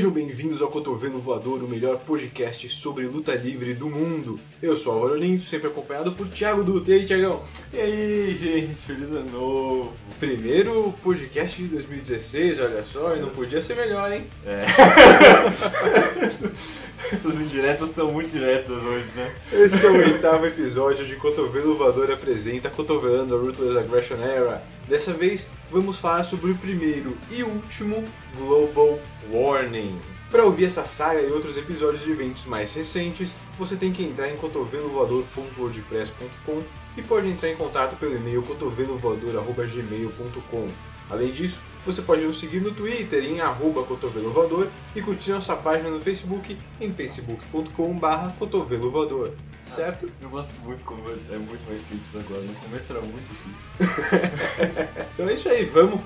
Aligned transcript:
Sejam 0.00 0.12
bem-vindos 0.12 0.62
ao 0.62 0.70
Cotovelo 0.70 1.18
Voador, 1.18 1.62
o 1.62 1.68
melhor 1.68 1.98
podcast 1.98 2.66
sobre 2.70 3.04
luta 3.04 3.34
livre 3.34 3.74
do 3.74 3.86
mundo. 3.86 4.40
Eu 4.62 4.74
sou 4.74 4.94
Álvaro 4.94 5.14
Lindo, 5.14 5.42
sempre 5.42 5.68
acompanhado 5.68 6.12
por 6.12 6.26
Thiago 6.26 6.64
Dutra. 6.64 6.94
E 6.94 7.00
aí, 7.00 7.04
Thiagão? 7.04 7.44
E 7.70 7.78
aí, 7.78 8.34
gente, 8.34 8.80
feliz 8.80 9.10
ano 9.10 9.30
novo. 9.30 9.92
Primeiro 10.18 10.94
podcast 11.02 11.62
de 11.62 11.68
2016, 11.68 12.60
olha 12.60 12.82
só, 12.82 13.14
e 13.14 13.20
não 13.20 13.28
podia 13.28 13.60
ser 13.60 13.76
melhor, 13.76 14.10
hein? 14.10 14.24
É. 14.46 14.64
Essas 17.12 17.34
indiretas 17.34 17.90
são 17.90 18.10
muito 18.10 18.30
diretas 18.30 18.82
hoje, 18.82 19.04
né? 19.14 19.30
Esse 19.52 19.84
é 19.84 19.90
o 19.90 19.98
oitavo 19.98 20.46
episódio 20.46 21.04
de 21.04 21.16
Cotovelo 21.16 21.76
Voador 21.76 22.10
apresenta 22.10 22.70
Cotovelando 22.70 23.36
a 23.36 23.38
Ruthless 23.38 23.76
Aggression 23.76 24.16
Era. 24.16 24.62
Dessa 24.88 25.12
vez, 25.12 25.46
vamos 25.70 25.98
falar 25.98 26.22
sobre 26.24 26.50
o 26.50 26.56
primeiro 26.56 27.14
e 27.30 27.42
último 27.42 28.02
Global 28.36 28.98
Warning. 29.30 30.00
Para 30.30 30.44
ouvir 30.44 30.66
essa 30.66 30.86
saga 30.86 31.20
e 31.20 31.32
outros 31.32 31.56
episódios 31.56 32.04
de 32.04 32.12
eventos 32.12 32.44
mais 32.44 32.72
recentes, 32.72 33.34
você 33.58 33.74
tem 33.76 33.92
que 33.92 34.04
entrar 34.04 34.30
em 34.30 34.36
cotovelovoador.wordpress.com 34.36 36.62
e 36.96 37.02
pode 37.02 37.28
entrar 37.28 37.50
em 37.50 37.56
contato 37.56 37.96
pelo 37.96 38.16
e-mail 38.16 38.40
cotovelovoador.gmail.com. 38.42 40.68
Além 41.08 41.32
disso, 41.32 41.60
você 41.84 42.02
pode 42.02 42.22
nos 42.22 42.38
seguir 42.38 42.60
no 42.60 42.72
Twitter 42.72 43.24
em 43.24 43.40
arroba 43.40 43.82
cotovelovoador 43.84 44.68
e 44.94 45.00
curtir 45.00 45.30
nossa 45.32 45.56
página 45.56 45.90
no 45.90 46.00
Facebook 46.00 46.56
em 46.80 46.92
facebook.com.br 46.92 48.28
cotovelovoador. 48.38 49.32
Certo? 49.60 50.10
Eu 50.20 50.30
gosto 50.30 50.58
muito 50.60 50.82
como 50.84 51.02
é 51.08 51.38
muito 51.38 51.66
mais 51.68 51.82
simples 51.82 52.14
agora. 52.14 52.42
No 52.42 52.54
começo 52.54 52.92
era 52.92 53.00
muito 53.00 53.28
difícil. 53.28 54.88
Então 55.14 55.28
é 55.28 55.34
isso 55.34 55.48
aí, 55.48 55.64
vamos! 55.66 56.00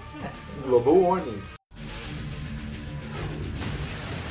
Global 0.65 0.95
Warning. 0.95 1.43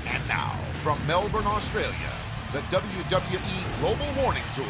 And 0.05 0.27
now, 0.27 0.57
from 0.83 0.97
Melbourne, 1.07 1.47
Australia, 1.47 2.11
the 2.51 2.59
WWE 2.75 3.63
Global 3.79 4.07
Warning 4.21 4.43
Tour, 4.55 4.65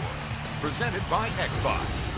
presented 0.61 1.01
by 1.09 1.27
Xbox. 1.29 2.13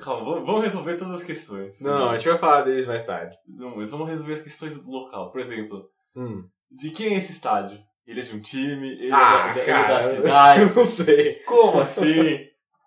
Calma, 0.00 0.24
vamos- 0.24 0.46
vamos 0.46 0.62
resolver 0.64 0.96
todas 0.96 1.14
as 1.14 1.24
questões. 1.24 1.80
Não, 1.80 2.10
a 2.10 2.16
gente 2.16 2.28
vai 2.28 2.38
falar 2.38 2.62
deles 2.62 2.86
mais 2.86 3.04
tarde. 3.04 3.36
Não, 3.46 3.76
mas 3.76 3.90
vamos 3.90 4.08
resolver 4.08 4.32
as 4.32 4.42
questões 4.42 4.78
do 4.78 4.90
local. 4.90 5.30
Por 5.30 5.40
exemplo, 5.40 5.88
Hum. 6.14 6.44
de 6.70 6.90
quem 6.90 7.14
é 7.14 7.16
esse 7.16 7.32
estádio? 7.32 7.78
Ele 8.06 8.20
é 8.20 8.22
de 8.22 8.34
um 8.36 8.40
time? 8.40 8.88
Ele 8.92 9.12
Ah, 9.12 9.48
é 9.50 9.54
da, 9.54 9.60
ele 9.60 9.60
é 9.60 9.64
cara, 9.64 9.94
da 9.94 10.02
cidade? 10.02 10.60
eu 10.62 10.74
não 10.74 10.84
sei. 10.86 11.34
Como 11.44 11.80
assim? 11.80 12.38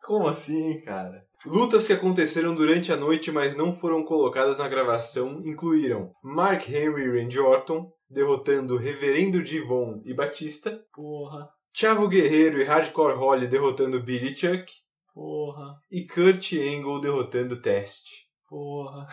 Como 0.04 0.28
assim, 0.28 0.80
cara? 0.82 1.24
Lutas 1.46 1.88
que 1.88 1.94
aconteceram 1.94 2.54
durante 2.54 2.92
a 2.92 2.98
noite, 2.98 3.32
mas 3.32 3.56
não 3.56 3.74
foram 3.74 4.04
colocadas 4.04 4.60
na 4.60 4.68
gravação, 4.68 5.42
incluíram 5.46 6.12
Mark 6.24 6.68
Henry 6.70 7.04
e 7.04 7.22
Randy 7.22 7.40
Orton, 7.40 7.90
derrotando 8.10 8.76
Reverendo 8.78 9.42
Divon 9.42 10.02
e 10.06 10.14
Batista, 10.14 10.82
Porra, 10.94 11.48
Chavo 11.74 12.08
Guerreiro 12.10 12.60
e 12.60 12.66
Hardcore 12.66 13.16
Holly 13.16 13.48
derrotando 13.48 14.02
Billy 14.04 14.36
Chuck, 14.36 14.66
porra, 15.20 15.76
e 15.92 16.06
Kurt 16.06 16.54
Angle 16.54 17.02
derrotando 17.02 17.58
Test. 17.62 18.06
porra. 18.48 19.06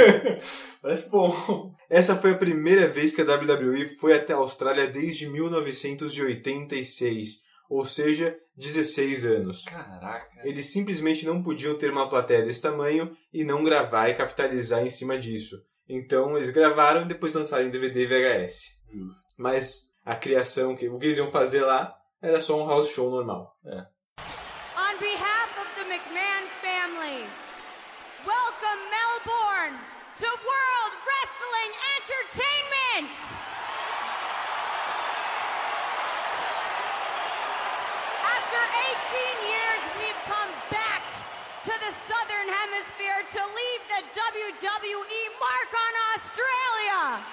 Parece 0.80 1.10
bom. 1.10 1.74
Essa 1.88 2.16
foi 2.16 2.32
a 2.32 2.38
primeira 2.38 2.86
vez 2.88 3.14
que 3.14 3.20
a 3.20 3.24
WWE 3.24 3.86
foi 4.00 4.14
até 4.14 4.32
a 4.32 4.36
Austrália 4.36 4.86
desde 4.88 5.28
1986, 5.28 7.42
ou 7.68 7.84
seja, 7.86 8.36
16 8.56 9.24
anos. 9.26 9.64
Caraca. 9.64 10.40
Eles 10.44 10.66
simplesmente 10.72 11.26
não 11.26 11.42
podiam 11.42 11.76
ter 11.76 11.90
uma 11.90 12.08
plateia 12.08 12.42
desse 12.42 12.62
tamanho 12.62 13.14
e 13.32 13.42
não 13.44 13.62
gravar 13.64 14.08
e 14.08 14.14
capitalizar 14.14 14.82
em 14.84 14.90
cima 14.90 15.18
disso. 15.18 15.56
Então 15.88 16.36
eles 16.36 16.50
gravaram 16.50 17.02
e 17.02 17.08
depois 17.08 17.32
lançaram 17.34 17.66
em 17.66 17.70
DVD 17.70 18.04
e 18.04 18.06
VHS. 18.06 18.74
Justo. 18.92 19.22
Mas 19.36 19.92
a 20.04 20.14
criação, 20.16 20.74
que- 20.76 20.88
o 20.88 20.98
que 20.98 21.06
eles 21.06 21.18
iam 21.18 21.30
fazer 21.30 21.62
lá, 21.62 21.94
era 22.22 22.40
só 22.40 22.60
um 22.62 22.66
house 22.66 22.88
show 22.90 23.10
normal. 23.10 23.54
On 23.66 24.98
behalf 24.98 25.58
of 25.60 25.68
the 25.76 25.84
McMahon 25.84 26.46
family, 26.62 27.26
welcome 28.24 28.80
Melbourne 28.90 29.78
to 30.20 30.26
World 30.26 30.94
Wrestling 31.06 31.72
Entertainment! 31.98 33.14
After 38.24 38.60
18 38.60 39.50
years, 39.50 39.82
we've 39.98 40.22
come 40.28 40.50
back 40.70 41.02
to 41.64 41.72
the 41.84 41.92
Southern 42.08 42.48
Hemisphere 42.48 43.22
to 43.34 43.40
leave 43.40 43.82
the 43.94 44.02
WWE 44.10 45.22
mark 45.38 45.70
on 45.86 45.94
Australia! 46.14 47.24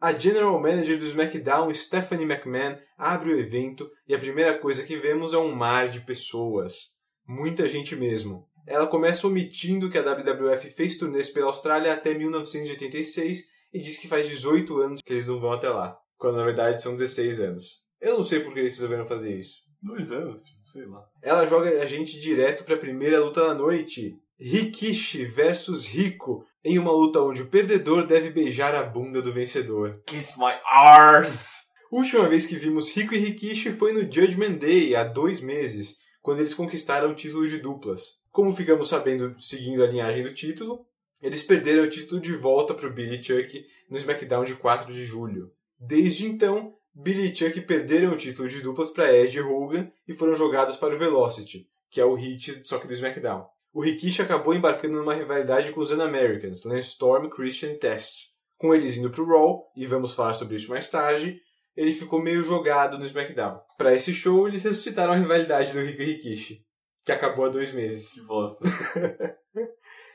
A 0.00 0.12
General 0.12 0.60
Manager 0.60 0.98
do 0.98 1.06
SmackDown, 1.06 1.72
Stephanie 1.72 2.26
McMahon, 2.26 2.76
abre 2.98 3.32
o 3.32 3.38
evento 3.38 3.90
e 4.06 4.14
a 4.14 4.18
primeira 4.18 4.58
coisa 4.58 4.84
que 4.84 4.98
vemos 4.98 5.32
é 5.32 5.38
um 5.38 5.54
mar 5.54 5.88
de 5.88 6.00
pessoas. 6.00 6.92
Muita 7.26 7.66
gente 7.66 7.96
mesmo. 7.96 8.46
Ela 8.66 8.86
começa 8.86 9.26
omitindo 9.26 9.88
que 9.88 9.96
a 9.96 10.02
WWF 10.02 10.68
fez 10.70 10.98
turnês 10.98 11.30
pela 11.30 11.46
Austrália 11.46 11.94
até 11.94 12.12
1986 12.12 13.46
e 13.72 13.80
diz 13.80 13.96
que 13.96 14.06
faz 14.06 14.28
18 14.28 14.78
anos 14.78 15.00
que 15.02 15.12
eles 15.12 15.26
não 15.26 15.40
vão 15.40 15.52
até 15.52 15.70
lá, 15.70 15.98
quando 16.18 16.36
na 16.36 16.44
verdade 16.44 16.82
são 16.82 16.92
16 16.94 17.40
anos. 17.40 17.82
Eu 17.98 18.18
não 18.18 18.26
sei 18.26 18.40
por 18.40 18.52
que 18.52 18.60
eles 18.60 18.74
resolveram 18.74 19.06
fazer 19.06 19.34
isso. 19.34 19.67
Dois 19.82 20.10
anos, 20.10 20.44
tipo, 20.44 20.68
sei 20.68 20.86
lá. 20.86 21.04
Ela 21.22 21.46
joga 21.46 21.70
a 21.80 21.86
gente 21.86 22.18
direto 22.18 22.64
para 22.64 22.74
a 22.74 22.78
primeira 22.78 23.20
luta 23.20 23.46
da 23.46 23.54
noite. 23.54 24.18
Rikishi 24.40 25.24
versus 25.24 25.86
Rico, 25.86 26.44
em 26.64 26.78
uma 26.78 26.92
luta 26.92 27.20
onde 27.20 27.42
o 27.42 27.48
perdedor 27.48 28.06
deve 28.06 28.30
beijar 28.30 28.74
a 28.74 28.82
bunda 28.82 29.20
do 29.20 29.32
vencedor. 29.32 30.00
Kiss 30.06 30.38
my 30.38 30.52
arse! 30.64 31.66
Última 31.90 32.28
vez 32.28 32.46
que 32.46 32.56
vimos 32.56 32.94
Rico 32.94 33.14
e 33.14 33.18
Rikishi 33.18 33.72
foi 33.72 33.92
no 33.92 34.00
Judgment 34.00 34.58
Day, 34.58 34.94
há 34.94 35.04
dois 35.04 35.40
meses, 35.40 35.96
quando 36.20 36.40
eles 36.40 36.54
conquistaram 36.54 37.10
o 37.10 37.14
título 37.14 37.48
de 37.48 37.58
duplas. 37.58 38.18
Como 38.30 38.54
ficamos 38.54 38.88
sabendo 38.88 39.34
seguindo 39.40 39.82
a 39.82 39.86
linhagem 39.86 40.22
do 40.22 40.34
título, 40.34 40.86
eles 41.20 41.42
perderam 41.42 41.84
o 41.84 41.90
título 41.90 42.20
de 42.20 42.32
volta 42.32 42.74
para 42.74 42.86
o 42.86 42.92
Billy 42.92 43.22
Chuck 43.22 43.64
no 43.90 43.96
SmackDown 43.96 44.44
de 44.44 44.54
4 44.54 44.92
de 44.92 45.04
julho. 45.04 45.50
Desde 45.80 46.26
então, 46.26 46.74
Billy 47.00 47.30
e 47.30 47.34
Chuck 47.34 47.60
perderam 47.60 48.12
o 48.12 48.16
título 48.16 48.48
de 48.48 48.60
duplas 48.60 48.90
para 48.90 49.14
Edge 49.14 49.38
e 49.38 49.40
Hogan 49.40 49.88
e 50.08 50.12
foram 50.12 50.34
jogados 50.34 50.76
para 50.76 50.96
o 50.96 50.98
Velocity, 50.98 51.68
que 51.88 52.00
é 52.00 52.04
o 52.04 52.14
hit 52.14 52.66
só 52.66 52.76
que 52.78 52.88
do 52.88 52.92
SmackDown. 52.92 53.46
O 53.72 53.80
Rikishi 53.80 54.20
acabou 54.20 54.52
embarcando 54.52 54.98
numa 54.98 55.14
rivalidade 55.14 55.70
com 55.70 55.80
os 55.80 55.92
Un-Americans, 55.92 56.64
Lance 56.64 56.88
Storm, 56.88 57.28
Christian 57.28 57.76
Test. 57.76 58.30
Com 58.56 58.74
eles 58.74 58.96
indo 58.96 59.10
para 59.10 59.22
o 59.22 59.26
Raw, 59.26 59.62
e 59.76 59.86
vamos 59.86 60.12
falar 60.12 60.34
sobre 60.34 60.56
isso 60.56 60.68
mais 60.70 60.88
tarde, 60.88 61.40
ele 61.76 61.92
ficou 61.92 62.20
meio 62.20 62.42
jogado 62.42 62.98
no 62.98 63.06
SmackDown. 63.06 63.60
Para 63.76 63.94
esse 63.94 64.12
show, 64.12 64.48
eles 64.48 64.64
ressuscitaram 64.64 65.12
a 65.12 65.16
rivalidade 65.16 65.72
do 65.72 65.80
Rico 65.80 66.02
e 66.02 66.06
Rikishi, 66.06 66.64
que 67.04 67.12
acabou 67.12 67.44
há 67.44 67.48
dois 67.48 67.72
meses. 67.72 68.10
Que 68.14 68.22
bosta. 68.22 68.64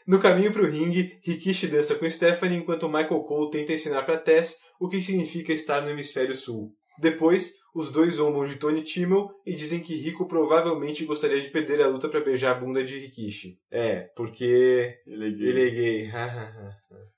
No 0.05 0.19
caminho 0.19 0.51
para 0.51 0.63
o 0.63 0.69
ringue, 0.69 1.17
Rikishi 1.23 1.67
dança 1.67 1.95
com 1.95 2.09
Stephanie 2.09 2.57
enquanto 2.57 2.89
Michael 2.89 3.23
Cole 3.23 3.49
tenta 3.49 3.71
ensinar 3.71 4.03
para 4.03 4.17
Tess 4.17 4.57
o 4.79 4.87
que 4.87 5.01
significa 5.01 5.53
estar 5.53 5.81
no 5.81 5.89
hemisfério 5.89 6.35
sul. 6.35 6.73
Depois, 6.99 7.53
os 7.73 7.91
dois 7.91 8.15
zombam 8.15 8.45
de 8.45 8.57
Tony 8.57 8.83
Timmel 8.83 9.29
e 9.45 9.55
dizem 9.55 9.79
que 9.79 9.95
Rico 9.95 10.27
provavelmente 10.27 11.05
gostaria 11.05 11.41
de 11.41 11.49
perder 11.49 11.81
a 11.81 11.87
luta 11.87 12.07
pra 12.07 12.19
beijar 12.21 12.55
a 12.55 12.59
bunda 12.59 12.83
de 12.83 12.99
Rikishi. 12.99 13.57
É, 13.71 14.01
porque 14.15 14.99
Ele 15.07 15.27
é 15.27 15.31
gay. 15.31 15.47
ele 15.47 15.67
é 15.67 15.69
gay. 15.71 16.11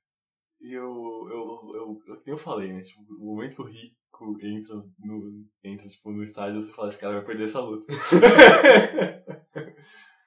E 0.62 0.74
eu, 0.74 0.82
eu, 0.82 1.76
eu, 1.76 2.02
eu, 2.08 2.22
eu 2.26 2.38
falei, 2.40 2.74
né? 2.74 2.82
Tipo, 2.82 3.02
o 3.20 3.36
momento 3.36 3.58
que 3.58 3.62
o 3.62 3.66
Rico 3.66 3.96
entra 4.42 4.76
no, 4.98 5.46
entra, 5.64 5.88
tipo, 5.88 6.12
no 6.12 6.24
estádio, 6.24 6.60
você 6.60 6.74
fala, 6.74 6.88
esse 6.90 6.98
cara 6.98 7.14
vai 7.18 7.24
perder 7.24 7.44
essa 7.44 7.60
luta. 7.60 7.86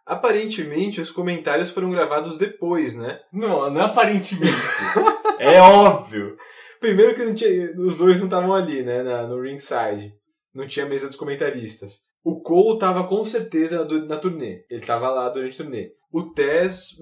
Aparentemente, 0.06 1.00
os 1.00 1.10
comentários 1.10 1.70
foram 1.70 1.90
gravados 1.90 2.38
depois, 2.38 2.94
né? 2.94 3.18
não, 3.32 3.68
não 3.68 3.80
é 3.80 3.84
aparentemente. 3.84 4.54
é 5.40 5.60
óbvio. 5.60 6.36
Primeiro 6.80 7.14
que 7.14 7.24
não 7.24 7.34
tinha, 7.34 7.72
os 7.78 7.96
dois 7.96 8.18
não 8.18 8.26
estavam 8.26 8.54
ali, 8.54 8.82
né, 8.82 9.02
na- 9.02 9.26
no 9.26 9.40
ringside. 9.40 10.14
Não 10.54 10.66
tinha 10.66 10.86
mesa 10.86 11.06
dos 11.08 11.16
comentaristas. 11.16 12.00
O 12.24 12.40
Cole 12.40 12.78
tava 12.78 13.06
com 13.06 13.24
certeza 13.24 13.84
na, 13.84 14.04
na 14.06 14.16
turnê. 14.16 14.64
Ele 14.70 14.84
tava 14.84 15.08
lá 15.10 15.28
durante 15.28 15.60
a 15.60 15.64
turnê. 15.64 15.92
O 16.12 16.22
Tess 16.32 16.96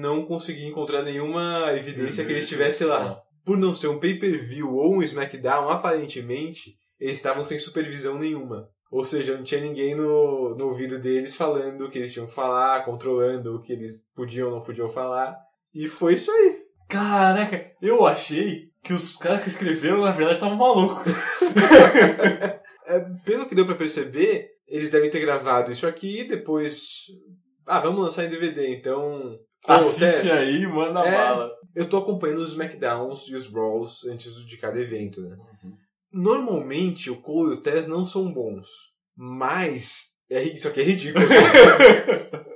não 0.00 0.24
conseguia 0.24 0.66
encontrar 0.68 1.02
nenhuma 1.02 1.72
evidência 1.76 2.24
que 2.24 2.30
ele 2.32 2.38
estivesse 2.40 2.84
lá. 2.84 3.20
Por 3.44 3.56
não 3.58 3.74
ser 3.74 3.88
um 3.88 3.98
pay-per-view 3.98 4.74
ou 4.74 4.94
um 4.94 5.02
SmackDown, 5.02 5.68
aparentemente, 5.68 6.76
eles 6.98 7.14
estavam 7.16 7.44
sem 7.44 7.58
supervisão 7.58 8.18
nenhuma. 8.18 8.68
Ou 8.90 9.04
seja, 9.04 9.36
não 9.36 9.42
tinha 9.42 9.60
ninguém 9.60 9.94
no, 9.94 10.54
no 10.56 10.68
ouvido 10.68 10.98
deles 10.98 11.34
falando 11.34 11.84
o 11.84 11.90
que 11.90 11.98
eles 11.98 12.12
tinham 12.12 12.26
que 12.26 12.32
falar, 12.34 12.84
controlando 12.84 13.56
o 13.56 13.60
que 13.60 13.72
eles 13.72 14.06
podiam 14.14 14.48
ou 14.48 14.54
não 14.54 14.62
podiam 14.62 14.88
falar. 14.88 15.36
E 15.74 15.88
foi 15.88 16.14
isso 16.14 16.30
aí. 16.30 16.63
Caraca, 16.88 17.70
eu 17.80 18.06
achei 18.06 18.68
que 18.82 18.92
os 18.92 19.16
caras 19.16 19.42
que 19.42 19.48
escreveram, 19.48 20.02
na 20.02 20.12
verdade, 20.12 20.36
estavam 20.36 20.56
malucos. 20.56 21.12
É, 22.86 23.00
pelo 23.24 23.46
que 23.48 23.54
deu 23.54 23.64
pra 23.64 23.74
perceber, 23.74 24.46
eles 24.68 24.90
devem 24.90 25.08
ter 25.08 25.18
gravado 25.20 25.72
isso 25.72 25.86
aqui 25.86 26.20
e 26.20 26.28
depois. 26.28 27.06
Ah, 27.66 27.80
vamos 27.80 28.04
lançar 28.04 28.26
em 28.26 28.28
DVD, 28.28 28.76
então. 28.76 29.38
Assiste 29.66 30.30
aí, 30.30 30.66
manda 30.66 31.00
É. 31.00 31.10
bala. 31.10 31.50
Eu 31.74 31.88
tô 31.88 31.96
acompanhando 31.96 32.40
os 32.42 32.50
SmackDowns 32.50 33.26
e 33.28 33.34
os 33.34 33.50
Raws 33.50 34.04
antes 34.04 34.34
de 34.46 34.58
cada 34.58 34.78
evento, 34.78 35.22
né? 35.22 35.34
Normalmente 36.12 37.10
o 37.10 37.16
Cole 37.16 37.52
e 37.52 37.54
o 37.54 37.60
Tess 37.62 37.86
não 37.86 38.04
são 38.04 38.30
bons, 38.30 38.68
mas. 39.16 40.12
É, 40.30 40.42
isso 40.42 40.68
aqui 40.68 40.82
é 40.82 40.84
ridículo. 40.84 41.24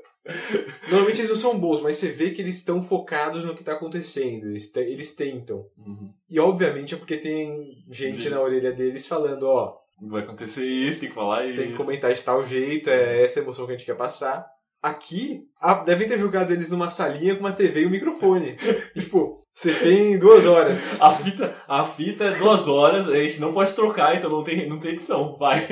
Normalmente 0.88 1.20
eles 1.20 1.30
não 1.30 1.36
são 1.36 1.58
bons, 1.58 1.82
mas 1.82 1.96
você 1.96 2.08
vê 2.08 2.30
que 2.30 2.42
eles 2.42 2.56
estão 2.56 2.82
focados 2.82 3.44
no 3.44 3.54
que 3.54 3.64
tá 3.64 3.72
acontecendo. 3.72 4.48
Eles, 4.48 4.74
eles 4.76 5.14
tentam. 5.14 5.66
Uhum. 5.76 6.12
E 6.28 6.38
obviamente 6.38 6.94
é 6.94 6.98
porque 6.98 7.16
tem 7.16 7.76
gente 7.88 8.16
Gente. 8.16 8.30
na 8.30 8.40
orelha 8.40 8.72
deles 8.72 9.06
falando, 9.06 9.44
ó, 9.44 9.76
Vai 10.00 10.22
acontecer 10.22 10.64
isso, 10.64 11.00
tem 11.00 11.08
que 11.08 11.14
falar 11.14 11.44
isso. 11.46 11.58
tem 11.60 11.72
que 11.72 11.76
comentar 11.76 12.12
de 12.12 12.22
tal 12.22 12.44
jeito, 12.44 12.88
é 12.88 13.22
essa 13.24 13.40
emoção 13.40 13.66
que 13.66 13.72
a 13.72 13.76
gente 13.76 13.86
quer 13.86 13.96
passar. 13.96 14.46
Aqui, 14.80 15.42
ah, 15.60 15.82
devem 15.82 16.06
ter 16.06 16.16
jogado 16.16 16.52
eles 16.52 16.70
numa 16.70 16.88
salinha 16.88 17.34
com 17.34 17.40
uma 17.40 17.52
TV 17.52 17.82
e 17.82 17.86
um 17.86 17.90
microfone. 17.90 18.56
E, 18.94 19.00
tipo, 19.00 19.44
vocês 19.52 19.80
têm 19.80 20.16
duas 20.16 20.46
horas. 20.46 21.00
A 21.00 21.10
fita, 21.10 21.52
a 21.66 21.84
fita 21.84 22.26
é 22.26 22.38
duas 22.38 22.68
horas, 22.68 23.08
a 23.08 23.18
gente 23.18 23.40
não 23.40 23.52
pode 23.52 23.74
trocar, 23.74 24.14
então 24.14 24.30
não 24.30 24.44
tem, 24.44 24.68
não 24.68 24.78
tem 24.78 24.92
edição. 24.92 25.36
Vai. 25.36 25.66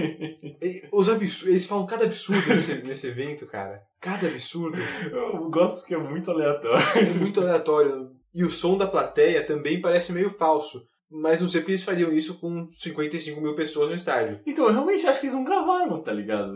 E 0.61 0.83
Os 0.91 1.09
absurdos, 1.09 1.47
eles 1.47 1.67
falam 1.67 1.87
cada 1.87 2.05
absurdo 2.05 2.53
nesse, 2.53 2.75
nesse 2.83 3.07
evento, 3.07 3.47
cara. 3.47 3.81
Cada 4.07 4.29
absurdo. 4.29 4.79
Eu 5.11 5.51
gosto 5.51 5.81
porque 5.81 5.95
é 5.97 5.99
muito 5.99 6.31
aleatório. 6.31 6.87
É 6.97 7.19
muito 7.19 7.41
aleatório. 7.41 8.13
E 8.33 8.45
o 8.45 8.51
som 8.53 8.77
da 8.77 8.87
plateia 8.87 9.45
também 9.45 9.81
parece 9.81 10.13
meio 10.13 10.31
falso. 10.31 10.87
Mas 11.11 11.41
não 11.41 11.49
sei 11.49 11.61
porque 11.61 11.73
eles 11.73 11.83
fariam 11.83 12.13
isso 12.13 12.39
com 12.39 12.71
55 12.77 13.41
mil 13.41 13.57
pessoas 13.57 13.91
no 13.91 13.97
estádio. 13.97 14.41
Então, 14.47 14.67
eu 14.67 14.73
realmente 14.73 15.05
acho 15.05 15.19
que 15.19 15.27
eles 15.27 15.35
não 15.35 15.43
gravaram, 15.43 15.97
tá 15.97 16.13
ligado? 16.13 16.53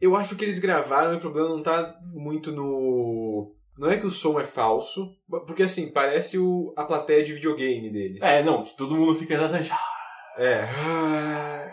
Eu 0.00 0.14
acho 0.14 0.36
que 0.36 0.44
eles 0.44 0.60
gravaram 0.60 1.12
e 1.12 1.16
o 1.16 1.20
problema 1.20 1.48
não 1.48 1.60
tá 1.60 1.92
muito 2.12 2.52
no. 2.52 3.52
Não 3.76 3.90
é 3.90 3.96
que 3.96 4.06
o 4.06 4.10
som 4.10 4.38
é 4.38 4.44
falso, 4.44 5.16
porque 5.28 5.64
assim, 5.64 5.90
parece 5.90 6.38
o, 6.38 6.72
a 6.76 6.84
plateia 6.84 7.24
de 7.24 7.34
videogame 7.34 7.90
deles. 7.90 8.22
É, 8.22 8.44
não, 8.44 8.62
que 8.62 8.76
todo 8.76 8.94
mundo 8.94 9.16
fica 9.16 9.34
exatamente. 9.34 9.72
É. 10.36 10.68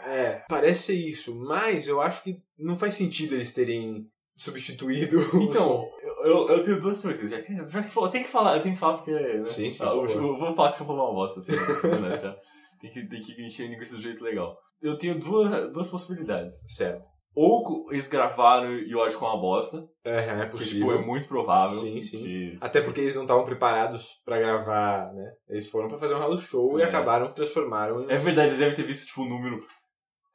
É. 0.07 0.43
Parece 0.49 0.93
isso, 0.93 1.35
mas 1.35 1.87
eu 1.87 2.01
acho 2.01 2.23
que 2.23 2.37
não 2.57 2.75
faz 2.75 2.95
sentido 2.95 3.35
eles 3.35 3.53
terem 3.53 4.07
substituído 4.39 5.19
Então, 5.35 5.85
eu, 6.23 6.47
eu, 6.49 6.61
tenho 6.63 6.79
duas 6.79 7.01
teorias. 7.01 7.29
Já 7.29 7.41
que, 7.41 7.55
já 7.55 7.83
que 7.83 7.97
eu 7.97 8.07
tenho 8.09 8.23
que 8.23 8.29
falar, 8.31 8.55
eu 8.57 8.61
tenho 8.61 8.73
que 8.73 8.79
falar 8.79 8.95
porque. 8.97 9.11
Né, 9.11 9.43
Sim, 9.43 9.69
sim, 9.69 9.83
Ah, 9.83 9.87
eu, 9.87 10.05
eu 10.05 10.37
vou 10.37 10.53
falar 10.55 10.71
que 10.71 10.81
eu 10.81 10.85
vou 10.87 10.95
uma 10.95 11.13
bosta, 11.13 11.39
assim, 11.39 11.51
né, 11.51 12.19
já. 12.19 12.35
Tem 12.81 12.91
que, 12.91 13.07
tem 13.07 13.21
que 13.21 13.45
encher 13.45 13.67
linguiça 13.69 13.95
do 13.95 14.01
jeito 14.01 14.23
legal. 14.23 14.57
Eu 14.81 14.97
tenho 14.97 15.19
duas, 15.19 15.71
duas 15.73 15.89
possibilidades. 15.89 16.55
Certo. 16.67 17.05
Ou 17.35 17.87
eles 17.91 18.07
gravaram 18.07 18.73
e 18.73 18.93
o 18.95 18.99
áudio 18.99 19.13
ficou 19.13 19.29
uma 19.29 19.39
bosta. 19.39 19.85
É, 20.03 20.17
é 20.41 20.45
Que, 20.45 20.51
possível. 20.51 20.87
tipo, 20.87 20.91
é 20.93 21.05
muito 21.05 21.27
provável. 21.27 21.77
Sim, 21.79 22.01
sim. 22.01 22.17
que- 22.17 22.55
Até 22.59 22.81
porque 22.81 23.01
eles 23.01 23.15
não 23.15 23.21
estavam 23.23 23.45
preparados 23.45 24.07
pra 24.25 24.39
gravar, 24.39 25.13
né? 25.13 25.31
Eles 25.47 25.67
foram 25.67 25.87
pra 25.87 25.99
fazer 25.99 26.15
um 26.15 26.19
house 26.19 26.41
show 26.43 26.79
e 26.79 26.81
É. 26.81 26.85
acabaram 26.85 27.27
que 27.27 27.35
transformaram 27.35 28.01
em... 28.03 28.11
É 28.11 28.15
verdade, 28.17 28.47
eles 28.49 28.59
devem 28.59 28.75
ter 28.75 28.83
visto, 28.83 29.07
tipo, 29.07 29.21
o 29.21 29.29
número. 29.29 29.61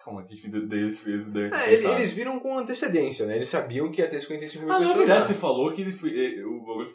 Calma, 0.05 0.25
que 0.25 0.35
a 0.35 0.37
gente 0.37 0.51
daí 0.69 0.81
eles 0.81 1.03
ter 1.03 1.11
É, 1.55 1.69
ele- 1.73 1.77
pensado. 1.83 1.95
eles 2.01 2.13
viram 2.13 2.39
com 2.41 2.59
antecedência, 2.59 3.27
né? 3.27 3.37
Eles 3.37 3.49
sabiam 3.49 3.91
que 3.91 4.01
ia 4.03 4.09
ter 4.09 4.21
55 4.21 4.65
mil 4.65 4.73
Ah, 4.75 4.79
na 4.81 4.87
pessoas 4.87 5.09
lá. 5.09 5.21
você 5.21 5.35
falou 5.35 5.73
que 5.73 5.81
ele 5.81 5.91
foi, 5.93 6.11
eh, 6.39 6.45
o 6.45 6.61
bagulho 6.61 6.91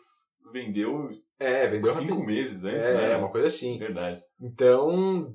vendeu 0.53 1.09
É, 1.39 1.67
vendeu 1.67 1.91
cinco 1.93 2.13
rápido. 2.13 2.25
meses 2.27 2.65
antes, 2.65 2.85
É, 2.87 2.93
né? 3.09 3.17
uma 3.17 3.31
coisa 3.31 3.47
assim. 3.47 3.77
Verdade. 3.79 4.21
Então, 4.39 5.33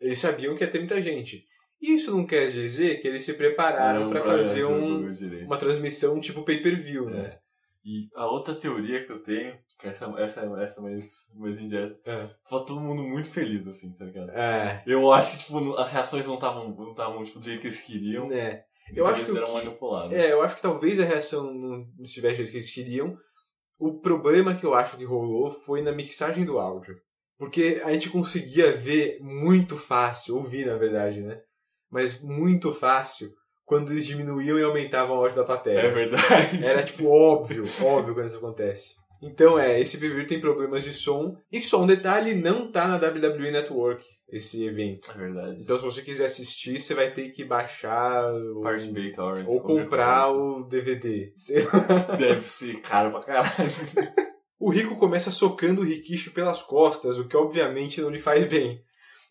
eles 0.00 0.18
sabiam 0.18 0.56
que 0.56 0.64
ia 0.64 0.70
ter 0.70 0.78
muita 0.78 1.00
gente. 1.00 1.44
Isso 1.80 2.14
não 2.16 2.24
quer 2.24 2.48
dizer 2.48 3.00
que 3.00 3.08
eles 3.08 3.24
se 3.24 3.34
prepararam 3.34 4.08
pra 4.08 4.20
fazer 4.22 4.64
um, 4.64 5.10
uma 5.44 5.56
transmissão 5.58 6.20
tipo 6.20 6.44
pay-per-view, 6.44 7.10
né? 7.10 7.38
É. 7.84 7.88
E 7.88 8.08
a 8.14 8.26
outra 8.26 8.54
teoria 8.54 9.04
que 9.04 9.10
eu 9.12 9.22
tenho, 9.22 9.56
que 9.78 9.88
essa, 9.88 10.06
essa, 10.18 10.40
essa 10.62 10.80
é 10.80 10.82
mais, 10.82 11.14
mais 11.34 11.58
indireta, 11.58 12.10
É. 12.10 12.28
tava 12.48 12.64
todo 12.64 12.80
mundo 12.80 13.02
muito 13.02 13.28
feliz, 13.28 13.66
assim, 13.66 13.92
tá 13.92 14.04
ligado? 14.04 14.30
É, 14.30 14.82
Eu 14.86 15.12
acho 15.12 15.32
que, 15.32 15.44
tipo, 15.44 15.74
as 15.76 15.92
reações 15.92 16.26
não 16.26 16.34
estavam 16.34 16.68
não 16.74 16.94
tavam, 16.94 17.24
tipo, 17.24 17.38
do 17.38 17.44
jeito 17.44 17.60
que 17.60 17.66
eles 17.66 17.80
queriam. 17.82 18.28
né? 18.28 18.64
então 18.90 19.06
acho 19.06 19.24
que 19.24 19.32
que-. 19.32 20.14
É, 20.14 20.32
eu 20.32 20.42
acho 20.42 20.56
que 20.56 20.62
talvez 20.62 21.00
a 21.00 21.04
reação 21.04 21.52
não 21.52 21.86
estivesse 22.00 22.36
do 22.36 22.44
jeito 22.44 22.50
que 22.52 22.56
eles 22.58 22.70
queriam. 22.74 23.18
O 23.78 23.98
problema 24.00 24.54
que 24.54 24.64
eu 24.64 24.74
acho 24.74 24.96
que 24.96 25.04
rolou 25.04 25.50
foi 25.50 25.82
na 25.82 25.90
mixagem 25.92 26.44
do 26.44 26.58
áudio. 26.58 26.94
Porque 27.38 27.82
a 27.84 27.92
gente 27.92 28.08
conseguia 28.10 28.76
ver 28.76 29.18
muito 29.20 29.76
fácil, 29.76 30.36
ouvir 30.36 30.66
na 30.66 30.76
verdade, 30.76 31.20
né? 31.20 31.40
Mas 31.90 32.20
muito 32.20 32.72
fácil 32.72 33.28
quando 33.72 33.90
eles 33.90 34.04
diminuíam 34.04 34.58
e 34.58 34.62
aumentavam 34.62 35.16
o 35.16 35.20
áudio 35.20 35.36
da 35.36 35.44
plateia. 35.44 35.78
É 35.78 35.90
verdade. 35.90 36.62
Era 36.62 36.82
tipo 36.82 37.08
óbvio, 37.08 37.64
óbvio 37.82 38.12
quando 38.12 38.26
isso 38.26 38.36
acontece. 38.36 38.96
Então 39.22 39.58
é, 39.58 39.80
esse 39.80 39.96
PPV 39.96 40.26
tem 40.26 40.40
problemas 40.40 40.84
de 40.84 40.92
som. 40.92 41.34
E 41.50 41.58
só 41.62 41.80
um 41.80 41.86
detalhe, 41.86 42.34
não 42.34 42.70
tá 42.70 42.86
na 42.86 42.96
WWE 42.96 43.50
Network 43.50 44.04
esse 44.28 44.62
evento. 44.62 45.10
É 45.10 45.16
verdade. 45.16 45.62
Então 45.62 45.78
se 45.78 45.84
você 45.84 46.02
quiser 46.02 46.26
assistir, 46.26 46.78
você 46.78 46.92
vai 46.92 47.12
ter 47.12 47.30
que 47.30 47.46
baixar 47.46 48.30
ou, 48.30 48.60
Parte 48.60 48.88
B, 48.88 49.10
Torrent. 49.10 49.48
ou 49.48 49.62
comprar 49.62 50.30
o 50.30 50.64
DVD. 50.64 51.32
Deve 52.18 52.42
ser 52.42 52.78
caro 52.82 53.10
pra 53.10 53.20
caralho. 53.20 53.52
O 54.64 54.70
Rico 54.70 54.94
começa 54.94 55.32
socando 55.32 55.82
o 55.82 55.84
Rikishi 55.84 56.30
pelas 56.30 56.62
costas, 56.62 57.18
o 57.18 57.26
que 57.26 57.36
obviamente 57.36 58.00
não 58.00 58.08
lhe 58.08 58.20
faz 58.20 58.44
bem. 58.44 58.80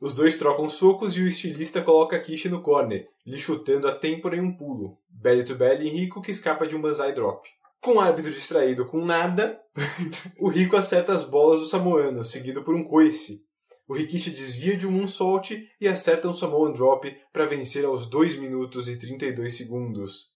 Os 0.01 0.15
dois 0.15 0.35
trocam 0.35 0.67
socos 0.67 1.15
e 1.15 1.21
o 1.21 1.27
estilista 1.27 1.79
coloca 1.81 2.19
Kishi 2.19 2.49
no 2.49 2.63
corner, 2.63 3.07
lhe 3.23 3.37
chutando 3.37 3.87
a 3.87 3.93
têmpora 3.93 4.35
em 4.35 4.41
um 4.41 4.57
pulo. 4.57 4.97
Belly 5.07 5.45
to 5.45 5.55
belly 5.55 5.87
em 5.87 5.91
Rico 5.91 6.23
que 6.23 6.31
escapa 6.31 6.65
de 6.65 6.75
um 6.75 6.81
banzai 6.81 7.13
drop. 7.13 7.47
Com 7.79 7.95
o 7.95 7.99
árbitro 7.99 8.31
distraído 8.31 8.83
com 8.85 9.05
nada, 9.05 9.61
o 10.39 10.49
Rico 10.49 10.75
acerta 10.75 11.13
as 11.13 11.23
bolas 11.23 11.59
do 11.59 11.67
samoano, 11.67 12.25
seguido 12.25 12.63
por 12.63 12.73
um 12.73 12.83
coice. 12.83 13.45
O 13.87 13.93
Rikishi 13.93 14.31
desvia 14.31 14.75
de 14.75 14.87
um 14.87 14.91
moonsault 14.91 15.67
e 15.79 15.87
acerta 15.87 16.27
um 16.27 16.33
Samoan 16.33 16.71
Drop 16.71 17.05
para 17.33 17.45
vencer 17.45 17.83
aos 17.83 18.09
2 18.09 18.37
minutos 18.37 18.87
e 18.87 18.97
32 18.97 19.57
segundos. 19.57 20.31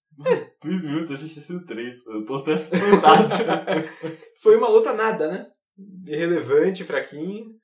Dois 0.62 0.82
minutos, 0.82 1.10
a 1.10 1.16
gente 1.16 1.32
tinha 1.32 1.44
sido 1.44 1.64
três. 1.64 2.06
Eu 2.06 2.24
tô 2.24 2.36
até 2.36 2.54
espantado. 2.54 3.28
Foi 4.42 4.56
uma 4.56 4.68
luta 4.68 4.92
nada, 4.92 5.28
né? 5.28 5.46
Irrelevante, 6.06 6.84
fraquinho. 6.84 7.55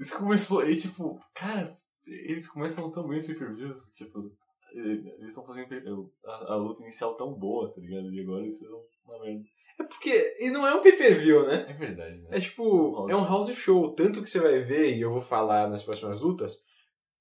Isso 0.00 0.16
começou, 0.16 0.68
e 0.68 0.74
tipo, 0.74 1.20
cara, 1.34 1.78
eles 2.06 2.48
começam 2.48 2.90
tão 2.90 3.06
bem 3.06 3.18
os 3.18 3.26
pay-per-views, 3.26 3.92
tipo, 3.92 4.32
eles 4.72 5.28
estão 5.28 5.44
fazendo 5.44 6.10
a, 6.24 6.54
a 6.54 6.56
luta 6.56 6.82
inicial 6.82 7.14
tão 7.14 7.34
boa, 7.34 7.72
tá 7.72 7.80
ligado? 7.80 8.12
E 8.12 8.20
agora 8.20 8.46
isso 8.46 8.64
é 8.64 9.08
uma 9.08 9.22
merda. 9.22 9.44
É 9.78 9.84
porque. 9.84 10.36
E 10.38 10.50
não 10.50 10.66
é 10.66 10.74
um 10.74 10.82
pay-per-view, 10.82 11.46
né? 11.46 11.66
É 11.68 11.72
verdade, 11.72 12.16
né? 12.22 12.28
É 12.30 12.40
tipo. 12.40 13.08
É 13.10 13.16
um 13.16 13.20
show. 13.20 13.28
house 13.28 13.54
show. 13.54 13.94
Tanto 13.94 14.22
que 14.22 14.28
você 14.28 14.38
vai 14.38 14.60
ver, 14.60 14.96
e 14.96 15.00
eu 15.00 15.10
vou 15.10 15.20
falar 15.20 15.68
nas 15.68 15.82
próximas 15.82 16.20
lutas, 16.20 16.58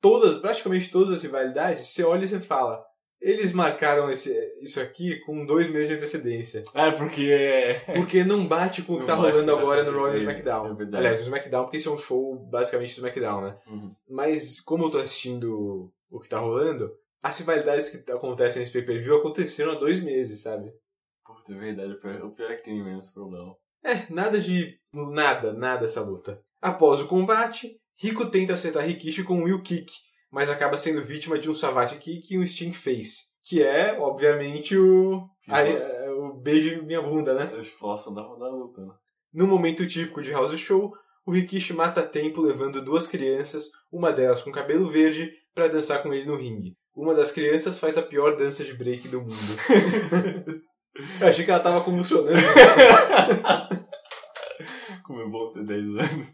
todas, 0.02 0.40
praticamente 0.40 0.92
todas 0.92 1.12
as 1.12 1.24
rivalidades, 1.24 1.88
você 1.90 2.04
olha 2.04 2.24
e 2.24 2.28
você 2.28 2.40
fala. 2.40 2.86
Eles 3.22 3.52
marcaram 3.52 4.10
esse, 4.10 4.34
isso 4.62 4.80
aqui 4.80 5.20
com 5.26 5.46
dois 5.46 5.68
meses 5.70 5.90
de 5.90 5.96
antecedência. 5.96 6.64
É, 6.74 6.90
porque. 6.92 7.76
Porque 7.96 8.24
não 8.24 8.48
bate 8.48 8.82
com 8.82 8.94
o 8.94 9.00
que 9.02 9.06
tá 9.06 9.16
rolando 9.16 9.44
que 9.44 9.50
agora 9.62 9.84
tá 9.84 9.92
no 9.92 9.98
Raw 9.98 10.08
e 10.10 10.12
no 10.14 10.18
SmackDown. 10.20 10.66
é 10.72 10.74
verdade. 10.74 10.98
Aliás, 10.98 11.18
no 11.20 11.24
SmackDown, 11.26 11.64
porque 11.64 11.78
esse 11.78 11.88
é 11.88 11.92
um 11.92 11.98
show 11.98 12.36
basicamente 12.50 12.92
do 12.92 12.98
SmackDown, 12.98 13.42
né? 13.42 13.58
Uhum. 13.68 13.92
Mas 14.10 14.62
como 14.62 14.86
eu 14.86 14.90
tô 14.90 15.00
assistindo 15.00 15.92
o 16.10 16.20
que 16.20 16.30
tá 16.30 16.40
rolando, 16.40 16.92
as 17.22 17.38
rivalidades 17.38 17.90
que 17.90 18.10
acontecem 18.12 18.62
nesse 18.62 18.72
pay-per-view 18.72 19.18
aconteceram 19.18 19.74
há 19.74 19.76
dois 19.76 20.02
meses, 20.02 20.42
sabe? 20.42 20.72
Puta, 21.26 21.54
é 21.54 21.58
verdade. 21.58 21.92
o 21.94 22.00
pior- 22.00 22.24
O 22.26 22.32
pior 22.32 22.52
é 22.52 22.56
que 22.56 22.64
tem 22.64 22.82
menos 22.84 23.10
problema. 23.10 23.54
É, 23.84 24.06
nada 24.10 24.40
de. 24.40 24.78
nada, 24.94 25.52
nada 25.54 25.86
essa 25.86 26.02
luta. 26.02 26.42
Após 26.62 27.02
o 27.02 27.08
combate, 27.08 27.78
Rico 27.98 28.26
tenta 28.28 28.54
acertar 28.54 28.86
Rikishi 28.86 29.24
com 29.24 29.36
um 29.40 29.44
Will 29.44 29.62
Kick, 29.62 29.92
mas 30.32 30.50
acaba 30.50 30.78
sendo 30.78 31.02
vítima 31.02 31.38
de 31.40 31.50
um 31.50 31.56
Savate 31.56 31.96
Kick 31.98 32.34
e 32.34 32.38
um 32.40 32.46
Sting 32.46 32.74
Face. 32.74 33.30
Que 33.44 33.64
é, 33.64 33.98
obviamente, 34.00 34.78
o. 34.78 35.24
Que 35.44 35.52
a- 35.52 35.62
é, 35.68 36.10
o 36.12 36.34
beijo 36.34 36.70
em 36.70 36.86
minha 36.86 37.02
bunda, 37.02 37.34
né? 37.34 37.52
A 37.56 37.60
expulsão 37.60 38.14
da, 38.14 38.22
da 38.22 38.50
luta, 38.50 38.82
né? 38.82 38.94
No 39.34 39.48
momento 39.48 39.88
típico 39.88 40.22
de 40.22 40.32
House 40.32 40.58
Show, 40.60 40.94
o 41.26 41.32
Rikishi 41.32 41.74
mata 41.74 42.02
tempo 42.04 42.42
levando 42.42 42.82
duas 42.82 43.08
crianças, 43.08 43.66
uma 43.92 44.12
delas 44.12 44.42
com 44.42 44.52
cabelo 44.52 44.90
verde, 44.90 45.32
pra 45.54 45.68
dançar 45.68 46.02
com 46.04 46.14
ele 46.14 46.26
no 46.26 46.36
ringue. 46.36 46.76
Uma 46.96 47.14
das 47.16 47.32
crianças 47.32 47.80
faz 47.80 47.98
a 47.98 48.02
pior 48.02 48.36
dança 48.36 48.64
de 48.64 48.74
break 48.74 49.08
do 49.08 49.22
mundo. 49.22 49.34
Eu 51.22 51.28
achei 51.28 51.46
que 51.46 51.52
ela 51.52 51.60
tava 51.62 51.82
convulsionando. 51.82 52.38
Como 55.04 55.22
é 55.22 55.28
bom 55.28 55.52
ter 55.52 55.64
10 55.66 55.84
anos. 55.98 56.28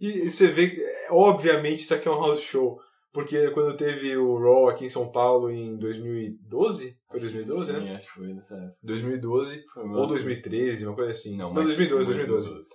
E 0.00 0.28
você 0.28 0.46
vê 0.46 0.68
que, 0.70 0.80
é, 0.80 1.08
obviamente, 1.10 1.80
isso 1.82 1.94
aqui 1.94 2.06
é 2.06 2.10
um 2.10 2.20
house 2.20 2.40
show. 2.40 2.78
Porque 3.16 3.50
quando 3.52 3.76
teve 3.78 4.14
o 4.16 4.36
Raw 4.38 4.68
aqui 4.68 4.84
em 4.84 4.88
São 4.90 5.10
Paulo 5.10 5.50
em 5.50 5.74
2012, 5.78 6.96
foi 7.10 7.20
2012, 7.20 7.72
Sim, 7.72 7.80
né? 7.80 7.94
acho 7.96 8.06
que 8.06 8.12
foi 8.12 8.34
nessa 8.34 8.54
época. 8.56 8.76
2012 8.82 9.64
Foi 9.72 9.82
ou 9.88 10.06
2013, 10.06 10.86
uma 10.86 10.94
coisa 10.94 11.10
assim. 11.12 11.30
Não, 11.36 11.46
Não, 11.48 11.54
mais- 11.54 11.66
2012, 11.68 12.12
mais 12.14 12.26
2012. 12.28 12.68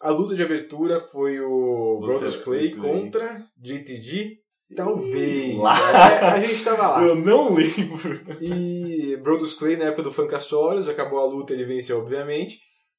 A 0.00 0.10
luta 0.10 0.34
de 0.34 0.42
abertura 0.42 0.98
foi 1.00 1.38
o 1.40 1.98
Luta 2.00 2.06
Brodus 2.18 2.36
Clay 2.38 2.72
Clay. 2.72 2.92
contra 3.02 3.46
JTG. 3.56 4.38
Talvez. 4.74 5.56
Lá. 5.58 6.32
A, 6.34 6.40
gente 6.40 6.64
tava 6.64 6.88
lá. 6.88 7.02
Eu 7.04 7.14
não 7.14 7.54
lembro. 7.54 8.20
E 8.40 9.16
Brodus 9.22 9.54
Clay, 9.54 9.76
na 9.76 9.84
época 9.86 10.02
do 10.02 10.12
Funkasaurus, 10.12 10.88
acabou 10.88 11.20
a 11.20 11.24
luta, 11.26 11.52
ele 11.52 11.64
venceu, 11.64 12.00
obviamente. 12.00 12.58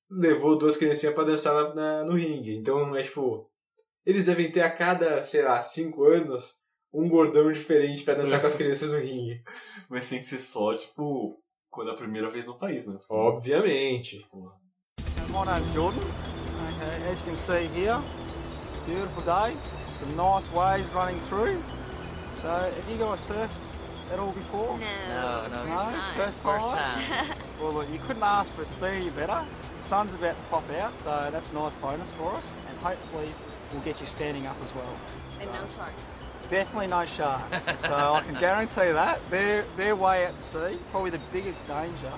Levou 0.09 0.57
duas 0.57 0.77
criancinhas 0.77 1.13
pra 1.13 1.23
dançar 1.25 1.53
na- 1.53 1.73
na- 1.75 2.03
no 2.05 2.13
ringue. 2.13 2.55
Então, 2.55 2.95
é 2.95 3.03
tipo. 3.03 3.49
Eles 4.05 4.25
devem 4.27 4.49
ter 4.51 4.61
a 4.61 4.69
cada, 4.69 5.23
sei 5.23 5.41
lá, 5.43 5.61
cinco 5.63 6.05
anos, 6.05 6.45
um 6.95 7.09
gordão 7.09 7.51
diferente 7.51 8.03
pra 8.03 8.13
dançar 8.13 8.39
com 8.39 8.47
as 8.47 8.55
crianças 8.57 8.91
no 8.91 8.99
ringue. 8.99 9.41
Mas 9.89 10.09
tem 10.09 10.19
que 10.19 10.25
ser 10.25 10.39
só, 10.39 10.73
tipo, 10.75 11.37
quando 11.69 11.89
é 11.89 11.93
a 11.93 11.97
primeira 11.97 12.29
vez 12.29 12.45
no 12.45 12.55
país, 12.57 12.87
né? 12.87 12.97
Obviamente. 13.09 14.25
Porra. 14.31 14.53
My 15.29 15.43
name's 15.45 15.73
Jordan. 15.73 15.99
Okay, 15.99 17.11
as 17.11 17.19
you 17.19 17.25
can 17.25 17.35
see 17.35 17.67
here, 17.75 17.99
beautiful 18.85 19.21
day, 19.23 19.55
some 19.99 20.15
nice 20.15 20.47
waves 20.53 20.87
running 20.93 21.19
through. 21.27 21.61
So, 22.41 22.47
have 22.49 22.89
you 22.89 22.97
guys 22.97 23.19
surfed 23.19 24.13
at 24.13 24.19
all 24.19 24.31
before? 24.31 24.77
No, 24.77 25.47
no, 25.49 25.65
No? 25.65 25.89
it's 25.89 26.15
First 26.15 26.37
first 26.41 26.65
time? 26.69 27.03
time. 27.03 27.37
Well, 27.61 27.71
look, 27.73 27.89
you 27.91 27.99
couldn't 27.99 28.21
ask 28.23 28.51
for 28.51 28.63
it 28.63 28.67
to 28.67 28.81
be 28.81 28.87
any 28.87 29.09
better. 29.11 29.45
The 29.77 29.83
sun's 29.83 30.13
about 30.13 30.35
to 30.35 30.43
pop 30.51 30.69
out, 30.71 30.97
so 30.99 31.29
that's 31.31 31.49
a 31.51 31.53
nice 31.53 31.73
bonus 31.81 32.09
for 32.17 32.33
us, 32.33 32.43
and 32.69 32.77
hopefully 32.79 33.31
we'll 33.71 33.81
get 33.81 33.99
you 34.01 34.07
standing 34.07 34.45
up 34.45 34.57
as 34.63 34.75
well. 34.75 34.93
And 35.39 35.49
no 35.51 35.59
sharks. 35.75 36.01
Definitely 36.49 36.87
no 36.87 37.05
sharks. 37.05 37.65
so 37.65 38.13
I 38.13 38.21
can 38.21 38.35
guarantee 38.39 38.91
that. 38.91 39.19
They're, 39.29 39.65
they're 39.77 39.95
way 39.95 40.25
at 40.25 40.39
sea. 40.39 40.77
Probably 40.91 41.09
the 41.09 41.21
biggest 41.31 41.65
danger 41.67 42.11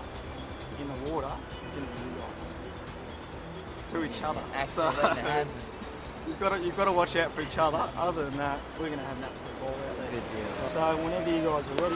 in 0.79 0.87
the 0.87 1.11
water 1.11 1.31
is 1.73 1.77
going 1.79 1.87
to 1.87 1.93
be 1.93 2.09
you 2.09 2.15
guys. 2.17 3.91
To 3.91 4.03
each 4.03 4.23
other. 4.23 4.41
Actually, 4.53 4.95
So- 4.95 5.45
you've, 6.27 6.39
got 6.39 6.49
to 6.57 6.59
you've 6.63 6.77
got 6.77 6.85
to 6.85 6.91
watch 6.91 7.15
out 7.15 7.31
for 7.31 7.41
each 7.41 7.57
other. 7.57 7.87
Other 7.97 8.25
than 8.25 8.37
that, 8.37 8.59
we're 8.79 8.87
going 8.87 8.99
to 8.99 9.05
have 9.05 9.17
an 9.17 9.23
absolute 9.23 9.59
ball 9.61 9.69
out 9.89 9.97
there. 9.97 10.11
Good 10.11 10.23
deal. 10.35 10.69
So 10.73 10.97
whenever 10.97 11.29
you 11.29 11.41
guys 11.43 11.67
are 11.67 11.81
ready, 11.83 11.95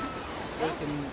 we 0.64 0.86
can 0.86 1.06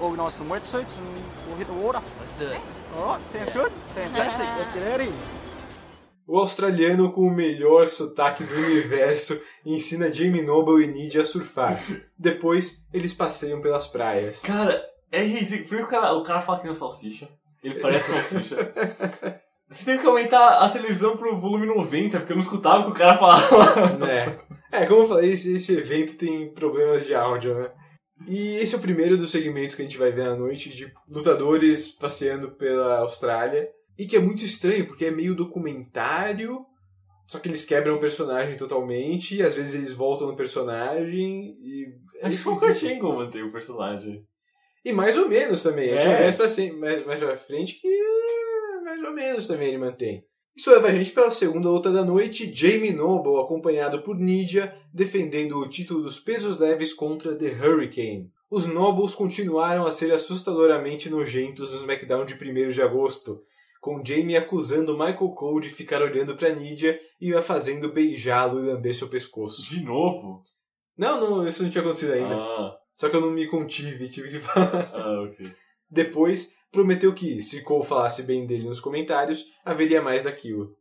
organise 0.00 0.34
some 0.34 0.48
wetsuits 0.48 0.98
and 0.98 1.24
we'll 1.46 1.56
hit 1.56 1.66
the 1.68 1.72
water. 1.72 2.02
Let's 2.18 2.32
do 2.32 2.46
it. 2.48 2.60
All 2.96 3.06
right, 3.06 3.22
sounds 3.32 3.50
good. 3.50 3.72
Fantastic. 3.94 4.46
Let's 4.58 4.74
get 4.74 4.92
out 4.92 5.00
of 5.00 5.06
here. 5.06 5.16
O 6.26 6.38
australiano 6.38 7.12
com 7.12 7.22
o 7.22 7.30
melhor 7.30 7.88
sotaque 7.88 8.42
do 8.42 8.54
universo 8.54 9.40
ensina 9.64 10.12
Jamie 10.12 10.42
Noble 10.42 10.84
e 10.84 10.88
Nidia 10.88 11.22
a 11.22 11.24
surfar. 11.24 11.80
Depois, 12.18 12.84
eles 12.92 13.12
passeiam 13.12 13.60
pelas 13.60 13.86
praias. 13.86 14.42
Cara, 14.42 14.84
é 15.12 15.22
ridículo. 15.22 15.68
Primeiro 15.68 15.86
o 15.86 15.90
cara, 15.90 16.12
o 16.14 16.22
cara 16.22 16.40
fala 16.40 16.58
que 16.58 16.64
não 16.64 16.72
é 16.72 16.74
salsicha. 16.74 17.28
Ele 17.62 17.80
parece 17.80 18.10
salsicha. 18.10 18.56
Você 19.68 19.84
teve 19.84 20.00
que 20.00 20.06
aumentar 20.06 20.58
a 20.58 20.68
televisão 20.68 21.16
pro 21.16 21.38
volume 21.40 21.66
90, 21.66 22.18
porque 22.18 22.32
eu 22.32 22.36
não 22.36 22.42
escutava 22.42 22.82
o 22.82 22.84
que 22.84 22.90
o 22.90 22.94
cara 22.94 23.18
falava. 23.18 23.96
né? 23.98 24.38
É, 24.70 24.86
como 24.86 25.02
eu 25.02 25.08
falei, 25.08 25.32
esse, 25.32 25.54
esse 25.54 25.72
evento 25.76 26.16
tem 26.16 26.52
problemas 26.52 27.04
de 27.04 27.14
áudio, 27.14 27.54
né? 27.54 27.70
E 28.26 28.56
esse 28.56 28.74
é 28.74 28.78
o 28.78 28.80
primeiro 28.80 29.16
dos 29.16 29.30
segmentos 29.30 29.74
que 29.74 29.82
a 29.82 29.84
gente 29.84 29.98
vai 29.98 30.12
ver 30.12 30.28
à 30.28 30.36
noite 30.36 30.70
de 30.70 30.92
lutadores 31.08 31.88
passeando 31.88 32.52
pela 32.52 32.98
Austrália. 32.98 33.68
E 33.98 34.06
que 34.06 34.16
é 34.16 34.20
muito 34.20 34.44
estranho, 34.44 34.86
porque 34.86 35.06
é 35.06 35.10
meio 35.10 35.34
documentário, 35.34 36.64
só 37.26 37.38
que 37.38 37.48
eles 37.48 37.64
quebram 37.64 37.96
o 37.96 38.00
personagem 38.00 38.56
totalmente, 38.56 39.36
e 39.36 39.42
às 39.42 39.54
vezes 39.54 39.74
eles 39.74 39.92
voltam 39.92 40.28
no 40.28 40.36
personagem, 40.36 41.56
e... 41.60 41.86
é 42.20 42.26
Acho 42.26 42.42
que 42.42 42.48
o 42.48 42.52
esquisito. 42.52 42.60
Kurt 42.60 42.82
Angle 42.84 43.16
mantém 43.16 43.42
o 43.42 43.52
personagem. 43.52 44.26
E 44.84 44.92
mais 44.92 45.18
ou 45.18 45.28
menos 45.28 45.62
também. 45.62 45.90
É. 45.90 46.02
É. 46.02 46.22
Mais, 46.22 46.34
pra, 46.36 46.46
mais, 46.78 47.06
mais 47.06 47.20
pra 47.20 47.36
frente 47.36 47.80
que 47.80 47.88
é, 47.88 48.80
mais 48.84 49.02
ou 49.02 49.12
menos 49.12 49.48
também 49.48 49.68
ele 49.68 49.78
mantém. 49.78 50.24
Isso 50.56 50.70
leva 50.70 50.88
a 50.88 50.92
gente 50.92 51.10
pela 51.10 51.30
segunda 51.30 51.68
luta 51.68 51.92
da 51.92 52.02
noite, 52.02 52.50
Jamie 52.54 52.92
Noble, 52.92 53.42
acompanhado 53.42 54.00
por 54.00 54.16
Nidia, 54.16 54.74
defendendo 54.94 55.58
o 55.58 55.68
título 55.68 56.02
dos 56.02 56.18
pesos 56.18 56.58
leves 56.58 56.94
contra 56.94 57.34
The 57.34 57.48
Hurricane. 57.48 58.30
Os 58.50 58.64
Nobles 58.64 59.14
continuaram 59.14 59.84
a 59.84 59.92
ser 59.92 60.14
assustadoramente 60.14 61.10
nojentos 61.10 61.74
no 61.74 61.80
SmackDown 61.80 62.24
de 62.24 62.34
1 62.34 62.70
de 62.70 62.80
agosto, 62.80 63.42
com 63.86 64.04
Jamie 64.04 64.36
acusando 64.36 64.98
Michael 64.98 65.30
Cole 65.30 65.62
de 65.62 65.70
ficar 65.72 66.02
olhando 66.02 66.34
pra 66.34 66.52
Nidia 66.52 66.98
e 67.20 67.32
a 67.32 67.40
fazendo 67.40 67.92
beijá-lo 67.92 68.58
e 68.58 68.66
lamber 68.66 68.92
seu 68.92 69.06
pescoço. 69.08 69.62
De 69.62 69.80
novo? 69.80 70.42
Não, 70.98 71.20
não, 71.20 71.46
isso 71.46 71.62
não 71.62 71.70
tinha 71.70 71.82
acontecido 71.84 72.14
ainda. 72.14 72.34
Ah, 72.34 72.76
Só 72.96 73.08
que 73.08 73.14
eu 73.14 73.20
não 73.20 73.30
me 73.30 73.46
contive, 73.46 74.08
tive 74.08 74.30
que 74.30 74.40
falar. 74.40 74.90
ah, 74.92 75.22
ok. 75.22 75.48
Depois, 75.88 76.52
prometeu 76.72 77.14
que, 77.14 77.40
se 77.40 77.62
Cole 77.62 77.86
falasse 77.86 78.24
bem 78.24 78.44
dele 78.44 78.64
nos 78.64 78.80
comentários, 78.80 79.44
haveria 79.64 80.02
mais 80.02 80.24
daquilo. 80.24 80.74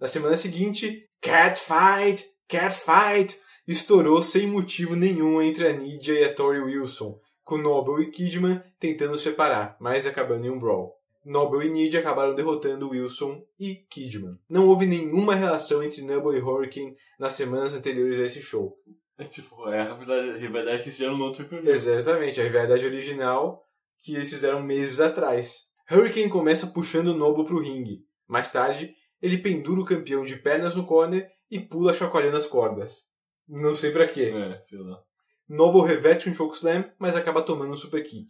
Na 0.00 0.08
semana 0.08 0.34
seguinte, 0.34 1.04
Catfight! 1.20 2.24
Catfight! 2.48 3.38
Estourou 3.64 4.24
sem 4.24 4.48
motivo 4.48 4.96
nenhum 4.96 5.40
entre 5.40 5.68
a 5.68 5.72
Nidia 5.72 6.18
e 6.18 6.24
a 6.24 6.34
Tori 6.34 6.58
Wilson, 6.58 7.16
com 7.44 7.58
Noble 7.58 8.02
e 8.02 8.10
Kidman 8.10 8.60
tentando 8.80 9.16
separar, 9.16 9.76
mas 9.80 10.04
acabando 10.04 10.44
em 10.44 10.50
um 10.50 10.58
brawl. 10.58 10.97
Noble 11.28 11.66
e 11.66 11.70
Nidia 11.70 12.00
acabaram 12.00 12.34
derrotando 12.34 12.88
Wilson 12.88 13.44
e 13.60 13.74
Kidman. 13.74 14.38
Não 14.48 14.66
houve 14.66 14.86
nenhuma 14.86 15.34
relação 15.34 15.82
entre 15.82 16.00
Noble 16.00 16.38
e 16.38 16.40
Hurricane 16.40 16.96
nas 17.20 17.34
semanas 17.34 17.74
anteriores 17.74 18.18
a 18.18 18.24
esse 18.24 18.40
show. 18.40 18.78
É 19.18 19.24
tipo, 19.24 19.68
é 19.68 19.80
a 19.80 19.94
rivalidade, 20.38 20.78
que 20.78 20.84
eles 20.84 20.96
fizeram 20.96 21.18
no 21.18 21.24
outro 21.24 21.44
pay 21.44 21.68
Exatamente, 21.68 22.40
a 22.40 22.44
rivalidade 22.44 22.86
original 22.86 23.62
que 24.00 24.14
eles 24.14 24.30
fizeram 24.30 24.62
meses 24.62 25.00
atrás. 25.00 25.66
Hurricane 25.90 26.30
começa 26.30 26.68
puxando 26.68 27.14
Noble 27.14 27.44
pro 27.44 27.60
ringue. 27.60 28.06
Mais 28.26 28.50
tarde, 28.50 28.94
ele 29.20 29.36
pendura 29.36 29.82
o 29.82 29.84
campeão 29.84 30.24
de 30.24 30.36
pernas 30.36 30.74
no 30.74 30.86
corner 30.86 31.28
e 31.50 31.60
pula 31.60 31.92
chacoalhando 31.92 32.38
as 32.38 32.46
cordas. 32.46 33.02
Não 33.46 33.74
sei 33.74 33.90
pra 33.90 34.06
quê. 34.06 34.32
É, 34.34 34.62
sei 34.62 34.78
lá. 34.78 34.98
Noble 35.46 35.86
reverte 35.86 36.30
um 36.30 36.34
chokeslam, 36.34 36.90
mas 36.98 37.14
acaba 37.14 37.42
tomando 37.42 37.72
um 37.72 37.76
super 37.76 38.02
kick. 38.02 38.28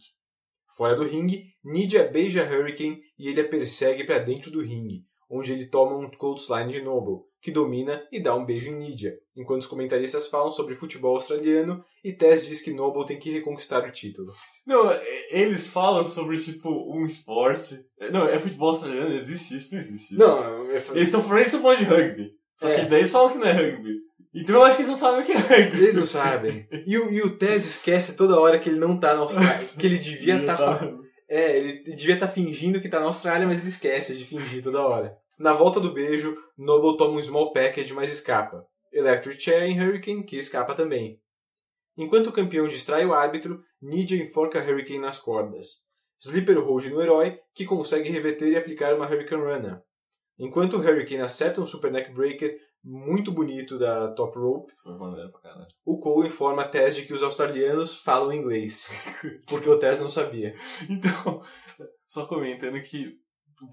Fora 0.79 0.95
do 0.95 1.03
ringue, 1.03 1.43
Nidia 1.61 2.05
beija 2.07 2.41
Hurricane 2.41 3.01
e 3.19 3.27
ele 3.27 3.41
a 3.41 3.47
persegue 3.49 4.05
para 4.05 4.17
dentro 4.17 4.49
do 4.49 4.61
ringue, 4.61 5.03
onde 5.29 5.51
ele 5.51 5.65
toma 5.65 5.97
um 5.97 6.09
clothesline 6.09 6.71
de 6.71 6.81
Noble, 6.81 7.25
que 7.41 7.51
domina 7.51 8.01
e 8.09 8.17
dá 8.23 8.33
um 8.33 8.45
beijo 8.45 8.69
em 8.71 8.77
Nidia, 8.77 9.13
enquanto 9.35 9.63
os 9.63 9.67
comentaristas 9.67 10.27
falam 10.27 10.49
sobre 10.49 10.75
futebol 10.75 11.15
australiano 11.17 11.83
e 12.01 12.13
Tess 12.13 12.45
diz 12.47 12.61
que 12.61 12.71
Noble 12.73 13.05
tem 13.05 13.19
que 13.19 13.29
reconquistar 13.29 13.85
o 13.85 13.91
título. 13.91 14.31
Não, 14.65 14.89
eles 15.31 15.67
falam 15.67 16.05
sobre, 16.05 16.37
tipo, 16.37 16.69
um 16.69 17.05
esporte. 17.05 17.75
Não, 18.13 18.25
é 18.25 18.39
futebol 18.39 18.69
australiano, 18.69 19.13
existe 19.13 19.57
isso? 19.57 19.73
Não 19.73 19.81
existe 19.81 20.13
isso. 20.13 20.17
Não, 20.17 20.71
é- 20.71 20.75
Eles 20.75 21.09
estão 21.09 21.21
falando 21.21 21.43
falando 21.61 21.79
de 21.79 21.83
rugby. 21.83 22.38
Só 22.59 22.69
É. 22.69 22.81
que 22.81 22.85
daí 22.87 22.99
eles 22.99 23.11
falam 23.11 23.31
que 23.31 23.37
não 23.37 23.47
é 23.47 23.51
rugby. 23.53 23.95
Então 24.35 24.55
eu 24.55 24.63
acho 24.63 24.75
que 24.77 24.83
eles 24.83 24.91
não 24.91 24.97
sabem 24.97 25.21
o 25.21 25.25
que 25.25 25.31
é 25.31 25.35
rugby. 25.37 25.81
eles 25.81 25.95
não 25.95 26.05
sabem. 26.05 26.67
E 26.85 26.97
o, 26.97 27.09
e 27.11 27.21
o 27.21 27.37
Tess 27.37 27.65
esquece 27.65 28.15
toda 28.17 28.39
hora 28.39 28.59
que 28.59 28.69
ele 28.69 28.79
não 28.79 28.99
tá 28.99 29.13
na 29.13 29.21
Austrália, 29.21 29.67
que 29.79 29.87
ele 29.87 29.97
devia 29.97 30.35
estar 30.37 30.91
É, 31.29 31.57
ele 31.57 31.83
devia 31.95 32.15
estar 32.15 32.27
fingindo 32.27 32.81
que 32.81 32.89
tá 32.89 32.99
na 32.99 33.05
Austrália, 33.05 33.47
mas 33.47 33.59
ele 33.59 33.69
esquece 33.69 34.15
de 34.17 34.25
fingir 34.25 34.61
toda 34.63 34.81
hora. 34.81 35.15
Na 35.37 35.53
volta 35.53 35.79
do 35.79 35.93
beijo, 35.93 36.35
Noble 36.57 36.97
toma 36.97 37.17
um 37.17 37.23
small 37.23 37.53
package, 37.53 37.93
mas 37.93 38.11
escapa. 38.11 38.65
Electric 38.91 39.39
Chair 39.41 39.63
em 39.63 39.79
Hurricane, 39.79 40.23
que 40.23 40.35
escapa 40.37 40.73
também. 40.75 41.17
Enquanto 41.97 42.27
o 42.27 42.31
campeão 42.31 42.67
distrai 42.67 43.05
o 43.05 43.13
árbitro, 43.13 43.61
Nidia 43.81 44.21
enforca 44.21 44.59
Hurricane 44.59 44.99
nas 44.99 45.19
cordas. 45.19 45.87
Sleeper 46.19 46.59
hold 46.59 46.85
no 46.87 47.01
herói, 47.01 47.37
que 47.55 47.65
consegue 47.65 48.09
reverter 48.09 48.49
e 48.49 48.57
aplicar 48.57 48.93
uma 48.95 49.05
Hurricane 49.05 49.41
Runner. 49.43 49.79
Enquanto 50.39 50.77
o 50.77 50.79
Hurricane 50.79 51.21
acerta 51.21 51.59
um 51.61 51.65
Super 51.65 51.91
Neck 51.91 52.11
Breaker 52.13 52.57
muito 52.83 53.29
bonito 53.31 53.77
da 53.77 54.07
Top 54.13 54.37
Rope, 54.39 54.71
Isso 54.71 54.83
foi 54.83 54.97
maneiro 54.97 55.29
pra 55.31 55.41
caralho. 55.41 55.67
o 55.85 55.99
Cole 55.99 56.27
informa 56.29 56.61
a 56.61 56.67
Tess 56.67 56.95
de 56.95 57.05
que 57.05 57.13
os 57.13 57.21
australianos 57.21 57.99
falam 57.99 58.31
inglês. 58.33 58.89
Porque 59.47 59.69
o 59.69 59.77
Tess 59.77 59.99
não 59.99 60.09
sabia. 60.09 60.55
Então, 60.89 61.41
só 62.07 62.25
comentando 62.25 62.81
que 62.81 63.15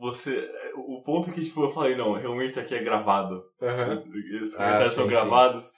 você. 0.00 0.50
O 0.74 1.00
ponto 1.04 1.32
que 1.32 1.44
tipo, 1.44 1.62
eu 1.62 1.70
falei, 1.70 1.94
não, 1.94 2.14
realmente 2.14 2.58
aqui 2.58 2.74
é 2.74 2.82
gravado. 2.82 3.44
Aham. 3.62 4.02
Esses 4.34 4.54
Ah, 4.54 4.58
comentários 4.58 4.94
são 4.94 5.04
sim, 5.04 5.10
gravados. 5.10 5.70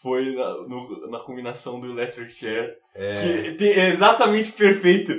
Foi 0.00 0.34
na, 0.34 0.54
no- 0.66 1.10
na 1.10 1.18
combinação 1.20 1.78
do 1.78 1.90
Electric 1.90 2.30
Chair. 2.32 2.74
É. 2.94 3.52
Que 3.56 3.64
é 3.72 3.88
exatamente 3.90 4.50
perfeito. 4.52 5.12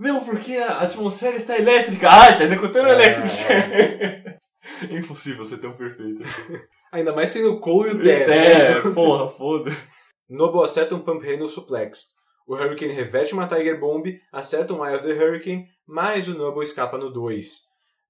Não, 0.00 0.24
porque 0.24 0.56
a 0.56 0.78
atmosfera 0.78 1.36
está 1.36 1.58
elétrica. 1.58 2.08
Ah, 2.08 2.32
tá 2.34 2.42
executando 2.42 2.88
o 2.88 2.92
É, 2.92 2.94
Electric 2.94 3.28
Chair. 3.28 4.38
É 4.90 4.96
impossível 4.96 5.44
ser 5.44 5.58
tão 5.58 5.72
perfeito. 5.72 6.22
Ainda 6.90 7.12
mais 7.14 7.30
sendo 7.30 7.52
o 7.52 7.60
Cole 7.60 7.90
e 7.90 7.92
o 7.92 8.02
Tess. 8.02 8.28
É, 8.30 8.80
porra, 8.94 9.28
foda. 9.28 9.70
Noble 10.26 10.64
acerta 10.64 10.94
um 10.94 11.00
Pump 11.00 11.22
Handle 11.22 11.48
Suplex. 11.48 12.06
O 12.46 12.54
Hurricane 12.54 12.94
reverte 12.94 13.34
uma 13.34 13.46
Tiger 13.46 13.78
Bomb, 13.78 14.06
acerta 14.32 14.72
um 14.72 14.84
Eye 14.84 14.96
of 14.96 15.06
the 15.06 15.12
Hurricane, 15.12 15.66
mas 15.86 16.28
o 16.28 16.34
Noble 16.34 16.64
escapa 16.64 16.96
no 16.96 17.12
2. 17.12 17.46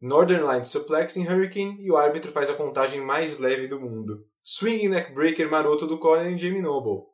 Northern 0.01 0.47
Line 0.47 0.65
Suplex 0.65 1.17
em 1.17 1.27
Hurricane 1.27 1.77
e 1.81 1.91
o 1.91 1.97
árbitro 1.97 2.31
faz 2.31 2.49
a 2.49 2.55
contagem 2.55 3.01
mais 3.01 3.39
leve 3.39 3.67
do 3.67 3.81
mundo. 3.81 4.25
Swinging 4.45 4.89
Neck 4.89 5.13
Breaker 5.13 5.51
maroto 5.51 5.89
do 5.89 5.99
Conan 5.99 6.31
em 6.31 6.39
Jamie 6.39 6.63
Noble. 6.63 7.10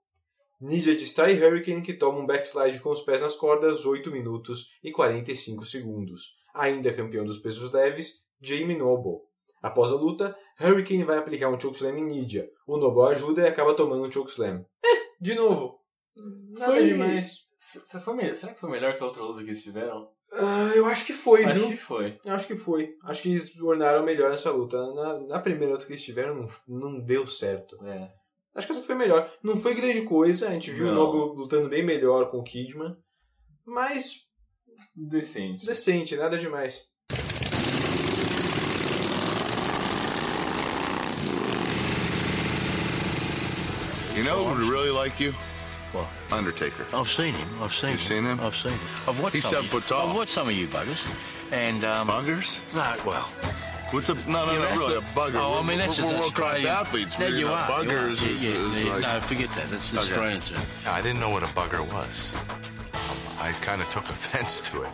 Ninja 0.60 0.94
distrai 0.94 1.34
Hurricane 1.42 1.82
que 1.82 1.92
toma 1.94 2.18
um 2.18 2.26
backslide 2.26 2.80
com 2.80 2.90
os 2.90 3.02
pés 3.02 3.20
nas 3.20 3.34
cordas 3.34 3.84
8 3.84 4.10
minutos 4.10 4.70
e 4.82 4.90
45 4.90 5.64
segundos. 5.66 6.36
Ainda 6.54 6.92
campeão 6.94 7.24
dos 7.24 7.38
pesos 7.38 7.70
leves, 7.72 8.24
Jamie 8.40 8.76
Noble. 8.78 9.20
Após 9.62 9.90
a 9.90 9.94
luta, 9.96 10.36
Hurricane 10.60 11.04
vai 11.04 11.18
aplicar 11.18 11.48
um 11.50 11.60
chokeslam 11.60 11.98
em 11.98 12.04
Nidia. 12.04 12.48
O 12.66 12.76
Noble 12.78 13.12
ajuda 13.14 13.42
e 13.42 13.48
acaba 13.48 13.74
tomando 13.74 14.04
um 14.06 14.10
chokeslam. 14.10 14.64
Eh, 14.84 15.02
de 15.20 15.34
novo. 15.34 15.78
Nada 16.58 16.72
Foi- 16.72 16.84
demais. 16.86 17.44
Você 17.58 17.98
foi 18.00 18.14
me- 18.14 18.32
Será 18.32 18.54
que 18.54 18.60
foi 18.60 18.70
melhor 18.70 18.96
que 18.96 19.02
a 19.02 19.06
outra 19.06 19.22
luta 19.22 19.40
que 19.42 19.48
eles 19.48 19.62
tiveram? 19.62 20.08
Ah, 20.32 20.72
eu 20.74 20.86
acho 20.86 21.04
que 21.04 21.12
foi, 21.12 21.44
Acho 21.44 21.60
viu? 21.60 21.68
que 21.68 21.76
foi. 21.76 22.18
Eu 22.24 22.34
Acho 22.34 22.46
que 22.46 22.56
foi. 22.56 22.94
Acho 23.04 23.22
que 23.22 23.28
eles 23.30 23.58
ornaram 23.60 24.04
melhor 24.04 24.32
essa 24.32 24.50
luta. 24.50 24.78
Na, 24.94 25.20
na 25.20 25.38
primeira 25.40 25.72
luta 25.72 25.84
que 25.84 25.92
eles 25.92 26.02
tiveram, 26.04 26.34
não, 26.34 26.48
não 26.68 27.00
deu 27.00 27.26
certo. 27.26 27.76
É. 27.84 28.10
Acho 28.56 28.66
que 28.66 28.72
essa 28.72 28.82
foi 28.82 28.94
melhor. 28.94 29.30
Não 29.42 29.56
foi 29.56 29.74
grande 29.74 30.02
coisa, 30.02 30.48
a 30.48 30.52
gente 30.52 30.70
viu 30.70 30.86
Não. 30.86 30.92
o 30.92 30.94
Noble 30.94 31.36
lutando 31.42 31.68
bem 31.68 31.84
melhor 31.84 32.30
com 32.30 32.38
o 32.38 32.42
Kidman. 32.42 32.96
Mas 33.66 34.24
Decente. 34.94 35.66
decente, 35.66 36.16
nada 36.16 36.38
demais. 36.38 36.86
You 44.14 44.24
know 44.24 44.44
who 44.44 44.50
would 44.50 44.62
really 44.70 44.90
like 44.90 45.20
you? 45.20 45.32
What? 45.92 46.06
Undertaker. 46.32 46.86
I've 46.94 47.06
seen 47.08 47.34
him. 47.34 47.48
I've 47.62 47.72
seen 47.74 47.90
You've 47.90 48.00
him. 48.00 48.06
seen 48.06 48.24
him? 48.24 48.40
I've 48.40 48.56
seen 48.56 48.72
him. 48.72 48.80
I've 49.06 49.20
watched 49.20 49.34
He's 49.34 49.42
some. 49.42 49.50
seven 49.50 49.66
of 49.66 49.72
you- 49.74 49.80
foot 49.80 49.88
tall. 49.88 50.08
I've 50.08 50.16
watched 50.16 50.32
some 50.32 50.48
of 50.48 50.54
you 50.54 50.66
buggers, 50.68 51.06
and 51.52 51.84
um, 51.84 52.08
Buggers? 52.08 52.58
no, 52.74 52.94
well, 53.04 53.28
What's 53.92 54.08
a 54.08 54.14
no, 54.14 54.44
no, 54.46 54.52
yeah, 54.52 54.58
no, 54.58 54.80
really 54.80 54.92
the- 54.94 54.98
a 54.98 55.02
bugger? 55.02 55.34
Oh, 55.36 55.60
I 55.62 55.66
mean 55.66 55.78
that's 55.78 55.96
we're, 55.98 56.08
just 56.10 56.18
world 56.20 56.34
class 56.34 56.64
athletes. 56.64 57.18
No, 57.18 57.28
man. 57.28 57.38
you 57.38 57.44
know, 57.46 57.54
are. 57.54 57.84
you 57.84 57.88
Buggers 57.90 58.22
are. 58.22 58.26
is, 58.26 58.44
yeah, 58.44 58.50
is 58.50 58.84
yeah, 58.84 58.92
like. 58.94 59.02
no, 59.02 59.20
forget 59.20 59.48
that. 59.54 59.70
That's 59.70 59.90
the 59.90 59.98
Okay. 60.00 60.08
Australian 60.10 60.40
term. 60.40 60.62
I 60.86 61.00
didn't 61.02 61.20
know 61.20 61.30
what 61.30 61.42
a 61.44 61.46
bugger 61.46 61.86
was. 61.92 62.34
I 63.40 63.52
kind 63.60 63.80
of 63.80 63.88
took 63.90 64.04
offense 64.10 64.60
to 64.70 64.82
it. 64.82 64.90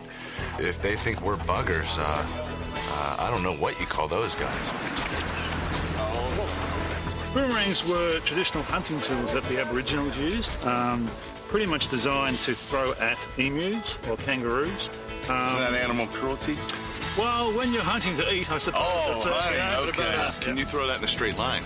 If 0.59 0.79
they 0.81 0.95
think 0.95 1.21
we're 1.21 1.37
buggers, 1.37 1.97
uh, 1.97 2.03
uh, 2.03 3.15
I 3.19 3.31
don't 3.31 3.41
know 3.41 3.55
what 3.55 3.79
you 3.79 3.85
call 3.87 4.07
those 4.07 4.35
guys. 4.35 4.71
Boomerangs 7.33 7.83
were 7.87 8.19
traditional 8.19 8.61
hunting 8.63 9.01
tools 9.01 9.33
that 9.33 9.43
the 9.45 9.59
Aboriginals 9.59 10.15
used, 10.17 10.63
um, 10.65 11.09
pretty 11.47 11.65
much 11.65 11.87
designed 11.87 12.37
to 12.41 12.53
throw 12.53 12.93
at 12.93 13.17
emus 13.37 13.97
or 14.07 14.17
kangaroos. 14.17 14.89
Um, 15.27 15.47
Isn't 15.47 15.59
that 15.59 15.73
animal 15.73 16.05
cruelty? 16.07 16.55
Well, 17.17 17.53
when 17.53 17.73
you're 17.73 17.83
hunting 17.83 18.17
to 18.17 18.33
eat, 18.33 18.51
I 18.51 18.57
suppose. 18.57 18.81
Oh, 18.83 19.11
that's 19.13 19.25
a- 19.25 19.29
right, 19.31 19.55
yeah, 19.55 19.79
okay. 19.79 20.13
about- 20.13 20.41
Can 20.41 20.57
you 20.57 20.65
throw 20.65 20.87
that 20.87 20.97
in 20.99 21.03
a 21.03 21.07
straight 21.07 21.37
line? 21.37 21.63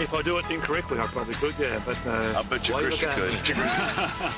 If 0.00 0.14
I 0.14 0.22
do 0.22 0.38
it 0.38 0.50
incorrectly, 0.50 0.98
I 0.98 1.06
probably 1.06 1.34
could, 1.34 1.54
yeah. 1.58 1.80
But 1.84 1.98
uh, 2.06 2.34
I 2.38 2.42
bet 2.42 2.66
you 2.68 2.74
why 2.74 2.80
Christian 2.82 3.10
could. 3.12 3.56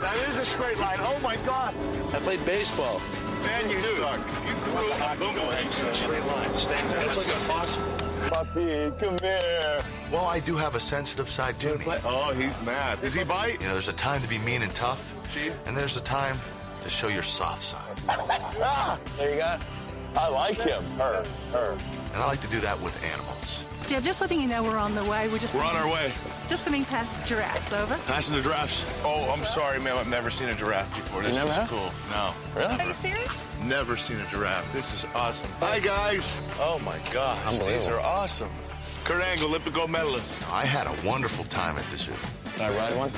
That 0.00 0.16
is 0.30 0.38
a 0.38 0.44
straight 0.46 0.78
line. 0.78 0.96
Oh 1.00 1.18
my 1.22 1.36
God! 1.44 1.74
I 2.14 2.18
played 2.20 2.42
baseball. 2.46 3.02
Man, 3.42 3.68
you 3.70 3.82
suck. 3.82 4.18
You 4.46 4.54
threw 4.54 4.92
a 4.92 5.16
boomerang. 5.18 5.70
Straight 5.70 6.24
line. 6.24 6.50
That's 6.52 7.16
like 7.18 7.36
impossible. 7.36 7.86
Puppy, 8.30 8.90
come 8.98 9.18
here. 9.18 9.80
Well, 10.10 10.24
I 10.26 10.40
do 10.40 10.56
have 10.56 10.74
a 10.74 10.80
sensitive 10.80 11.28
side 11.28 11.58
to 11.60 11.76
me. 11.78 11.84
Oh, 12.04 12.32
he's 12.34 12.60
mad. 12.64 12.98
Is 13.04 13.14
he 13.14 13.24
bite? 13.24 13.60
You 13.60 13.66
know, 13.66 13.72
there's 13.72 13.88
a 13.88 13.92
time 13.92 14.20
to 14.22 14.28
be 14.28 14.38
mean 14.38 14.62
and 14.62 14.74
tough, 14.74 15.14
Chief? 15.32 15.52
and 15.66 15.76
there's 15.76 15.96
a 15.98 16.02
time 16.02 16.36
to 16.82 16.88
show 16.88 17.08
your 17.08 17.22
soft 17.22 17.62
side. 17.62 17.96
Ah, 18.62 18.98
there 19.16 19.30
you 19.32 19.36
go. 19.38 19.56
I 20.16 20.28
like 20.28 20.58
him. 20.58 20.82
Her, 20.98 21.22
her. 21.52 21.76
And 22.12 22.22
I 22.22 22.26
like 22.26 22.40
to 22.40 22.48
do 22.48 22.58
that 22.60 22.80
with 22.80 23.02
animals. 23.12 23.64
Deb, 23.86 24.04
just 24.04 24.20
letting 24.20 24.40
you 24.40 24.46
know 24.48 24.62
we're 24.62 24.76
on 24.76 24.94
the 24.94 25.04
way. 25.04 25.28
We're 25.28 25.38
just 25.38 25.54
We're 25.54 25.64
on 25.64 25.74
our 25.76 25.90
way. 25.92 26.12
just 26.48 26.64
coming 26.64 26.84
past 26.84 27.24
giraffes. 27.26 27.72
Over. 27.72 27.96
Passing 28.06 28.34
the 28.36 28.42
giraffes. 28.42 28.84
Oh, 29.04 29.32
I'm 29.36 29.44
sorry, 29.44 29.80
ma'am. 29.80 29.96
I've 29.98 30.08
never 30.08 30.30
seen 30.30 30.48
a 30.48 30.54
giraffe 30.54 30.94
before. 30.94 31.22
This 31.22 31.36
never 31.36 31.48
is 31.50 31.56
have? 31.56 31.68
cool. 31.68 31.90
No. 32.10 32.32
Really? 32.54 32.80
Are 32.80 32.86
you 32.86 32.94
serious? 32.94 33.48
Never 33.64 33.96
seen 33.96 34.20
a 34.20 34.26
giraffe. 34.26 34.72
This 34.72 34.92
is 34.94 35.10
awesome. 35.14 35.48
Hi, 35.58 35.80
guys. 35.80 36.52
Oh, 36.60 36.80
my 36.84 36.98
gosh. 37.12 37.58
These 37.58 37.88
are 37.88 38.00
awesome. 38.00 38.50
Kurt 39.04 39.22
Angle, 39.22 39.48
Olympic 39.48 39.72
gold 39.74 39.90
medalist. 39.90 40.38
I 40.52 40.64
had 40.64 40.86
a 40.86 41.06
wonderful 41.06 41.44
time 41.46 41.76
at 41.78 41.84
the 41.90 41.96
zoo. 41.96 42.12
Can 42.56 42.70
I 42.72 42.76
ride 42.76 42.96
one? 42.96 43.10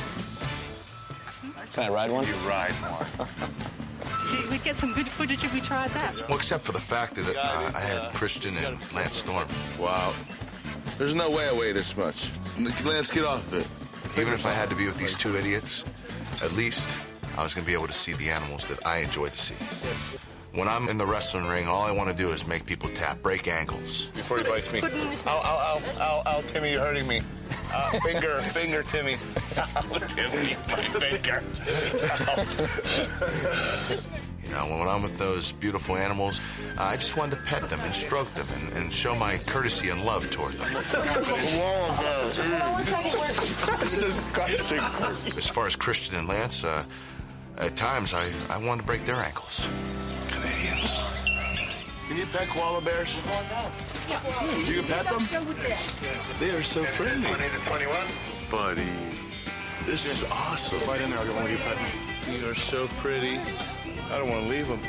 Can 1.72 1.84
I 1.84 1.88
ride 1.88 2.10
one? 2.10 2.26
You 2.26 2.34
ride 2.46 2.74
more. 2.80 3.26
Gee, 4.28 4.50
we'd 4.50 4.62
get 4.62 4.76
some 4.76 4.92
good 4.92 5.08
footage 5.08 5.42
if 5.42 5.52
we 5.54 5.60
tried 5.60 5.90
that. 5.90 6.14
Well, 6.28 6.36
except 6.36 6.64
for 6.64 6.72
the 6.72 6.80
fact 6.80 7.14
that 7.14 7.36
uh, 7.36 7.72
I 7.74 7.80
had 7.80 8.12
Christian 8.12 8.56
and 8.58 8.78
Lance 8.92 9.16
Storm. 9.16 9.48
Wow. 9.78 10.14
There's 10.98 11.14
no 11.14 11.30
way 11.30 11.48
I 11.48 11.52
weigh 11.52 11.72
this 11.72 11.96
much. 11.96 12.30
Lance, 12.84 13.10
get 13.10 13.24
off 13.24 13.52
of 13.52 13.60
it. 13.60 14.20
Even 14.20 14.34
if 14.34 14.44
I 14.44 14.50
had 14.52 14.68
to 14.68 14.76
be 14.76 14.86
with 14.86 14.98
these 14.98 15.16
two 15.16 15.34
idiots, 15.34 15.84
at 16.42 16.52
least 16.52 16.98
I 17.36 17.42
was 17.42 17.54
going 17.54 17.64
to 17.64 17.66
be 17.70 17.74
able 17.74 17.86
to 17.86 17.92
see 17.92 18.12
the 18.12 18.28
animals 18.28 18.66
that 18.66 18.84
I 18.86 18.98
enjoy 18.98 19.28
to 19.28 19.36
see. 19.36 19.54
When 20.52 20.68
I'm 20.68 20.88
in 20.88 20.98
the 20.98 21.06
wrestling 21.06 21.46
ring, 21.46 21.66
all 21.66 21.80
I 21.82 21.92
want 21.92 22.10
to 22.10 22.14
do 22.14 22.28
is 22.30 22.46
make 22.46 22.66
people 22.66 22.90
tap, 22.90 23.22
break 23.22 23.48
ankles. 23.48 24.08
Before 24.08 24.36
he 24.36 24.44
bites 24.44 24.70
me. 24.70 24.82
Ow, 24.82 24.88
ow, 25.26 25.40
ow, 25.46 25.82
ow, 25.98 26.22
ow, 26.26 26.42
Timmy, 26.46 26.72
you're 26.72 26.80
hurting 26.80 27.06
me. 27.08 27.22
Uh, 27.72 27.98
finger, 28.00 28.42
finger, 28.42 28.82
Timmy. 28.82 29.16
Ow, 29.56 29.98
Timmy, 30.08 30.54
my 30.68 30.76
finger. 30.76 31.42
You 34.44 34.50
know, 34.50 34.66
when 34.66 34.88
I'm 34.88 35.02
with 35.02 35.18
those 35.18 35.52
beautiful 35.52 35.96
animals, 35.96 36.42
uh, 36.76 36.82
I 36.82 36.96
just 36.96 37.16
wanted 37.16 37.36
to 37.36 37.42
pet 37.44 37.70
them 37.70 37.80
and 37.80 37.94
stroke 37.94 38.30
them 38.34 38.46
and, 38.54 38.72
and 38.74 38.92
show 38.92 39.14
my 39.14 39.38
courtesy 39.46 39.88
and 39.88 40.04
love 40.04 40.28
toward 40.28 40.52
them. 40.54 40.68
It's 43.80 43.94
disgusting. 43.94 44.80
As 45.34 45.48
far 45.48 45.64
as 45.64 45.76
Christian 45.76 46.18
and 46.18 46.28
Lance, 46.28 46.62
uh, 46.64 46.84
at 47.56 47.74
times 47.76 48.12
I, 48.12 48.30
I 48.50 48.58
wanted 48.58 48.82
to 48.82 48.86
break 48.86 49.06
their 49.06 49.16
ankles. 49.16 49.66
Canadians. 50.32 50.98
Can 52.08 52.16
you 52.16 52.26
pet 52.26 52.48
koala 52.48 52.80
bears? 52.80 53.20
You 54.66 54.74
can 54.74 54.84
pet 54.84 55.06
them? 55.06 55.28
They 56.38 56.50
are 56.50 56.62
so 56.62 56.84
friendly. 56.84 57.30
Buddy, 58.50 58.88
this 59.86 60.06
is 60.06 60.24
awesome. 60.30 60.80
Right 60.88 61.00
in 61.00 61.10
there, 61.10 61.18
I'll 61.18 61.26
get 61.26 61.34
one 61.34 61.44
of 61.44 61.50
you 61.50 61.58
petting. 61.58 62.40
You 62.40 62.50
are 62.50 62.54
so 62.54 62.86
pretty. 62.98 63.38
I 64.10 64.18
don't 64.18 64.28
want 64.28 64.44
to 64.44 64.48
leave 64.48 64.68
them. 64.68 64.80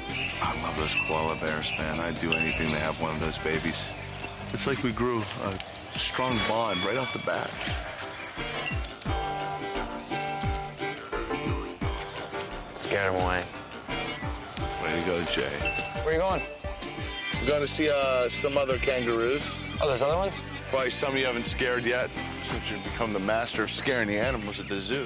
I 0.41 0.61
love 0.63 0.77
those 0.77 0.95
koala 1.07 1.35
bears, 1.37 1.71
man. 1.77 1.99
I'd 1.99 2.19
do 2.19 2.33
anything 2.33 2.71
to 2.71 2.79
have 2.79 2.99
one 3.01 3.11
of 3.13 3.19
those 3.19 3.37
babies. 3.37 3.87
It's 4.51 4.67
like 4.67 4.83
we 4.83 4.91
grew 4.91 5.23
a 5.43 5.99
strong 5.99 6.37
bond 6.49 6.83
right 6.85 6.97
off 6.97 7.13
the 7.13 7.19
bat. 7.19 7.49
Scared 12.75 13.13
them 13.13 13.21
away. 13.23 13.43
Way 14.83 14.99
to 14.99 15.05
go, 15.05 15.23
Jay. 15.23 15.43
Where 16.03 16.09
are 16.09 16.13
you 16.13 16.19
going? 16.19 16.41
We're 17.39 17.47
going 17.47 17.61
to 17.61 17.67
see 17.67 17.89
uh, 17.89 18.27
some 18.27 18.57
other 18.57 18.77
kangaroos. 18.79 19.61
Oh, 19.81 19.87
there's 19.87 20.01
other 20.01 20.17
ones? 20.17 20.41
Probably 20.71 20.89
some 20.89 21.15
you 21.15 21.25
haven't 21.25 21.45
scared 21.45 21.85
yet, 21.85 22.09
since 22.41 22.69
you've 22.69 22.83
become 22.83 23.13
the 23.13 23.19
master 23.21 23.63
of 23.63 23.69
scaring 23.69 24.09
the 24.09 24.17
animals 24.17 24.59
at 24.59 24.67
the 24.67 24.77
zoo. 24.77 25.05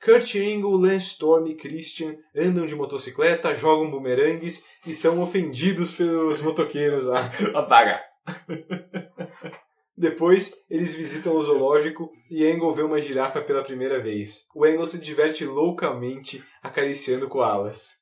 Kurt 0.00 0.34
Angle, 0.34 0.80
Lance 0.80 1.08
Storm 1.08 1.46
e 1.48 1.54
Christian 1.54 2.16
andam 2.34 2.66
de 2.66 2.74
motocicleta, 2.74 3.54
jogam 3.54 3.90
bumerangues 3.90 4.64
e 4.86 4.94
são 4.94 5.20
ofendidos 5.20 5.92
pelos 5.92 6.40
motoqueiros 6.40 7.04
lá. 7.04 7.30
Apaga. 7.54 8.00
Depois, 9.98 10.54
eles 10.70 10.94
visitam 10.94 11.36
o 11.36 11.42
zoológico 11.42 12.10
e 12.30 12.46
Angle 12.46 12.74
vê 12.74 12.82
uma 12.82 13.02
girafa 13.02 13.42
pela 13.42 13.62
primeira 13.62 14.00
vez. 14.00 14.46
O 14.54 14.64
Angle 14.64 14.88
se 14.88 14.98
diverte 14.98 15.44
loucamente 15.44 16.42
acariciando 16.62 17.28
koalas. 17.28 17.97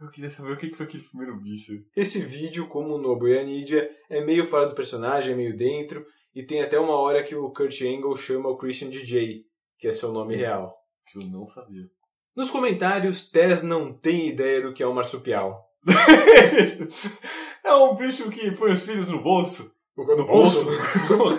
Eu 0.00 0.08
queria 0.08 0.30
saber 0.30 0.52
o 0.52 0.56
que 0.56 0.74
foi 0.74 0.86
aquele 0.86 1.02
primeiro 1.02 1.36
bicho. 1.36 1.84
Esse 1.94 2.20
vídeo, 2.20 2.66
como 2.68 2.94
o 2.94 2.98
Nobu 2.98 3.28
e 3.28 3.38
a 3.38 3.44
Nidia, 3.44 3.90
é 4.08 4.24
meio 4.24 4.46
fora 4.46 4.66
do 4.66 4.74
personagem, 4.74 5.34
é 5.34 5.36
meio 5.36 5.54
dentro, 5.54 6.06
e 6.34 6.42
tem 6.42 6.62
até 6.62 6.80
uma 6.80 6.94
hora 6.94 7.22
que 7.22 7.34
o 7.34 7.52
Kurt 7.52 7.82
Angle 7.82 8.16
chama 8.16 8.48
o 8.48 8.56
Christian 8.56 8.88
DJ, 8.88 9.44
que 9.78 9.86
é 9.86 9.92
seu 9.92 10.10
nome 10.10 10.34
real. 10.34 10.74
Que 11.06 11.18
eu 11.18 11.28
não 11.28 11.46
sabia. 11.46 11.86
Nos 12.34 12.50
comentários, 12.50 13.28
Tess 13.28 13.62
não 13.62 13.92
tem 13.92 14.28
ideia 14.28 14.62
do 14.62 14.72
que 14.72 14.82
é 14.82 14.86
um 14.86 14.94
marsupial. 14.94 15.68
é 17.62 17.74
um 17.74 17.94
bicho 17.94 18.30
que 18.30 18.52
põe 18.52 18.72
os 18.72 18.82
filhos 18.82 19.08
no 19.08 19.22
bolso. 19.22 19.70
No 19.94 20.26
bolso? 20.26 20.66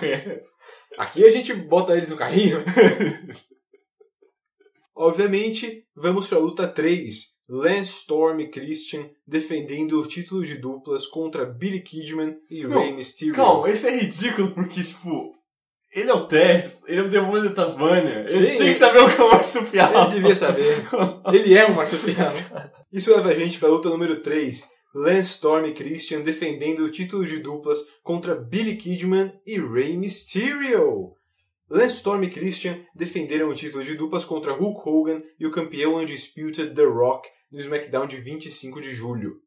É? 0.04 0.40
Aqui 0.98 1.24
a 1.24 1.30
gente 1.30 1.52
bota 1.52 1.96
eles 1.96 2.10
no 2.10 2.16
carrinho. 2.16 2.58
Obviamente, 4.94 5.84
vamos 5.96 6.28
para 6.28 6.38
a 6.38 6.40
luta 6.40 6.68
3. 6.68 7.31
Lance 7.48 7.98
Storm 7.98 8.50
Christian 8.50 9.08
defendendo 9.26 10.00
o 10.00 10.06
título 10.06 10.44
de 10.44 10.56
duplas 10.56 11.06
contra 11.06 11.44
Billy 11.44 11.80
Kidman 11.80 12.36
e 12.48 12.62
Não, 12.62 12.80
Rey 12.80 12.92
Mysterio. 12.94 13.34
Calma, 13.34 13.68
isso 13.70 13.86
é 13.86 13.98
ridículo 13.98 14.50
porque, 14.52 14.82
tipo, 14.82 15.34
ele 15.94 16.10
é 16.10 16.14
o 16.14 16.26
Tess, 16.26 16.84
ele 16.88 17.00
é 17.00 17.02
o 17.02 17.10
demônio 17.10 17.50
da 17.50 17.64
Tasmania. 17.64 18.24
Ele 18.28 18.52
Sim. 18.52 18.58
tem 18.58 18.68
que 18.68 18.74
saber 18.74 19.00
o 19.00 19.14
que 19.14 19.20
é 19.20 19.24
o 19.24 19.30
marsupial. 19.30 19.94
Ele 19.94 20.14
devia 20.14 20.34
saber. 20.34 20.66
Ele 21.32 21.54
é 21.54 21.66
um 21.66 21.74
marsupial. 21.74 22.32
Isso 22.90 23.14
leva 23.14 23.28
a 23.28 23.34
gente 23.34 23.58
para 23.58 23.68
a 23.68 23.72
luta 23.72 23.90
número 23.90 24.20
3. 24.22 24.66
Lance 24.94 25.32
Storm 25.32 25.66
e 25.66 25.72
Christian 25.72 26.20
defendendo 26.20 26.80
o 26.80 26.90
título 26.90 27.26
de 27.26 27.38
duplas 27.38 27.78
contra 28.02 28.34
Billy 28.34 28.76
Kidman 28.76 29.32
e 29.46 29.58
Rey 29.58 29.96
Mysterio. 29.96 31.12
Lance 31.74 31.96
Storm 31.96 32.22
e 32.24 32.28
Christian 32.28 32.84
defenderam 32.94 33.48
o 33.48 33.54
título 33.54 33.82
de 33.82 33.94
duplas 33.94 34.26
contra 34.26 34.52
Hulk 34.52 34.86
Hogan 34.86 35.22
e 35.40 35.46
o 35.46 35.50
campeão 35.50 35.94
undisputed 35.94 36.74
The 36.74 36.84
Rock 36.84 37.26
no 37.50 37.58
SmackDown 37.58 38.06
de 38.06 38.18
25 38.18 38.78
de 38.78 38.92
julho. 38.92 39.40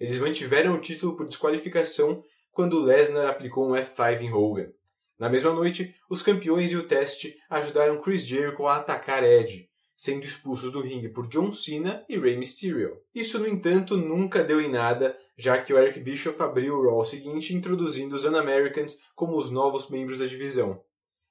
Eles 0.00 0.18
mantiveram 0.18 0.72
o 0.72 0.80
título 0.80 1.14
por 1.14 1.28
desqualificação 1.28 2.24
quando 2.50 2.80
Lesnar 2.80 3.26
aplicou 3.26 3.68
um 3.68 3.74
F5 3.74 4.22
em 4.22 4.32
Hogan. 4.32 4.70
Na 5.18 5.28
mesma 5.28 5.52
noite, 5.52 5.94
os 6.08 6.22
campeões 6.22 6.72
e 6.72 6.76
o 6.76 6.82
teste 6.82 7.36
ajudaram 7.50 8.00
Chris 8.00 8.26
Jericho 8.26 8.66
a 8.66 8.76
atacar 8.76 9.22
Edge, 9.22 9.68
sendo 9.94 10.24
expulsos 10.24 10.72
do 10.72 10.80
ringue 10.80 11.10
por 11.10 11.28
John 11.28 11.52
Cena 11.52 12.02
e 12.08 12.18
Rey 12.18 12.38
Mysterio. 12.38 12.96
Isso, 13.14 13.38
no 13.38 13.46
entanto, 13.46 13.98
nunca 13.98 14.42
deu 14.42 14.62
em 14.62 14.70
nada, 14.70 15.14
já 15.36 15.58
que 15.58 15.74
o 15.74 15.78
Eric 15.78 16.00
Bischoff 16.00 16.40
abriu 16.40 16.76
o 16.76 16.90
Raw 16.90 17.04
seguinte 17.04 17.54
introduzindo 17.54 18.16
os 18.16 18.24
Un-Americans 18.24 18.98
como 19.14 19.36
os 19.36 19.50
novos 19.50 19.90
membros 19.90 20.20
da 20.20 20.24
divisão. 20.24 20.82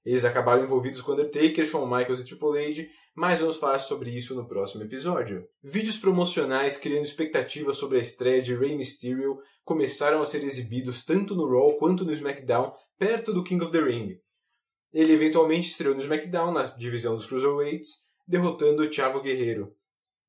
Eles 0.06 0.24
acabaram 0.24 0.64
envolvidos 0.64 1.02
com 1.02 1.14
Undertaker, 1.14 1.66
Shawn 1.66 1.88
Michaels 1.88 2.20
e 2.20 2.24
Triple 2.24 2.64
H, 2.64 2.88
mas 3.16 3.40
vamos 3.40 3.58
falar 3.58 3.80
sobre 3.80 4.12
isso 4.12 4.36
no 4.36 4.48
próximo 4.48 4.84
episódio. 4.84 5.48
Vídeos 5.64 5.98
promocionais 5.98 6.78
criando 6.78 7.06
expectativas 7.06 7.78
sobre 7.78 7.98
a 7.98 8.02
estreia 8.02 8.42
de 8.42 8.56
Rey 8.56 8.78
Mysterio 8.78 9.40
começaram 9.64 10.22
a 10.22 10.26
ser 10.26 10.44
exibidos 10.44 11.04
tanto 11.04 11.34
no 11.34 11.50
Raw 11.50 11.76
quanto 11.78 12.06
no 12.06 12.14
SmackDown, 12.14 12.72
perto 13.00 13.34
do 13.34 13.44
King 13.44 13.64
of 13.64 13.72
the 13.72 13.82
Ring. 13.82 14.20
Ele 14.94 15.14
eventualmente 15.14 15.70
estreou 15.70 15.96
no 15.96 16.02
SmackDown, 16.02 16.52
na 16.52 16.64
divisão 16.64 17.16
dos 17.16 17.26
Cruiserweights, 17.26 18.06
derrotando 18.28 18.92
Chavo 18.94 19.22
Guerreiro. 19.22 19.76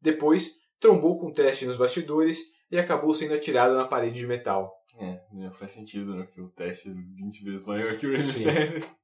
Depois, 0.01 0.55
trombou 0.81 1.21
com 1.21 1.31
teste 1.31 1.67
nos 1.67 1.77
bastidores 1.77 2.41
e 2.71 2.79
acabou 2.79 3.15
sendo 3.15 3.35
atirado 3.35 3.77
na 3.77 3.87
parede 3.87 4.19
de 4.19 4.27
metal. 4.27 4.73
É, 4.99 5.21
já 5.39 5.51
faz 5.51 5.73
sentido, 5.73 6.15
né? 6.15 6.27
Que 6.27 6.41
o 6.41 6.49
teste 6.49 6.89
é 6.89 6.93
20 6.93 7.45
vezes 7.45 7.67
maior 7.67 7.97
que 7.99 8.07
o 8.07 8.11
Rey. 8.11 8.19
Mysterio. 8.19 8.97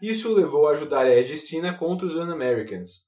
Isso 0.00 0.30
o 0.30 0.34
levou 0.34 0.68
a 0.68 0.72
ajudar 0.72 1.06
Edge 1.06 1.34
e 1.34 1.38
Cena 1.38 1.74
contra 1.74 2.06
os 2.06 2.16
Un-Americans. 2.16 3.04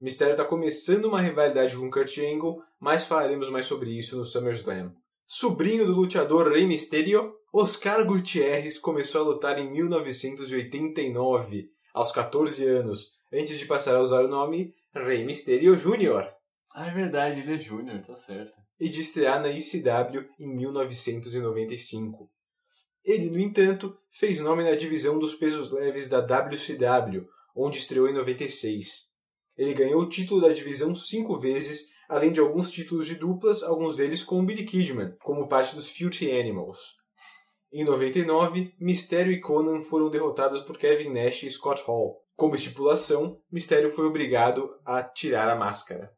Mysterio 0.00 0.32
está 0.32 0.44
começando 0.44 1.04
uma 1.04 1.20
rivalidade 1.20 1.76
com 1.76 1.90
Kurt 1.90 2.16
Angle, 2.18 2.62
mas 2.80 3.04
falaremos 3.04 3.50
mais 3.50 3.66
sobre 3.66 3.90
isso 3.90 4.16
no 4.16 4.24
SummerSlam. 4.24 4.92
Sobrinho 5.26 5.86
do 5.86 5.92
lutador 5.92 6.50
Rey 6.50 6.66
Mysterio, 6.66 7.34
Oscar 7.52 8.04
Gutierrez 8.06 8.78
começou 8.78 9.20
a 9.20 9.24
lutar 9.24 9.58
em 9.58 9.70
1989, 9.70 11.70
aos 11.92 12.12
14 12.12 12.64
anos, 12.66 13.10
antes 13.32 13.58
de 13.58 13.66
passar 13.66 13.96
a 13.96 14.00
usar 14.00 14.24
o 14.24 14.28
nome 14.28 14.74
Rey 14.94 15.24
Mysterio 15.24 15.76
Jr. 15.76 16.28
Ah, 16.74 16.88
é 16.88 16.92
verdade, 16.92 17.40
ele 17.40 17.54
é 17.54 17.58
Júnior, 17.58 18.00
tá 18.00 18.16
certo. 18.16 18.56
e 18.78 18.88
de 18.88 19.00
estrear 19.00 19.42
na 19.42 19.50
ICW 19.50 20.24
em 20.38 20.46
1995. 20.56 22.30
Ele, 23.10 23.28
no 23.28 23.40
entanto, 23.40 23.98
fez 24.08 24.38
nome 24.38 24.62
na 24.62 24.76
divisão 24.76 25.18
dos 25.18 25.34
pesos 25.34 25.72
leves 25.72 26.08
da 26.08 26.20
WCW, 26.20 27.26
onde 27.56 27.78
estreou 27.78 28.08
em 28.08 28.14
96. 28.14 29.08
Ele 29.58 29.74
ganhou 29.74 30.00
o 30.00 30.08
título 30.08 30.40
da 30.40 30.52
divisão 30.52 30.94
cinco 30.94 31.36
vezes, 31.36 31.90
além 32.08 32.30
de 32.30 32.38
alguns 32.38 32.70
títulos 32.70 33.08
de 33.08 33.16
duplas, 33.16 33.64
alguns 33.64 33.96
deles 33.96 34.22
com 34.22 34.38
o 34.38 34.46
Billy 34.46 34.64
Kidman, 34.64 35.16
como 35.24 35.48
parte 35.48 35.74
dos 35.74 35.90
Filthy 35.90 36.30
Animals. 36.30 36.78
Em 37.72 37.82
99, 37.82 38.74
Mysterio 38.78 39.32
e 39.32 39.40
Conan 39.40 39.82
foram 39.82 40.08
derrotados 40.08 40.60
por 40.60 40.78
Kevin 40.78 41.10
Nash 41.10 41.42
e 41.42 41.50
Scott 41.50 41.82
Hall. 41.88 42.24
Como 42.36 42.54
estipulação, 42.54 43.40
Mysterio 43.50 43.90
foi 43.90 44.06
obrigado 44.06 44.70
a 44.84 45.02
tirar 45.02 45.50
a 45.50 45.56
máscara. 45.56 46.12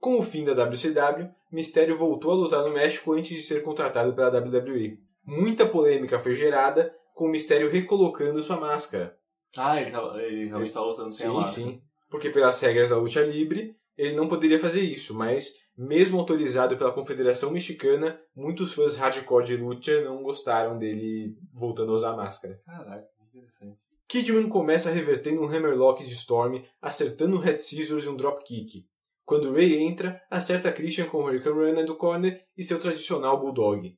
Com 0.00 0.18
o 0.18 0.22
fim 0.24 0.44
da 0.44 0.52
WCW, 0.52 1.30
Mysterio 1.52 1.96
voltou 1.96 2.32
a 2.32 2.34
lutar 2.34 2.64
no 2.64 2.72
México 2.72 3.12
antes 3.12 3.36
de 3.36 3.42
ser 3.42 3.62
contratado 3.62 4.12
pela 4.14 4.36
WWE. 4.36 4.98
Muita 5.30 5.64
polêmica 5.64 6.18
foi 6.18 6.34
gerada 6.34 6.92
com 7.14 7.26
o 7.26 7.30
Mysterio 7.30 7.70
recolocando 7.70 8.42
sua 8.42 8.58
máscara. 8.58 9.16
Ah, 9.56 9.80
ele, 9.80 9.90
tava, 9.92 10.20
ele 10.22 10.46
realmente 10.46 10.68
estava 10.68 10.86
lutando 10.86 11.12
sem 11.12 11.26
a 11.26 11.30
Sim, 11.30 11.36
máscara. 11.36 11.66
sim. 11.68 11.82
Porque 12.10 12.30
pelas 12.30 12.60
regras 12.60 12.90
da 12.90 12.96
luta 12.96 13.20
livre, 13.20 13.76
ele 13.96 14.16
não 14.16 14.28
poderia 14.28 14.58
fazer 14.58 14.80
isso, 14.80 15.14
mas 15.14 15.52
mesmo 15.78 16.18
autorizado 16.18 16.76
pela 16.76 16.92
Confederação 16.92 17.50
Mexicana, 17.52 18.20
muitos 18.34 18.72
fãs 18.74 18.96
hardcore 18.96 19.44
de 19.44 19.56
luta 19.56 20.02
não 20.02 20.22
gostaram 20.22 20.76
dele 20.76 21.36
voltando 21.52 21.92
a 21.92 21.94
usar 21.94 22.10
a 22.10 22.16
máscara. 22.16 22.60
Caraca, 22.66 23.06
que 23.30 23.38
interessante. 23.38 23.80
Kidman 24.08 24.48
começa 24.48 24.90
revertendo 24.90 25.42
um 25.42 25.48
hammerlock 25.48 26.04
de 26.04 26.12
Storm, 26.12 26.60
acertando 26.82 27.36
um 27.36 27.40
head 27.40 27.62
scissors 27.62 28.04
e 28.04 28.08
um 28.08 28.16
dropkick. 28.16 28.84
Quando 29.24 29.52
Ray 29.52 29.76
entra, 29.76 30.20
acerta 30.28 30.72
Christian 30.72 31.06
com 31.06 31.18
o 31.18 31.22
Hurricane 31.26 31.54
Runner 31.54 31.86
do 31.86 31.96
corner 31.96 32.44
e 32.56 32.64
seu 32.64 32.80
tradicional 32.80 33.38
Bulldog. 33.38 33.96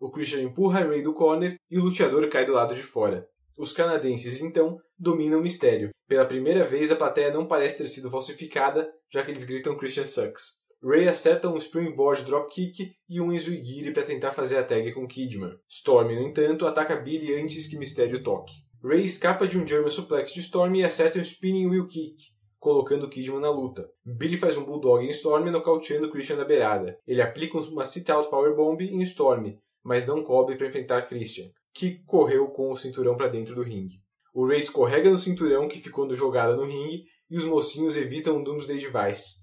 O 0.00 0.10
Christian 0.10 0.42
empurra 0.42 0.84
Ray 0.84 1.02
do 1.02 1.12
corner 1.12 1.56
e 1.70 1.78
o 1.78 1.82
luteador 1.82 2.28
cai 2.28 2.44
do 2.44 2.52
lado 2.52 2.74
de 2.74 2.82
fora. 2.82 3.26
Os 3.58 3.72
canadenses, 3.72 4.40
então, 4.40 4.78
dominam 4.96 5.40
o 5.40 5.42
mistério. 5.42 5.90
Pela 6.06 6.24
primeira 6.24 6.64
vez, 6.64 6.92
a 6.92 6.96
plateia 6.96 7.32
não 7.32 7.46
parece 7.46 7.78
ter 7.78 7.88
sido 7.88 8.08
falsificada, 8.08 8.88
já 9.12 9.24
que 9.24 9.32
eles 9.32 9.42
gritam 9.42 9.76
Christian 9.76 10.04
sucks. 10.04 10.58
Ray 10.80 11.08
acerta 11.08 11.48
um 11.48 11.56
springboard 11.56 12.24
dropkick 12.24 12.92
e 13.08 13.20
um 13.20 13.32
Enzuigiri 13.32 13.92
para 13.92 14.04
tentar 14.04 14.30
fazer 14.30 14.58
a 14.58 14.62
tag 14.62 14.92
com 14.92 15.08
Kidman. 15.08 15.50
Storm, 15.68 16.14
no 16.14 16.22
entanto, 16.22 16.68
ataca 16.68 16.94
Billy 16.94 17.34
antes 17.34 17.66
que 17.66 17.76
Mistério 17.76 18.22
toque. 18.22 18.52
Ray 18.80 19.04
escapa 19.04 19.48
de 19.48 19.58
um 19.58 19.66
German 19.66 19.90
suplex 19.90 20.32
de 20.32 20.38
Storm 20.38 20.76
e 20.76 20.84
acerta 20.84 21.18
um 21.18 21.22
spinning 21.22 21.66
wheel 21.66 21.88
kick, 21.88 22.14
colocando 22.60 23.08
Kidman 23.08 23.40
na 23.40 23.50
luta. 23.50 23.90
Billy 24.04 24.36
faz 24.36 24.56
um 24.56 24.64
bulldog 24.64 25.04
em 25.04 25.10
Storm, 25.10 25.50
nocauteando 25.50 26.10
Christian 26.10 26.36
na 26.36 26.44
beirada. 26.44 26.96
Ele 27.04 27.20
aplica 27.20 27.58
uma 27.58 27.84
sit-out 27.84 28.30
powerbomb 28.30 28.80
em 28.80 29.02
Storm, 29.02 29.58
mas 29.88 30.04
não 30.04 30.22
cobre 30.22 30.54
para 30.54 30.66
enfrentar 30.66 31.08
Christian, 31.08 31.48
que 31.72 32.02
correu 32.04 32.48
com 32.48 32.70
o 32.70 32.76
cinturão 32.76 33.16
para 33.16 33.26
dentro 33.26 33.54
do 33.54 33.62
ringue. 33.62 34.02
O 34.34 34.46
Ray 34.46 34.58
escorrega 34.58 35.08
no 35.08 35.16
cinturão 35.16 35.66
que 35.66 35.80
ficou 35.80 36.04
no 36.04 36.14
jogada 36.14 36.54
no 36.54 36.66
ringue 36.66 37.06
e 37.30 37.38
os 37.38 37.44
mocinhos 37.44 37.96
evitam 37.96 38.36
um 38.36 38.44
Doomsday 38.44 38.76
Device. 38.76 39.38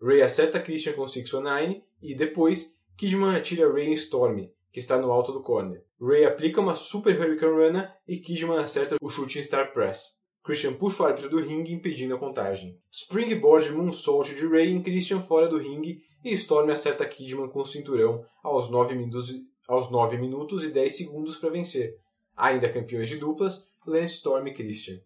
Ray 0.00 0.22
acerta 0.22 0.60
Christian 0.60 0.92
com 0.92 1.08
619 1.08 1.82
e 2.00 2.14
depois 2.14 2.78
Kidman 2.96 3.34
atira 3.34 3.70
Ray 3.70 3.88
em 3.88 3.94
Storm, 3.94 4.48
que 4.72 4.78
está 4.78 4.96
no 4.96 5.10
alto 5.10 5.32
do 5.32 5.42
corner. 5.42 5.84
Ray 6.00 6.24
aplica 6.24 6.60
uma 6.60 6.76
Super 6.76 7.20
Hurricane 7.20 7.56
Rana 7.56 7.92
e 8.06 8.18
Kidman 8.18 8.58
acerta 8.58 8.94
o 9.02 9.08
chute 9.08 9.40
em 9.40 9.42
Star 9.42 9.72
Press. 9.72 10.20
Christian 10.44 10.74
puxa 10.74 11.02
o 11.02 11.06
árbitro 11.06 11.28
do 11.28 11.40
ringue 11.40 11.74
impedindo 11.74 12.14
a 12.14 12.18
contagem. 12.18 12.78
Springboard 12.92 13.72
Moonsault 13.72 14.32
de 14.32 14.46
Ray 14.46 14.70
em 14.70 14.80
Christian 14.80 15.20
fora 15.20 15.48
do 15.48 15.58
ringue 15.58 16.00
e 16.24 16.32
Storm 16.34 16.70
acerta 16.70 17.04
Kidman 17.04 17.48
com 17.48 17.60
o 17.60 17.64
cinturão 17.64 18.24
aos 18.42 18.70
9 18.70 18.94
minutos, 18.94 19.32
aos 19.70 19.88
9 19.88 20.18
minutos 20.18 20.64
e 20.64 20.70
10 20.70 20.96
segundos 20.96 21.38
para 21.38 21.50
vencer. 21.50 21.96
Ainda 22.36 22.68
campeões 22.68 23.08
de 23.08 23.18
duplas, 23.18 23.70
Lance 23.86 24.14
Storm 24.14 24.48
e 24.48 24.52
Christian. 24.52 25.00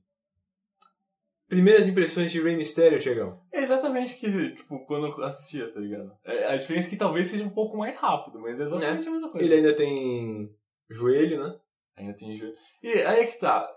Primeiras 1.47 1.87
impressões 1.87 2.33
de 2.33 2.43
Rey 2.43 2.57
Mysterio, 2.57 2.99
Tiagão? 2.99 3.43
É 3.53 3.61
exatamente 3.61 4.15
que, 4.15 4.55
tipo, 4.55 4.87
quando 4.87 5.09
eu 5.09 5.25
assistia, 5.25 5.71
tá 5.71 5.79
ligado? 5.79 6.11
É, 6.25 6.47
a 6.47 6.57
diferença 6.57 6.87
é 6.87 6.91
que 6.91 6.97
talvez 6.97 7.27
seja 7.27 7.45
um 7.45 7.51
pouco 7.51 7.77
mais 7.77 7.99
rápido, 7.99 8.41
mas 8.41 8.59
é 8.59 8.65
exatamente 8.65 9.07
a 9.07 9.11
mesma 9.11 9.31
coisa. 9.31 9.45
Ele 9.45 9.55
ainda 9.55 9.77
tem 9.77 10.51
joelho, 10.89 11.45
né? 11.45 11.61
Ainda 11.97 12.15
tem 12.15 12.35
joelho. 12.35 12.57
E 12.83 12.89
aí 12.89 13.21
é 13.21 13.27
que 13.27 13.39
tá. 13.39 13.71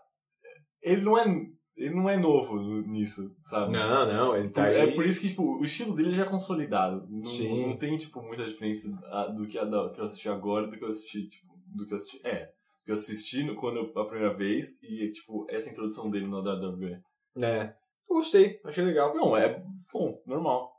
Ele 0.81 1.01
não 1.01 1.17
é. 1.17 1.25
Ele 1.77 1.93
não 1.93 2.09
é 2.09 2.17
novo 2.17 2.59
nisso, 2.87 3.31
sabe? 3.43 3.71
Não, 3.71 4.05
não, 4.11 4.35
ele 4.35 4.49
tá 4.49 4.67
é 4.67 4.81
aí. 4.81 4.95
por 4.95 5.05
isso 5.05 5.21
que, 5.21 5.29
tipo, 5.29 5.59
o 5.59 5.63
estilo 5.63 5.95
dele 5.95 6.09
já 6.11 6.23
é 6.23 6.27
consolidado. 6.29 7.05
Não, 7.07 7.23
Sim. 7.23 7.67
não 7.67 7.77
tem, 7.77 7.95
tipo, 7.97 8.19
muita 8.23 8.45
diferença 8.45 8.89
do 9.35 9.45
que, 9.45 9.59
a 9.59 9.63
da- 9.63 9.89
que 9.91 9.99
eu 10.01 10.05
assisti 10.05 10.27
agora 10.27 10.65
do 10.67 10.75
que 10.75 10.83
eu 10.83 10.89
assisti, 10.89 11.27
tipo, 11.29 11.47
do 11.67 11.85
que 11.85 11.93
eu 11.93 11.97
assisti. 11.97 12.19
É. 12.25 12.45
Do 12.45 12.85
que 12.85 12.91
eu 12.91 12.95
assisti 12.95 13.43
no- 13.43 13.55
quando 13.55 13.77
eu- 13.77 14.01
a 14.01 14.05
primeira 14.05 14.33
vez 14.33 14.75
e, 14.81 15.11
tipo, 15.11 15.45
essa 15.49 15.69
introdução 15.69 16.09
dele 16.09 16.25
na 16.27 16.39
WWE. 16.41 16.97
É. 17.39 17.73
Eu 18.09 18.15
gostei, 18.15 18.59
achei 18.65 18.83
legal. 18.83 19.13
Não, 19.15 19.37
é 19.37 19.61
bom, 19.93 20.19
normal. 20.25 20.71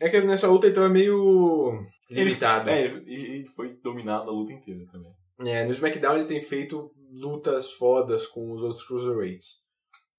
É 0.00 0.08
que 0.08 0.18
nessa 0.22 0.48
luta 0.48 0.68
então 0.68 0.84
é 0.84 0.88
meio 0.88 1.84
limitado. 2.10 2.70
É, 2.70 2.84
ele, 2.86 3.04
ele 3.14 3.46
foi 3.48 3.76
dominado 3.82 4.30
a 4.30 4.32
luta 4.32 4.52
inteira 4.54 4.86
também. 4.90 5.12
É, 5.46 5.64
no 5.64 5.72
SmackDown 5.72 6.14
ele 6.16 6.24
tem 6.24 6.40
feito 6.40 6.90
lutas 7.12 7.72
fodas 7.72 8.26
com 8.26 8.50
os 8.52 8.62
outros 8.62 8.86
Cruiserweights. 8.86 9.67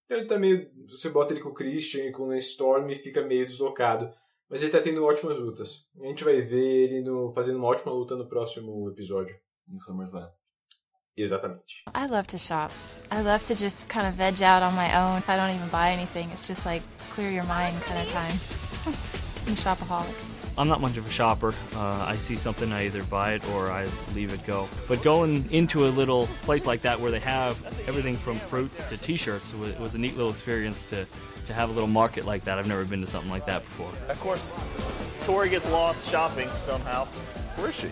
Ele 0.09 0.25
tá 0.25 0.37
meio. 0.37 0.69
Você 0.87 1.09
bota 1.09 1.33
ele 1.33 1.41
com 1.41 1.49
o 1.49 1.53
Christian 1.53 2.05
e 2.05 2.11
com 2.11 2.29
o 2.29 2.35
Storm 2.35 2.89
e 2.89 2.95
fica 2.95 3.21
meio 3.21 3.45
deslocado. 3.45 4.11
Mas 4.49 4.63
ele 4.63 4.71
tá 4.71 4.81
tendo 4.81 5.05
ótimas 5.05 5.37
lutas. 5.37 5.87
A 6.01 6.07
gente 6.07 6.23
vai 6.23 6.41
ver 6.41 6.57
ele 6.57 7.01
no, 7.01 7.29
fazendo 7.29 7.57
uma 7.57 7.67
ótima 7.67 7.91
luta 7.91 8.15
no 8.15 8.27
próximo 8.27 8.89
episódio. 8.89 9.35
No 9.67 9.79
SummerSlam. 9.79 10.27
Exatamente. 11.15 11.83
I 11.93 12.07
love 12.07 12.27
to 12.29 12.39
shop. 12.39 12.73
I 13.11 13.21
love 13.21 13.45
to 13.45 13.55
just 13.55 13.87
kind 13.87 14.07
of 14.07 14.15
veg 14.15 14.41
out 14.41 14.63
on 14.63 14.73
my 14.73 14.95
own. 14.95 15.19
If 15.19 15.29
I 15.29 15.35
don't 15.35 15.53
even 15.53 15.67
buy 15.69 15.91
anything, 15.91 16.31
it's 16.31 16.47
just 16.47 16.65
like 16.65 16.81
clear 17.13 17.29
your 17.29 17.43
mind 17.43 17.79
kind 17.83 17.99
of 17.99 18.11
time. 18.11 18.39
I'm 19.45 19.53
a 19.53 19.55
shopaholic. 19.55 20.28
I'm 20.57 20.67
not 20.67 20.81
much 20.81 20.97
of 20.97 21.07
a 21.07 21.09
shopper. 21.09 21.53
Uh, 21.75 22.05
I 22.07 22.15
see 22.15 22.35
something, 22.35 22.71
I 22.71 22.85
either 22.85 23.03
buy 23.03 23.33
it 23.33 23.47
or 23.49 23.71
I 23.71 23.87
leave 24.13 24.33
it 24.33 24.45
go. 24.45 24.67
But 24.87 25.01
going 25.03 25.49
into 25.51 25.87
a 25.87 25.89
little 25.89 26.27
place 26.41 26.65
like 26.65 26.81
that 26.81 26.99
where 26.99 27.11
they 27.11 27.19
have 27.19 27.63
everything 27.87 28.17
from 28.17 28.35
fruits 28.35 28.89
to 28.89 28.97
T-shirts 28.97 29.53
was, 29.53 29.77
was 29.79 29.95
a 29.95 29.97
neat 29.97 30.15
little 30.17 30.31
experience 30.31 30.89
to, 30.89 31.05
to 31.45 31.53
have 31.53 31.69
a 31.69 31.73
little 31.73 31.87
market 31.87 32.25
like 32.25 32.43
that. 32.45 32.57
I've 32.59 32.67
never 32.67 32.83
been 32.85 33.01
to 33.01 33.07
something 33.07 33.31
like 33.31 33.45
that 33.45 33.63
before. 33.63 33.91
Of 34.09 34.19
course, 34.19 34.57
Tori 35.23 35.49
gets 35.49 35.71
lost 35.71 36.09
shopping 36.09 36.49
somehow. 36.49 37.05
Where 37.55 37.69
is 37.69 37.75
she? 37.75 37.87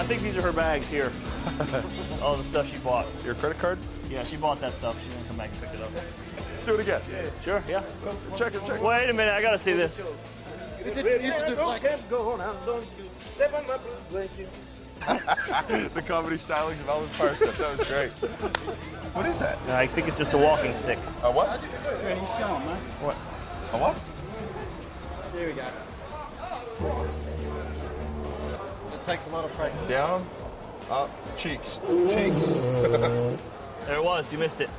I 0.00 0.04
think 0.04 0.22
these 0.22 0.36
are 0.36 0.42
her 0.42 0.52
bags 0.52 0.90
here. 0.90 1.12
All 2.22 2.34
the 2.34 2.42
stuff 2.42 2.68
she 2.68 2.78
bought. 2.78 3.06
Your 3.24 3.34
credit 3.34 3.58
card? 3.58 3.78
Yeah, 4.10 4.24
she 4.24 4.36
bought 4.36 4.60
that 4.60 4.72
stuff. 4.72 5.00
She's 5.02 5.12
gonna 5.12 5.21
come 5.32 5.38
back 5.38 5.50
and 5.50 5.60
pick 5.60 5.72
it 5.74 5.82
up. 5.82 5.90
Do 6.66 6.74
it 6.74 6.80
again. 6.80 7.00
Sure, 7.42 7.62
yeah. 7.68 7.82
Check 8.36 8.54
it, 8.54 8.60
check 8.66 8.76
it. 8.76 8.82
Wait 8.82 9.08
a 9.08 9.12
minute, 9.12 9.32
I 9.32 9.42
gotta 9.42 9.58
see 9.58 9.72
this. 9.72 10.02
the 15.94 16.02
comedy 16.06 16.36
stylings 16.36 16.80
of 16.80 16.86
Elvis 16.86 17.18
Park 17.18 17.36
stuff, 17.36 17.58
that 17.58 17.78
was 17.78 17.88
great. 17.90 18.10
What 19.14 19.26
is 19.26 19.38
that? 19.38 19.58
I 19.68 19.86
think 19.86 20.08
it's 20.08 20.18
just 20.18 20.34
a 20.34 20.38
walking 20.38 20.74
stick. 20.74 20.98
A 21.22 21.30
what? 21.32 21.60
Ready, 22.02 22.20
show 22.38 22.56
'em, 22.56 22.66
man. 22.66 22.78
What? 23.00 23.16
A 23.72 23.78
what? 23.78 23.96
Here 25.34 25.48
we 25.48 25.54
go. 25.54 25.66
It 28.94 29.06
takes 29.06 29.26
a 29.26 29.30
lot 29.30 29.44
of 29.44 29.52
practice. 29.52 29.88
Down, 29.88 30.26
up, 30.90 31.10
cheeks. 31.36 31.78
Cheeks. 32.08 32.46
There 33.86 33.96
it 33.96 34.04
was, 34.04 34.32
you 34.32 34.38
missed 34.38 34.60
it. 34.60 34.70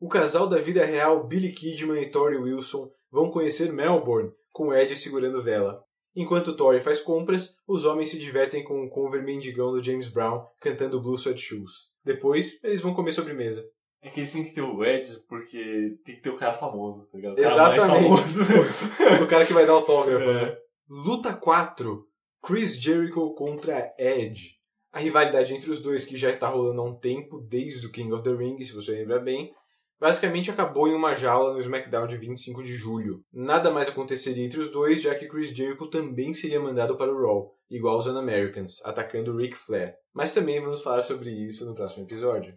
O 0.00 0.08
casal 0.08 0.46
da 0.48 0.58
vida 0.58 0.84
real, 0.84 1.26
Billy 1.26 1.52
Kidman 1.52 2.00
e 2.02 2.10
Tori 2.10 2.36
Wilson, 2.36 2.90
vão 3.10 3.30
conhecer 3.30 3.72
Melbourne, 3.72 4.30
com 4.52 4.72
Ed 4.72 4.94
segurando 4.96 5.42
vela. 5.42 5.82
Enquanto 6.14 6.56
Tori 6.56 6.80
faz 6.80 7.00
compras, 7.00 7.56
os 7.66 7.84
homens 7.84 8.10
se 8.10 8.18
divertem 8.18 8.64
com 8.64 8.82
o 8.84 8.88
cover 8.90 9.22
mendigão 9.22 9.72
do 9.72 9.82
James 9.82 10.08
Brown 10.08 10.44
cantando 10.60 11.00
Blue 11.00 11.16
Sweat 11.16 11.40
Shoes. 11.40 11.88
Depois, 12.04 12.62
eles 12.64 12.80
vão 12.80 12.94
comer 12.94 13.12
sobremesa. 13.12 13.64
É 14.00 14.08
que 14.08 14.20
eles 14.20 14.32
têm 14.32 14.44
que 14.44 14.54
ter 14.54 14.62
o 14.62 14.84
Ed 14.84 15.18
porque 15.28 15.96
tem 16.04 16.14
que 16.16 16.22
ter 16.22 16.30
o 16.30 16.36
cara 16.36 16.54
famoso, 16.54 17.04
tá 17.10 17.16
ligado? 17.18 17.32
O 17.32 17.36
cara 17.36 17.56
mais 17.56 17.74
Exatamente. 17.76 18.04
famoso. 18.08 19.22
o 19.24 19.26
cara 19.26 19.44
que 19.46 19.52
vai 19.52 19.66
dar 19.66 19.72
autógrafo, 19.72 20.24
É. 20.24 20.42
né? 20.46 20.56
Luta 20.88 21.34
4. 21.34 22.04
Chris 22.42 22.80
Jericho 22.80 23.34
contra 23.34 23.92
Edge. 23.98 24.57
A 24.92 25.00
rivalidade 25.00 25.54
entre 25.54 25.70
os 25.70 25.80
dois, 25.80 26.04
que 26.04 26.16
já 26.16 26.30
está 26.30 26.48
rolando 26.48 26.80
há 26.80 26.84
um 26.84 26.98
tempo, 26.98 27.40
desde 27.40 27.86
o 27.86 27.92
King 27.92 28.12
of 28.12 28.22
the 28.22 28.34
Ring, 28.34 28.62
se 28.62 28.74
você 28.74 28.92
lembra 28.92 29.18
bem, 29.18 29.52
basicamente 30.00 30.50
acabou 30.50 30.88
em 30.88 30.94
uma 30.94 31.14
jaula 31.14 31.52
no 31.52 31.58
SmackDown 31.58 32.06
de 32.06 32.16
25 32.16 32.62
de 32.62 32.74
julho. 32.74 33.22
Nada 33.32 33.70
mais 33.70 33.88
aconteceria 33.88 34.44
entre 34.44 34.60
os 34.60 34.70
dois, 34.70 35.02
já 35.02 35.14
que 35.14 35.28
Chris 35.28 35.50
Jericho 35.50 35.88
também 35.88 36.32
seria 36.32 36.60
mandado 36.60 36.96
para 36.96 37.12
o 37.12 37.20
Raw, 37.20 37.54
igual 37.70 37.98
os 37.98 38.06
Un-Americans, 38.06 38.80
atacando 38.84 39.36
Ric 39.36 39.56
Flair. 39.56 39.94
Mas 40.14 40.32
também 40.32 40.60
vamos 40.60 40.82
falar 40.82 41.02
sobre 41.02 41.30
isso 41.30 41.66
no 41.66 41.74
próximo 41.74 42.04
episódio. 42.04 42.56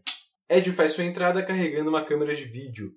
Edge 0.50 0.72
faz 0.72 0.94
sua 0.94 1.04
entrada 1.04 1.44
carregando 1.44 1.90
uma 1.90 2.06
câmera 2.06 2.34
de 2.34 2.46
vídeo. 2.46 2.92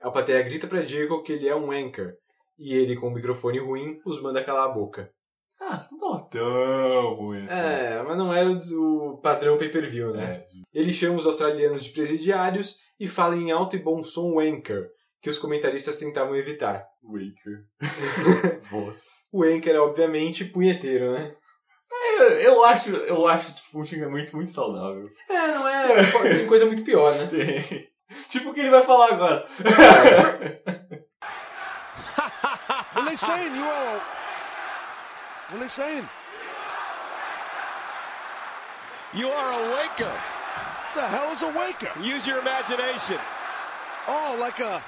A 0.00 0.10
plateia 0.10 0.42
grita 0.42 0.66
para 0.66 0.82
Jericho 0.82 1.22
que 1.22 1.32
ele 1.32 1.46
é 1.46 1.54
um 1.54 1.70
anchor, 1.70 2.14
e 2.58 2.74
ele, 2.74 2.96
com 2.96 3.08
o 3.08 3.14
microfone 3.14 3.58
ruim, 3.58 4.00
os 4.04 4.20
manda 4.20 4.44
calar 4.44 4.68
a 4.68 4.72
boca. 4.72 5.10
Ah, 5.60 5.80
não 5.92 5.98
tava 5.98 6.28
tão 6.30 7.14
ruim 7.14 7.44
assim. 7.44 7.54
É, 7.54 8.02
mas 8.02 8.16
não 8.16 8.32
era 8.32 8.50
o 8.50 9.18
padrão 9.22 9.58
pay-per-view, 9.58 10.12
né? 10.12 10.24
É. 10.24 10.46
Ele 10.72 10.92
chama 10.92 11.18
os 11.18 11.26
australianos 11.26 11.84
de 11.84 11.90
presidiários 11.90 12.78
e 12.98 13.06
fala 13.06 13.36
em 13.36 13.50
alto 13.50 13.76
e 13.76 13.78
bom 13.78 14.02
som 14.02 14.32
o 14.32 14.40
anchor, 14.40 14.86
que 15.20 15.28
os 15.28 15.38
comentaristas 15.38 15.98
tentavam 15.98 16.34
evitar. 16.34 16.86
Waker. 17.02 17.66
Boa. 18.70 18.96
O 19.32 19.44
anchor 19.44 19.74
é, 19.74 19.80
obviamente, 19.80 20.46
punheteiro, 20.46 21.12
né? 21.12 21.34
É, 21.92 22.46
eu, 22.46 22.64
acho, 22.64 22.90
eu 22.96 23.26
acho 23.26 23.54
tipo, 23.54 23.80
um 23.80 23.84
xingamento 23.84 24.34
muito 24.34 24.50
saudável. 24.50 25.02
É, 25.28 25.46
não 25.48 25.68
é... 25.68 25.88
Tem 26.38 26.46
coisa 26.46 26.64
muito 26.64 26.82
pior, 26.82 27.12
né? 27.14 27.26
Tem. 27.26 27.90
Tipo 28.28 28.50
o 28.50 28.54
que 28.54 28.60
ele 28.60 28.70
vai 28.70 28.82
falar 28.82 29.12
agora. 29.12 29.44
Saying? 33.16 33.54
You 33.54 33.64
all. 33.64 34.19
What 35.50 35.56
are 35.56 35.64
they 35.64 35.68
saying? 35.68 36.08
You 39.12 39.28
are 39.28 39.50
a 39.52 39.76
waker. 39.76 40.04
What 40.06 40.94
the 40.94 41.02
hell 41.02 41.32
is 41.32 41.42
a 41.42 41.48
waker? 41.48 41.90
Use 42.00 42.24
your 42.24 42.38
imagination. 42.38 43.18
Oh, 44.06 44.36
like 44.38 44.60
a. 44.60 44.80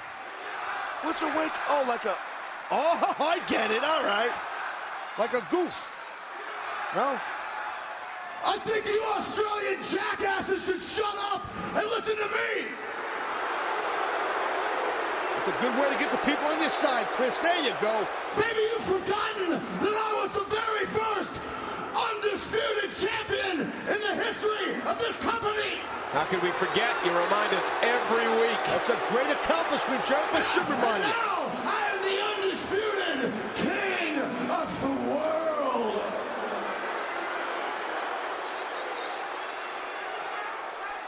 What's 1.01 1.21
a 1.21 1.27
wake? 1.37 1.51
Oh, 1.67 1.83
like 1.85 2.05
a. 2.05 2.15
Oh, 2.71 3.15
I 3.19 3.41
get 3.47 3.71
it. 3.71 3.83
All 3.83 4.03
right. 4.03 4.31
Like 5.19 5.33
a 5.33 5.45
goof. 5.51 5.97
No? 6.95 7.19
I 8.45 8.57
think 8.59 8.87
you 8.87 9.03
Australian 9.15 9.81
jackasses 9.81 10.65
should 10.65 10.81
shut 10.81 11.15
up 11.33 11.45
and 11.75 11.85
listen 11.87 12.15
to 12.15 12.27
me. 12.27 12.71
It's 15.45 15.51
a 15.51 15.61
good 15.61 15.75
way 15.75 15.91
to 15.91 15.99
get 15.99 16.09
the 16.09 16.23
people 16.23 16.47
on 16.47 16.57
your 16.61 16.69
side, 16.69 17.05
Chris. 17.19 17.37
There 17.39 17.63
you 17.65 17.75
go. 17.81 18.07
Maybe 18.37 18.61
you've 18.63 18.87
forgotten 18.87 19.59
that 19.59 19.91
I 19.91 20.23
was 20.23 20.31
the 20.31 20.47
very 20.47 20.85
first 20.87 21.41
undisputed 21.91 22.87
champion 22.87 23.67
in 23.67 23.99
the 23.99 24.23
history 24.23 24.79
of 24.87 24.97
this 24.99 25.19
company. 25.19 25.83
How 26.15 26.23
can 26.23 26.39
we 26.39 26.51
forget? 26.51 26.95
You 27.03 27.11
remind 27.11 27.51
us 27.59 27.73
every 27.83 28.23
week. 28.39 28.55
That's 28.71 28.87
a 28.87 28.97
great 29.11 29.27
accomplishment, 29.35 29.99
Joe. 30.07 30.23
I 30.31 30.39
should 30.55 30.63
remind 30.63 31.03
you. 31.03 31.11
Now 31.11 31.51
I 31.67 31.91
am 31.91 31.99
the 32.07 32.23
undisputed 32.39 33.35
king 33.59 34.23
of 34.47 34.71
the 34.79 34.95
world. 35.11 35.99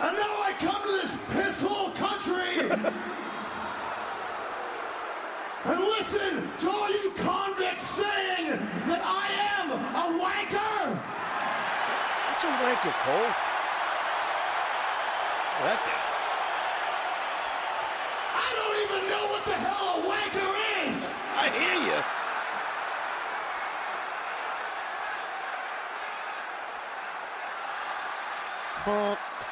And 0.04 0.12
now 0.12 0.44
I 0.44 0.52
come 0.60 0.82
to 0.84 0.92
this 0.92 1.16
pisshole 1.32 1.96
country 1.96 3.16
and 5.66 5.80
listen 6.06 6.44
to 6.58 6.70
all 6.70 6.90
you 6.90 7.12
convicts 7.16 7.84
saying 7.84 8.60
that 8.88 9.02
I 9.04 9.28
am 9.58 9.72
a 9.72 10.06
wanker. 10.22 10.96
What's 12.30 12.44
a 12.44 12.48
wanker, 12.62 12.94
Cole? 13.02 13.32
That 15.64 15.80
guy. 15.86 16.02
I 18.36 18.50
don't 18.60 18.78
even 18.86 19.02
know 19.10 19.26
what 19.32 19.46
the 19.46 19.54
hell 19.54 19.88
a 19.96 20.02
wanker 20.06 20.52
is. 20.88 20.98
I 21.36 21.50
hear 21.50 21.78
you. 21.90 22.02
Crump. 28.84 29.45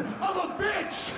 Of 0.00 0.38
a 0.40 0.46
bitch! 0.56 1.14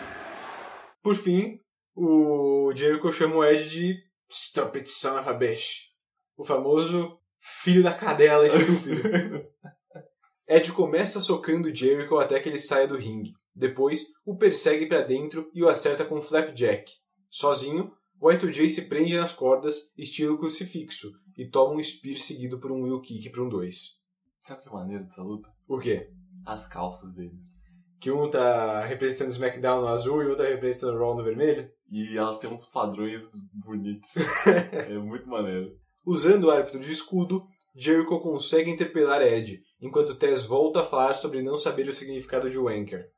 Por 1.03 1.15
fim, 1.15 1.61
o 1.95 2.73
Jericho 2.75 3.11
chama 3.11 3.37
o 3.37 3.45
Edge 3.45 3.69
de 3.69 4.03
Stupid 4.31 4.87
Son 4.87 5.19
of 5.19 5.29
a 5.29 5.33
Bitch. 5.33 5.89
O 6.37 6.45
famoso 6.45 7.19
filho 7.41 7.83
da 7.83 7.93
cadela 7.93 8.47
estúpido. 8.47 9.03
Ed 10.49 10.73
começa 10.73 11.21
socando 11.21 11.75
Jericho 11.75 12.19
até 12.19 12.41
que 12.41 12.49
ele 12.49 12.59
saia 12.59 12.87
do 12.87 12.97
ringue. 12.97 13.33
Depois, 13.55 14.07
o 14.25 14.37
persegue 14.37 14.87
para 14.87 15.03
dentro 15.03 15.51
e 15.53 15.63
o 15.63 15.69
acerta 15.69 16.05
com 16.05 16.17
um 16.17 16.23
flapjack. 16.23 16.91
Sozinho, 17.29 17.93
o 18.21 18.29
Y2J 18.29 18.69
se 18.69 18.83
prende 18.89 19.17
nas 19.17 19.33
cordas, 19.33 19.93
estilo 19.97 20.39
crucifixo, 20.39 21.11
e 21.37 21.49
toma 21.49 21.75
um 21.75 21.83
spear 21.83 22.17
seguido 22.19 22.59
por 22.59 22.73
um 22.73 22.83
wheel 22.83 23.01
kick 23.01 23.29
para 23.31 23.43
um 23.43 23.49
2. 23.49 23.99
Sabe 24.45 24.63
que 24.63 24.71
maneiro 24.71 25.05
dessa 25.05 25.23
luta? 25.23 25.53
O 25.69 25.79
quê? 25.79 26.11
As 26.47 26.67
calças 26.67 27.15
deles. 27.15 27.58
Que 28.01 28.11
um 28.11 28.31
tá 28.31 28.85
representando 28.85 29.29
o 29.29 29.33
SmackDown 29.33 29.81
no 29.81 29.89
azul 29.89 30.23
e 30.23 30.27
o 30.27 30.31
outro 30.31 30.45
tá 30.45 30.51
representando 30.51 30.95
o 30.95 30.99
Raw 30.99 31.17
no 31.17 31.25
vermelho? 31.25 31.69
E 31.91 32.17
elas 32.17 32.39
têm 32.39 32.51
uns 32.51 32.67
padrões 32.67 33.31
bonitos. 33.53 34.11
é 34.89 34.99
muito 34.99 35.29
maneiro. 35.29 35.77
Usando 36.07 36.45
o 36.45 36.51
árbitro 36.51 36.81
de 36.81 36.93
escudo, 36.93 37.45
Jericho 37.75 38.19
consegue 38.21 38.71
interpelar 38.71 39.23
Ed, 39.23 39.61
enquanto 39.81 40.17
Tess 40.17 40.45
volta 40.45 40.81
a 40.81 40.85
falar 40.85 41.15
sobre 41.15 41.43
não 41.43 41.59
saber 41.59 41.89
o 41.89 41.93
significado 41.93 42.51
de 42.51 42.59
Wanker. 42.59 43.09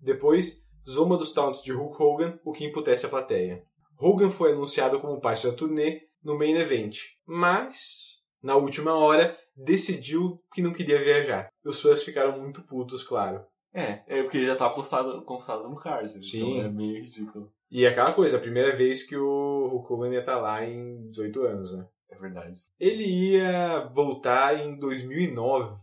Depois, 0.00 0.66
zomba 0.88 1.16
dos 1.16 1.32
taunts 1.32 1.62
de 1.62 1.72
Hulk 1.72 2.02
Hogan, 2.02 2.38
o 2.44 2.52
que 2.52 2.64
emputece 2.64 3.06
a 3.06 3.08
plateia. 3.08 3.62
Hogan 3.98 4.30
foi 4.30 4.52
anunciado 4.52 4.98
como 4.98 5.20
parte 5.20 5.46
da 5.46 5.52
turnê 5.52 6.00
no 6.22 6.38
main 6.38 6.56
event, 6.56 6.98
mas, 7.26 8.20
na 8.42 8.56
última 8.56 8.94
hora, 8.94 9.36
decidiu 9.56 10.40
que 10.52 10.62
não 10.62 10.72
queria 10.72 11.02
viajar. 11.02 11.48
Os 11.64 11.80
fãs 11.80 12.02
ficaram 12.02 12.38
muito 12.38 12.62
putos, 12.66 13.02
claro. 13.02 13.44
É, 13.72 14.02
é 14.06 14.22
porque 14.22 14.38
ele 14.38 14.46
já 14.46 14.56
tava 14.56 14.74
constado, 14.74 15.22
constado 15.22 15.68
no 15.68 15.76
card. 15.76 16.12
Sim. 16.24 16.54
Então 16.56 16.64
é 16.66 16.68
meio 16.70 17.04
ridículo. 17.04 17.52
E 17.70 17.86
aquela 17.86 18.12
coisa, 18.12 18.36
a 18.36 18.40
primeira 18.40 18.74
vez 18.74 19.04
que 19.04 19.16
o 19.16 19.68
Hulk 19.68 19.92
Hogan 19.92 20.08
ia 20.12 20.20
estar 20.20 20.38
lá 20.40 20.64
em 20.64 21.08
18 21.10 21.42
anos, 21.44 21.72
né? 21.76 21.86
É 22.10 22.16
verdade. 22.18 22.58
Ele 22.80 23.04
ia 23.04 23.88
voltar 23.94 24.58
em 24.58 24.76
2009, 24.76 25.76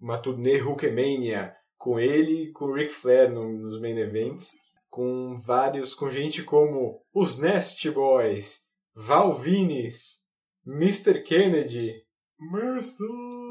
uma 0.00 0.18
turnê 0.18 0.58
Hulkmania, 0.58 1.54
com 1.76 2.00
ele 2.00 2.44
e 2.48 2.52
com 2.52 2.64
o 2.64 2.74
Ric 2.74 2.90
Flair 2.90 3.30
no- 3.32 3.52
nos 3.52 3.80
main 3.80 3.96
events, 3.98 4.50
com 4.90 5.38
vários, 5.40 5.94
com 5.94 6.10
gente 6.10 6.42
como 6.42 7.00
os 7.14 7.38
Nest 7.38 7.88
Boys, 7.90 8.62
Val 8.96 9.32
Venis, 9.32 10.24
Mr. 10.66 11.22
Kennedy, 11.22 11.94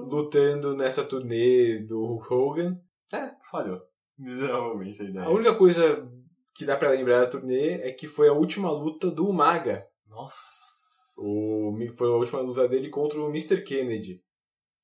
lutando 0.10 0.76
nessa 0.76 1.04
turnê 1.04 1.80
do 1.80 2.02
Hulk 2.06 2.34
Hogan. 2.34 2.82
É, 3.14 3.32
falhou. 3.50 3.82
Miseravelmente 4.18 5.18
a 5.20 5.30
única 5.30 5.56
coisa 5.56 6.10
que 6.56 6.66
dá 6.66 6.76
pra 6.76 6.90
lembrar 6.90 7.20
da 7.20 7.28
turnê 7.28 7.74
é 7.82 7.92
que 7.92 8.08
foi 8.08 8.28
a 8.28 8.34
última 8.34 8.72
luta 8.72 9.12
do 9.12 9.28
Umaga. 9.28 9.86
Nossa. 10.10 10.58
O, 11.20 11.78
foi 11.96 12.08
a 12.08 12.16
última 12.16 12.42
luta 12.42 12.68
dele 12.68 12.90
contra 12.90 13.20
o 13.20 13.30
Mr. 13.30 13.62
Kennedy. 13.62 14.22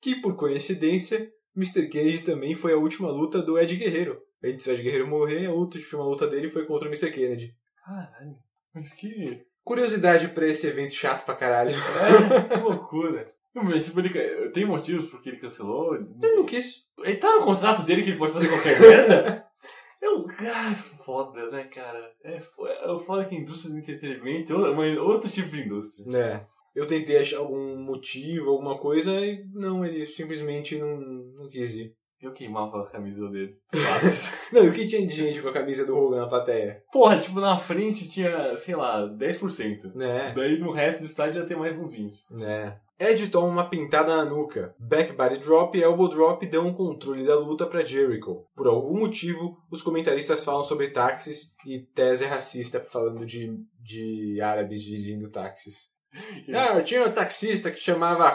Que, 0.00 0.16
por 0.16 0.36
coincidência, 0.36 1.32
Mr. 1.56 1.88
Kennedy 1.88 2.22
também 2.22 2.54
foi 2.54 2.72
a 2.72 2.76
última 2.76 3.10
luta 3.10 3.40
do 3.40 3.58
Ed 3.58 3.74
Guerreiro. 3.76 4.20
Antes 4.42 4.66
do 4.66 4.72
Ed 4.72 4.82
Guerreiro 4.82 5.06
morrer, 5.06 5.46
a 5.46 5.52
última 5.52 6.04
luta 6.04 6.26
dele 6.26 6.50
foi 6.50 6.66
contra 6.66 6.88
o 6.88 6.90
Mr. 6.90 7.10
Kennedy. 7.10 7.54
Caralho. 7.84 8.36
Mas 8.74 8.92
que. 8.92 9.44
Curiosidade 9.64 10.28
pra 10.28 10.46
esse 10.46 10.66
evento 10.66 10.92
chato 10.92 11.24
pra 11.24 11.34
caralho. 11.34 11.74
É, 11.74 12.54
que 12.54 12.60
loucura. 12.60 13.32
Mas 13.54 13.84
tipo, 13.86 14.00
ele, 14.00 14.50
tem 14.50 14.64
motivos 14.64 15.06
por 15.06 15.22
que 15.22 15.28
ele 15.28 15.38
cancelou? 15.38 15.94
Ele 15.94 16.08
não 16.36 16.44
quis. 16.44 16.84
Ele 16.98 17.16
tá 17.16 17.34
no 17.36 17.44
contrato 17.44 17.82
dele 17.84 18.02
que 18.02 18.10
ele 18.10 18.18
pode 18.18 18.32
fazer 18.32 18.48
qualquer 18.48 18.80
merda? 18.80 19.44
Eu, 20.02 20.26
ai, 20.54 20.74
foda, 20.74 21.50
né, 21.50 21.64
cara? 21.64 22.12
É, 22.22 22.36
é 22.36 22.98
foda 23.06 23.24
que 23.24 23.34
a 23.34 23.38
indústria 23.38 23.72
do 23.72 23.78
entretenimento 23.78 24.52
é 24.52 24.70
uma- 24.70 25.00
outro 25.02 25.30
tipo 25.30 25.48
de 25.48 25.62
indústria. 25.62 26.18
É. 26.18 26.46
Eu 26.74 26.86
tentei 26.86 27.16
achar 27.16 27.38
algum 27.38 27.78
motivo, 27.78 28.50
alguma 28.50 28.76
coisa, 28.78 29.12
e 29.12 29.42
não, 29.54 29.82
ele 29.82 30.04
simplesmente 30.04 30.76
não, 30.76 30.98
não 30.98 31.48
quis 31.48 31.74
ir. 31.76 31.94
Eu 32.20 32.32
queimava 32.32 32.82
a 32.82 32.90
camisa 32.90 33.28
dele. 33.30 33.54
Não, 34.50 34.64
e 34.64 34.68
o 34.68 34.72
que 34.72 34.86
tinha 34.86 35.06
de 35.06 35.12
gente 35.14 35.42
com 35.42 35.48
a 35.48 35.52
camisa 35.52 35.84
do 35.84 35.94
Hogan 35.94 36.20
na 36.20 36.26
plateia? 36.26 36.82
Porra, 36.90 37.18
tipo, 37.18 37.38
na 37.38 37.58
frente 37.58 38.08
tinha, 38.08 38.56
sei 38.56 38.74
lá, 38.74 39.02
10%. 39.06 39.94
Né? 39.94 40.32
Daí 40.34 40.58
no 40.58 40.70
resto 40.70 41.00
do 41.00 41.06
estádio 41.06 41.40
ia 41.42 41.46
ter 41.46 41.56
mais 41.56 41.78
uns 41.78 41.92
20. 41.92 42.16
É. 42.42 42.78
Ed 42.98 43.28
toma 43.28 43.48
uma 43.48 43.68
pintada 43.68 44.16
na 44.16 44.24
nuca. 44.24 44.74
Back 44.78 45.12
body 45.12 45.38
drop 45.38 45.76
e 45.76 45.82
elbow 45.82 46.08
drop 46.08 46.46
dão 46.46 46.68
o 46.68 46.74
controle 46.74 47.24
da 47.24 47.34
luta 47.38 47.66
pra 47.66 47.84
Jericho. 47.84 48.44
Por 48.54 48.66
algum 48.68 48.98
motivo, 49.00 49.58
os 49.70 49.82
comentaristas 49.82 50.44
falam 50.44 50.62
sobre 50.62 50.90
táxis 50.90 51.54
e 51.66 51.80
Tess 51.80 52.22
é 52.22 52.26
racista 52.26 52.80
falando 52.80 53.26
de, 53.26 53.52
de 53.82 54.40
árabes 54.40 54.82
dirigindo 54.82 55.30
táxis. 55.30 55.92
Ah, 56.54 56.80
tinha 56.82 57.04
um 57.08 57.12
taxista 57.12 57.72
que 57.72 57.80
chamava. 57.80 58.30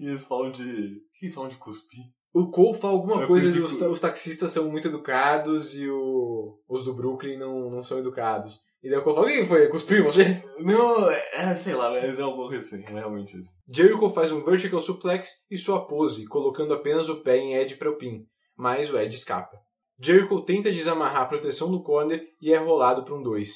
E 0.00 0.06
eles 0.08 0.24
falam 0.24 0.50
de. 0.50 1.00
Eles 1.22 1.34
falam 1.34 1.48
de 1.48 1.56
cuspir? 1.56 2.00
O 2.32 2.50
Cole 2.50 2.76
fala 2.78 2.94
alguma 2.94 3.22
É 3.24 3.26
coisa 3.26 3.46
de 3.48 3.54
de 3.58 3.60
os, 3.62 3.80
os 3.80 4.00
taxistas 4.00 4.50
são 4.52 4.68
muito 4.70 4.88
educados 4.88 5.74
e 5.76 5.88
o- 5.88 6.58
os 6.68 6.84
do 6.84 6.94
Brooklyn 6.94 7.36
não, 7.36 7.70
não 7.70 7.82
são 7.82 7.98
educados. 7.98 8.60
E 8.82 8.88
daí 8.88 8.98
o 8.98 9.02
Cole 9.02 9.16
fala: 9.16 9.30
Quem 9.30 9.46
foi? 9.46 9.68
Cuspiu 9.68 10.04
você? 10.04 10.42
Não, 10.58 11.10
é, 11.10 11.54
sei 11.54 11.74
lá, 11.74 11.90
mas 11.90 12.18
é 12.18 12.22
alguma 12.22 12.48
coisa 12.48 12.64
assim, 12.64 12.82
é 12.84 12.90
realmente 12.90 13.38
isso. 13.38 13.50
Jericho 13.68 14.10
faz 14.10 14.32
um 14.32 14.42
vertical 14.42 14.80
suplex 14.80 15.28
e 15.50 15.58
sua 15.58 15.86
pose, 15.86 16.26
colocando 16.26 16.72
apenas 16.74 17.08
o 17.08 17.22
pé 17.22 17.36
em 17.36 17.54
Ed 17.56 17.76
para 17.76 17.90
o 17.90 17.96
pin, 17.96 18.24
mas 18.56 18.92
o 18.92 18.98
Ed 18.98 19.14
escapa. 19.14 19.58
Jericho 20.02 20.42
tenta 20.44 20.72
desamarrar 20.72 21.22
a 21.22 21.26
proteção 21.26 21.70
do 21.70 21.82
corner 21.82 22.22
e 22.40 22.52
é 22.52 22.56
rolado 22.56 23.04
para 23.04 23.14
um 23.14 23.22
2. 23.22 23.50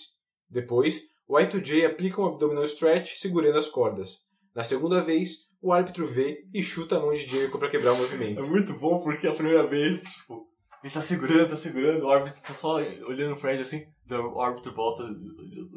Depois, 0.50 1.00
o 1.26 1.38
Y2J 1.38 1.86
aplica 1.86 2.20
um 2.20 2.26
abdominal 2.26 2.64
stretch 2.64 3.14
segurando 3.16 3.58
as 3.58 3.68
cordas. 3.68 4.18
Na 4.54 4.62
segunda 4.62 5.00
vez, 5.02 5.30
o 5.62 5.72
árbitro 5.72 6.06
vê 6.06 6.36
e 6.52 6.62
chuta 6.62 6.96
a 6.98 7.00
mão 7.00 7.14
de 7.14 7.24
Jericho 7.26 7.58
para 7.58 7.70
quebrar 7.70 7.92
o 7.92 7.96
É 7.96 7.98
movimento. 7.98 8.46
muito 8.46 8.74
bom 8.74 8.98
porque 9.00 9.26
a 9.26 9.32
primeira 9.32 9.66
vez, 9.66 10.02
tipo, 10.02 10.46
ele 10.82 10.92
tá 10.92 11.00
segurando, 11.00 11.48
tá 11.48 11.56
segurando, 11.56 12.04
o 12.04 12.10
árbitro 12.10 12.42
tá 12.42 12.52
só 12.52 12.74
olhando 12.74 13.36
pra 13.36 13.54
ele 13.54 13.62
assim, 13.62 13.82
daí 14.06 14.18
o 14.18 14.40
árbitro 14.40 14.72
volta 14.72 15.04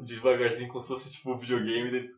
devagarzinho 0.03 0.69
como 0.69 0.81
se 0.81 0.87
fosse 0.87 1.11
tipo 1.11 1.31
um 1.31 1.37
videogame 1.37 1.91
dele. 1.91 2.09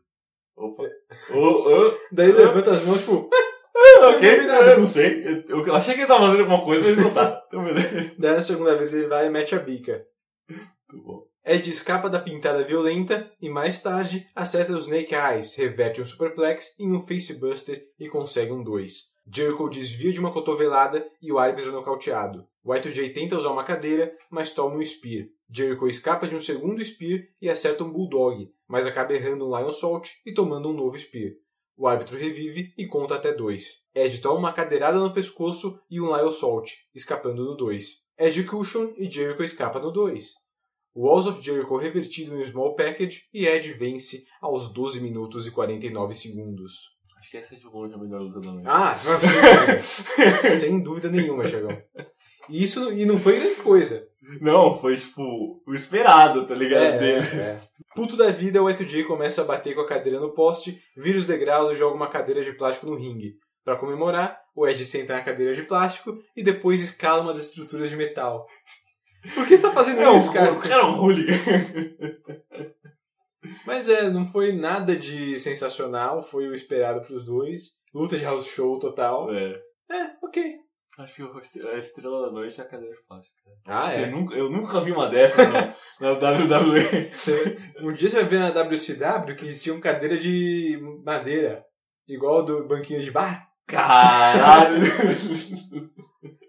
Opa. 0.56 0.84
Oh, 1.32 1.68
oh. 1.68 1.98
Daí 2.12 2.32
levanta 2.32 2.72
as 2.72 2.86
mãos, 2.86 3.00
tipo, 3.00 3.30
Ah, 3.76 4.10
ok, 4.10 4.40
eu 4.40 4.80
não 4.80 4.88
sei. 4.88 5.44
Eu, 5.48 5.66
eu 5.66 5.76
achei 5.76 5.94
que 5.94 6.02
ele 6.02 6.08
tava 6.08 6.26
fazendo 6.26 6.42
alguma 6.42 6.64
coisa, 6.64 6.84
mas 6.84 6.98
não 6.98 7.14
tá. 7.14 7.42
Então, 7.48 7.64
beleza. 7.64 8.14
Daí 8.18 8.36
na 8.36 8.42
segunda 8.42 8.76
vez 8.76 8.94
ele 8.94 9.08
vai 9.08 9.26
e 9.26 9.30
mete 9.30 9.56
a 9.56 9.60
bica. 9.60 10.06
Muito 10.50 11.06
bom. 11.06 11.30
Ed 11.44 11.68
escapa 11.68 12.10
da 12.10 12.20
pintada 12.20 12.64
violenta 12.64 13.32
e 13.42 13.50
mais 13.50 13.82
tarde 13.82 14.28
acerta 14.36 14.74
os 14.74 14.84
Snake 14.84 15.16
Eyes, 15.16 15.56
reverte 15.56 16.02
um 16.02 16.06
superplex 16.06 16.78
em 16.80 16.92
um 16.92 17.00
facebuster 17.00 17.82
e 18.00 18.08
consegue 18.08 18.52
um 18.52 18.64
2. 18.64 18.92
Jericho 19.32 19.70
desvia 19.70 20.12
de 20.12 20.20
uma 20.20 20.34
cotovelada 20.34 21.08
e 21.22 21.32
o 21.32 21.38
árbitro 21.38 21.70
é 21.70 21.74
nocauteado. 21.74 22.48
Y2J 22.66 23.14
tenta 23.14 23.38
usar 23.38 23.52
uma 23.52 23.64
cadeira, 23.64 24.12
mas 24.30 24.52
toma 24.52 24.76
um 24.76 24.84
spear. 24.84 25.28
Jericho 25.48 25.88
escapa 25.88 26.28
de 26.28 26.36
um 26.36 26.42
segundo 26.42 26.84
spear 26.84 27.22
e 27.40 27.48
acerta 27.48 27.84
um 27.84 27.92
bulldog, 27.92 28.52
mas 28.68 28.88
acaba 28.88 29.14
errando 29.14 29.48
um 29.48 29.56
Lion 29.56 29.72
Salt 29.72 30.10
e 30.26 30.34
tomando 30.34 30.70
um 30.70 30.74
novo 30.74 30.98
spear. 30.98 31.34
O 31.78 31.88
árbitro 31.88 32.18
revive 32.18 32.74
e 32.76 32.88
conta 32.88 33.16
até 33.16 33.32
2. 33.32 33.64
Ed 33.94 34.20
toma 34.20 34.40
uma 34.40 34.54
cadeirada 34.54 34.98
no 34.98 35.14
pescoço 35.14 35.80
e 35.90 36.02
um 36.02 36.08
Lion 36.08 36.32
Salt, 36.32 36.72
escapando 36.94 37.44
no 37.46 37.56
2. 37.56 37.86
Ed 38.18 38.44
cushion 38.46 38.94
e 38.98 39.10
Jericho 39.10 39.44
escapa 39.44 39.80
no 39.80 39.92
2. 39.92 40.34
Walls 40.96 41.28
of 41.28 41.42
Jericho 41.42 41.78
revertido 41.78 42.36
em 42.36 42.42
um 42.42 42.46
small 42.48 42.76
package 42.76 43.26
e 43.32 43.46
Ed 43.48 43.72
vence 43.74 44.26
aos 44.42 44.74
12 44.74 45.00
minutos 45.00 45.46
e 45.46 45.52
49 45.52 46.16
segundos. 46.16 46.99
Acho 47.20 47.30
que 47.32 47.38
essa 47.38 47.56
é 47.56 47.58
de 47.58 47.66
longe 47.68 47.94
a 47.94 47.98
melhor 47.98 48.22
luta 48.22 48.40
da 48.40 48.52
noite. 48.52 48.68
Ah, 48.68 48.96
sem 49.82 50.82
dúvida 50.82 51.10
nenhuma, 51.10 51.46
Chagão. 51.48 51.76
E 52.50 52.64
isso 52.64 52.92
e 52.94 53.06
não 53.06 53.20
foi 53.20 53.40
grande 53.40 53.56
coisa. 53.62 54.08
Não, 54.42 54.80
foi 54.80 54.96
tipo 54.98 55.62
o 55.68 55.74
esperado, 55.74 56.46
tá 56.46 56.54
ligado? 56.54 56.84
É, 56.84 56.98
dele. 56.98 57.20
é. 57.42 57.58
Puto 57.96 58.16
da 58.16 58.30
vida, 58.30 58.62
o 58.62 58.66
Y2J 58.68 59.06
começa 59.06 59.42
a 59.42 59.46
bater 59.46 59.74
com 59.76 59.82
a 59.82 59.88
cadeira 59.88 60.20
no 60.20 60.34
poste, 60.34 60.80
vira 60.96 61.18
os 61.18 61.26
degraus 61.28 61.72
e 61.72 61.76
joga 61.78 61.96
uma 61.96 62.08
cadeira 62.10 62.44
de 62.44 62.54
plástico 62.54 62.86
no 62.88 62.96
ringue. 62.96 63.36
Para 63.66 63.76
comemorar, 63.76 64.40
o 64.56 64.68
Ed 64.68 64.84
senta 64.86 65.14
na 65.14 65.22
cadeira 65.22 65.54
de 65.54 65.64
plástico 65.64 66.18
e 66.36 66.44
depois 66.44 66.82
escala 66.82 67.22
uma 67.22 67.34
das 67.34 67.44
estruturas 67.50 67.90
de 67.90 67.96
metal. 67.96 68.46
Por 69.36 69.46
que 69.46 69.58
você 69.58 69.64
tá 69.64 69.72
fazendo 69.72 70.02
É, 70.02 70.18
isso, 70.18 70.30
o- 70.30 70.34
cara? 70.34 70.54
o 70.54 70.60
cara 70.60 70.82
é 70.82 70.86
um 70.86 71.00
hooligan. 71.00 71.34
Mas 73.66 73.88
é, 73.88 74.10
não 74.10 74.26
foi 74.26 74.52
nada 74.52 74.96
de 74.96 75.40
sensacional, 75.40 76.22
foi 76.22 76.48
o 76.48 76.54
esperado 76.54 77.02
pros 77.02 77.26
dois. 77.26 77.80
Luta 77.94 78.18
de 78.18 78.24
house 78.24 78.48
show 78.48 78.78
total. 78.80 79.34
É. 79.34 79.62
É, 79.92 80.12
ok. 80.24 80.56
Acho 80.98 81.16
que 81.16 81.68
a 81.68 81.76
estrela 81.76 82.26
da 82.26 82.32
noite 82.34 82.60
é 82.60 82.64
a 82.64 82.68
cadeira 82.68 82.94
de 82.94 83.02
plástico. 83.08 83.36
Ah, 83.66 83.90
Você 83.90 84.02
é? 84.02 84.08
nunca- 84.08 84.36
eu 84.36 84.50
nunca 84.50 84.82
vi 84.82 84.92
uma 84.92 85.08
dessa 85.08 85.38
na, 85.48 85.76
na 86.02 86.12
WWE. 86.12 87.10
Você- 87.14 87.58
um 87.80 87.94
dia 87.94 88.10
você 88.10 88.18
vai 88.18 88.26
ver 88.26 88.40
na 88.40 88.50
WCW 88.52 89.36
que 89.36 89.46
existia 89.46 89.72
uma 89.74 89.82
cadeira 89.82 90.18
de 90.18 90.78
madeira, 91.06 91.64
igual 92.10 92.44
do 92.44 92.68
banquinho 92.68 93.02
de 93.02 93.12
bar. 93.12 93.48
Caralho! 93.66 94.82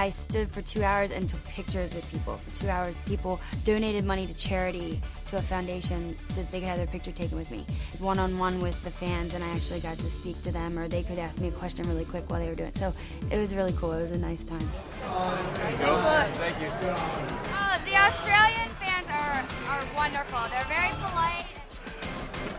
I 0.00 0.08
stood 0.08 0.48
for 0.50 0.62
two 0.62 0.82
hours 0.82 1.10
and 1.10 1.28
took 1.28 1.44
pictures 1.44 1.92
with 1.92 2.10
people. 2.10 2.38
For 2.38 2.50
two 2.58 2.70
hours, 2.70 2.96
people 3.04 3.38
donated 3.64 4.06
money 4.06 4.26
to 4.26 4.34
charity 4.34 4.98
to 5.26 5.36
a 5.36 5.42
foundation 5.42 6.16
so 6.30 6.40
that 6.40 6.50
they 6.50 6.60
could 6.60 6.70
have 6.70 6.78
their 6.78 6.86
picture 6.86 7.12
taken 7.12 7.36
with 7.36 7.50
me. 7.50 7.66
It 7.68 7.74
was 7.92 8.00
One 8.00 8.18
on 8.18 8.38
one 8.38 8.62
with 8.62 8.82
the 8.82 8.90
fans, 8.90 9.34
and 9.34 9.44
I 9.44 9.48
actually 9.48 9.80
got 9.80 9.98
to 9.98 10.10
speak 10.10 10.40
to 10.44 10.52
them, 10.52 10.78
or 10.78 10.88
they 10.88 11.02
could 11.02 11.18
ask 11.18 11.38
me 11.38 11.48
a 11.48 11.52
question 11.52 11.86
really 11.86 12.06
quick 12.06 12.30
while 12.30 12.40
they 12.40 12.48
were 12.48 12.54
doing 12.54 12.70
it. 12.70 12.78
So 12.78 12.94
it 13.30 13.36
was 13.36 13.54
really 13.54 13.74
cool. 13.74 13.92
It 13.92 14.00
was 14.00 14.12
a 14.12 14.18
nice 14.18 14.46
time. 14.46 14.60
Thank 14.60 14.72
you. 16.62 16.68
Oh, 16.72 17.76
the 17.84 17.96
Australian 18.00 18.70
fans 18.80 19.06
are, 19.12 19.44
are 19.68 19.84
wonderful. 19.94 20.40
They're 20.48 20.64
very 20.64 20.94
polite. 20.96 21.44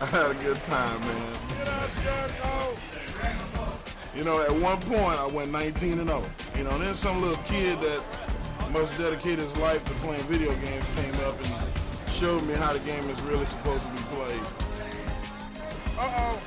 I 0.00 0.06
had 0.06 0.30
a 0.30 0.34
good 0.34 0.58
time, 0.58 1.00
man. 1.00 1.32
You 4.14 4.24
know, 4.24 4.42
at 4.42 4.52
one 4.52 4.78
point 4.80 5.18
I 5.18 5.26
went 5.26 5.50
19 5.50 5.98
and 5.98 6.08
0. 6.08 6.22
You 6.56 6.64
know, 6.64 6.76
then 6.78 6.94
some 6.94 7.20
little 7.22 7.42
kid 7.44 7.78
that 7.80 8.02
must 8.70 8.98
dedicate 8.98 9.38
his 9.38 9.56
life 9.56 9.82
to 9.84 9.92
playing 10.04 10.22
video 10.24 10.52
games 10.56 10.84
came 10.96 11.14
up 11.26 11.34
and 11.38 11.48
showed 12.10 12.42
me 12.44 12.52
how 12.54 12.72
the 12.74 12.78
game 12.80 13.08
is 13.08 13.20
really 13.22 13.46
supposed 13.46 13.82
to 13.84 13.88
be 13.90 14.02
played. 14.14 14.40
Uh-oh. 15.98 16.38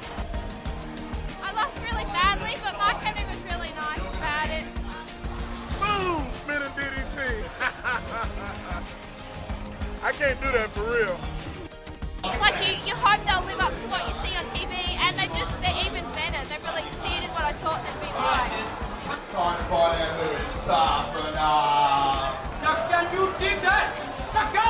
I 1.41 1.51
lost 1.53 1.81
really 1.83 2.03
badly, 2.05 2.53
but 2.63 2.77
Mark 2.77 3.01
Henry 3.01 3.25
was 3.29 3.41
really 3.49 3.71
nice 3.73 4.05
about 4.13 4.49
it. 4.49 4.65
Boom! 5.81 6.27
Spinning 6.33 6.69
DDT. 6.77 7.43
I 10.03 10.11
can't 10.11 10.39
do 10.39 10.51
that 10.51 10.69
for 10.69 10.83
real. 10.83 11.19
Like 12.39 12.61
you, 12.67 12.75
you 12.85 12.93
hope 12.95 13.23
they'll 13.25 13.43
live 13.45 13.59
up 13.59 13.73
to 13.73 13.87
what 13.87 14.03
you 14.07 14.13
see 14.25 14.35
on 14.37 14.43
TV, 14.53 14.73
and 15.01 15.17
they 15.17 15.27
just 15.37 15.59
they're 15.61 15.79
even 15.85 16.03
better. 16.13 16.37
They've 16.49 16.63
really 16.63 16.83
exceeded 16.85 17.24
I 17.45 17.53
thought 17.61 17.77
they'd 17.85 18.01
be 18.01 18.09
like. 18.09 18.49
Time 19.05 19.57
to 19.59 19.65
find 19.69 20.01
out 20.01 20.17
who 20.17 20.33
is 20.33 20.65
tougher 20.65 21.29
now. 21.37 22.33
Can 22.89 23.05
you 23.13 23.29
dig 23.37 23.61
that? 23.61 23.93
Saka! 24.33 24.65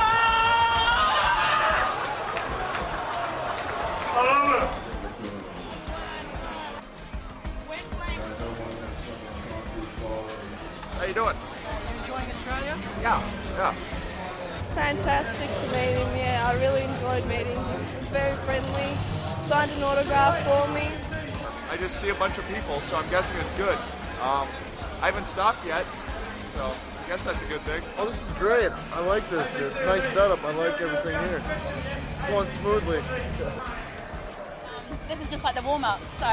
How 10.92 11.00
are 11.00 11.08
you 11.08 11.14
doing? 11.14 11.36
Enjoying 11.96 12.28
Australia? 12.28 12.76
Yeah, 13.00 13.24
yeah. 13.56 13.72
It's 14.52 14.68
fantastic 14.68 15.48
to 15.48 15.64
meet 15.72 15.96
him, 15.96 16.10
yeah. 16.14 16.44
I 16.44 16.52
really 16.60 16.82
enjoyed 16.82 17.24
meeting 17.26 17.56
him. 17.56 17.86
He's 17.98 18.10
very 18.10 18.36
friendly, 18.44 18.96
signed 19.48 19.70
an 19.72 19.82
autograph 19.82 20.44
for 20.44 20.68
me. 20.74 21.05
I 21.76 21.78
just 21.78 22.00
see 22.00 22.08
a 22.08 22.14
bunch 22.14 22.38
of 22.38 22.48
people, 22.48 22.80
so 22.88 22.96
I'm 22.96 23.06
guessing 23.10 23.36
it's 23.36 23.52
good. 23.58 23.76
Um, 24.24 24.48
I 25.02 25.12
haven't 25.12 25.26
stopped 25.26 25.60
yet, 25.66 25.84
so 26.54 26.64
I 26.64 27.06
guess 27.06 27.22
that's 27.24 27.42
a 27.42 27.46
good 27.52 27.60
thing. 27.68 27.82
Oh, 27.98 28.08
this 28.08 28.22
is 28.22 28.32
great. 28.38 28.72
I 28.94 29.00
like 29.00 29.28
this. 29.28 29.54
It's 29.56 29.76
a 29.76 29.84
nice 29.84 30.08
setup. 30.08 30.42
I 30.42 30.52
like 30.52 30.80
everything 30.80 31.12
here. 31.28 31.42
It's 32.14 32.26
going 32.28 32.48
smoothly. 32.48 33.00
This 35.06 35.20
is 35.20 35.30
just 35.30 35.44
like 35.44 35.54
the 35.54 35.60
warm 35.60 35.84
up. 35.84 36.00
So 36.18 36.30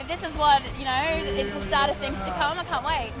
if 0.00 0.08
this 0.08 0.24
is 0.24 0.36
what 0.36 0.60
you 0.80 0.84
know, 0.84 1.04
it's 1.40 1.52
the 1.54 1.60
start 1.60 1.88
of 1.88 1.96
things 1.98 2.18
to 2.22 2.32
come. 2.32 2.58
I 2.58 2.64
can't 2.64 2.84
wait. 2.84 3.12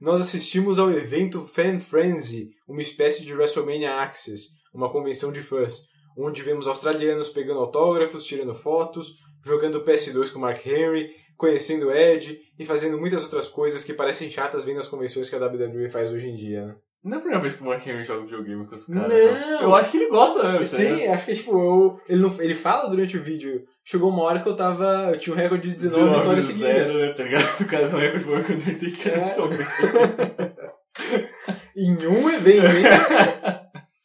Nós 0.00 0.20
assistimos 0.20 0.78
ao 0.78 0.92
evento 0.92 1.44
Fan 1.44 1.80
Frenzy, 1.80 2.50
uma 2.68 2.82
espécie 2.82 3.24
de 3.24 3.34
WrestleMania 3.34 4.00
Access, 4.00 4.50
uma 4.72 4.88
convenção 4.88 5.32
de 5.32 5.42
fãs, 5.42 5.88
onde 6.16 6.40
vemos 6.40 6.68
australianos 6.68 7.30
pegando 7.30 7.58
autógrafos, 7.58 8.24
tirando 8.24 8.54
fotos, 8.54 9.16
jogando 9.44 9.84
PS2 9.84 10.32
com 10.32 10.38
Mark 10.38 10.64
Henry, 10.66 11.10
conhecendo 11.36 11.92
Ed 11.92 12.40
e 12.58 12.64
fazendo 12.64 12.98
muitas 12.98 13.22
outras 13.22 13.48
coisas 13.48 13.84
que 13.84 13.92
parecem 13.92 14.30
chatas 14.30 14.64
vendo 14.64 14.80
as 14.80 14.88
convenções 14.88 15.28
que 15.28 15.36
a 15.36 15.44
WWE 15.44 15.90
faz 15.90 16.10
hoje 16.12 16.28
em 16.28 16.36
dia, 16.36 16.66
né? 16.66 16.74
Não 17.04 17.14
é 17.14 17.16
a 17.16 17.20
primeira 17.20 17.42
vez 17.42 17.56
que 17.56 17.62
o 17.62 17.66
Mark 17.66 17.84
Henry 17.84 18.04
joga 18.04 18.22
videogame 18.22 18.64
com 18.64 18.76
os 18.76 18.86
caras. 18.86 19.12
Não! 19.12 19.62
Eu 19.62 19.74
acho 19.74 19.90
que 19.90 19.96
ele 19.96 20.08
gosta 20.08 20.52
mesmo. 20.52 20.64
Sim, 20.66 21.08
acho 21.08 21.26
que 21.26 21.34
tipo, 21.34 21.50
eu, 21.50 22.00
ele, 22.08 22.22
não, 22.22 22.40
ele 22.40 22.54
fala 22.54 22.88
durante 22.88 23.16
o 23.16 23.22
vídeo. 23.22 23.64
Chegou 23.84 24.08
uma 24.10 24.22
hora 24.22 24.40
que 24.40 24.48
eu 24.48 24.54
tava. 24.54 25.10
Eu 25.12 25.18
tinha 25.18 25.34
um 25.34 25.36
recorde 25.36 25.70
de 25.70 25.74
19, 25.74 26.18
vitórias 26.20 26.44
seguidas. 26.44 26.88
Zero, 26.88 27.00
né, 27.00 27.12
tá 27.12 27.24
ligado? 27.24 27.60
O 27.60 27.66
cara 27.66 27.88
tem 27.88 27.96
um 27.96 28.00
recorde 28.00 28.26
maior 28.26 28.44
que 28.44 28.52
o 28.52 28.54
Undertaker. 28.54 29.12
É. 29.18 30.62
em 31.76 32.06
um 32.06 32.30
evento, 32.30 32.66
hein? 32.66 32.84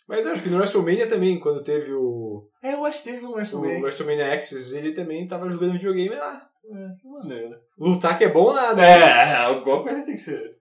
Mas 0.08 0.26
eu 0.26 0.32
acho 0.32 0.42
que 0.44 0.50
no 0.50 0.58
WrestleMania 0.58 1.08
também, 1.08 1.40
quando 1.40 1.64
teve 1.64 1.92
o. 1.94 2.48
É, 2.64 2.74
eu 2.74 2.86
acho 2.86 3.04
que 3.04 3.12
teve 3.12 3.26
um 3.26 3.30
O 3.30 3.34
WrestleMania. 3.34 3.82
WrestleMania 3.82 4.34
Access, 4.34 4.76
ele 4.76 4.94
também 4.94 5.28
tava 5.28 5.50
jogando 5.50 5.74
videogame 5.74 6.16
lá. 6.16 6.48
É, 6.66 7.02
que 7.02 7.08
maneiro. 7.10 7.56
Lutar 7.80 8.18
que 8.18 8.24
é 8.26 8.30
bom 8.30 8.54
nada. 8.54 8.82
É, 8.86 9.36
alguma 9.36 9.84
coisa 9.84 10.06
tem 10.06 10.16
que 10.16 10.22
ser. 10.22 10.52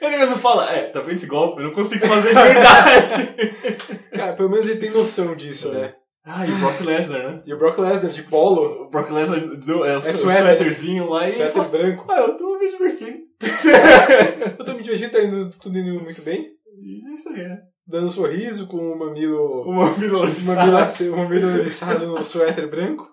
Ele 0.00 0.18
mesmo 0.18 0.36
fala, 0.36 0.70
é, 0.72 0.88
tá 0.90 1.00
vendo 1.00 1.16
esse 1.16 1.26
golpe? 1.26 1.60
Eu 1.62 1.68
não 1.68 1.72
consigo 1.72 2.06
fazer 2.06 2.28
de 2.28 2.34
verdade. 2.42 3.94
Cara, 4.12 4.32
pelo 4.34 4.50
menos 4.50 4.68
ele 4.68 4.80
tem 4.80 4.90
noção 4.90 5.34
disso, 5.34 5.72
né? 5.72 5.94
ah, 6.24 6.46
e 6.46 6.52
o 6.52 6.58
Brock 6.58 6.80
Lesnar, 6.84 7.22
né? 7.32 7.42
E 7.46 7.54
o 7.54 7.58
Brock 7.58 7.78
Lesnar 7.78 8.12
de 8.12 8.22
polo. 8.24 8.82
O 8.84 8.90
Brock 8.90 9.10
Lesnar 9.10 9.40
do, 9.40 9.84
é, 9.86 9.94
o 9.96 9.98
É 10.00 10.02
su- 10.02 10.18
suéter. 10.24 10.42
suéterzinho 10.42 11.08
lá 11.08 11.24
e. 11.24 11.28
Suéter 11.28 11.64
branco. 11.70 12.04
Ah, 12.10 12.20
eu 12.20 12.36
tô 12.36 12.58
me 12.58 12.68
divertindo. 12.68 13.16
Eu 14.58 14.64
tô 14.64 14.74
me 14.74 14.82
divertindo, 14.82 15.10
tá 15.12 15.22
indo 15.22 15.50
tudo 15.60 15.78
indo 15.78 16.00
muito 16.02 16.20
bem. 16.22 16.50
E 16.82 17.08
é 17.10 17.14
isso 17.14 17.28
aí, 17.30 17.36
né? 17.48 17.58
Dando 17.88 18.08
um 18.08 18.10
sorriso 18.10 18.66
com 18.66 18.76
o 18.76 18.98
mamilo. 18.98 19.62
O 19.62 19.72
mamilo 19.72 20.18
o 20.18 20.20
mamilo, 20.20 21.14
o 21.14 21.16
mamilo 21.16 22.18
no 22.18 22.24
suéter 22.24 22.68
branco. 22.68 23.10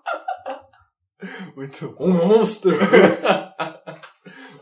Muito 1.56 1.88
bom. 1.92 2.04
Um 2.04 2.12
monstro! 2.12 2.76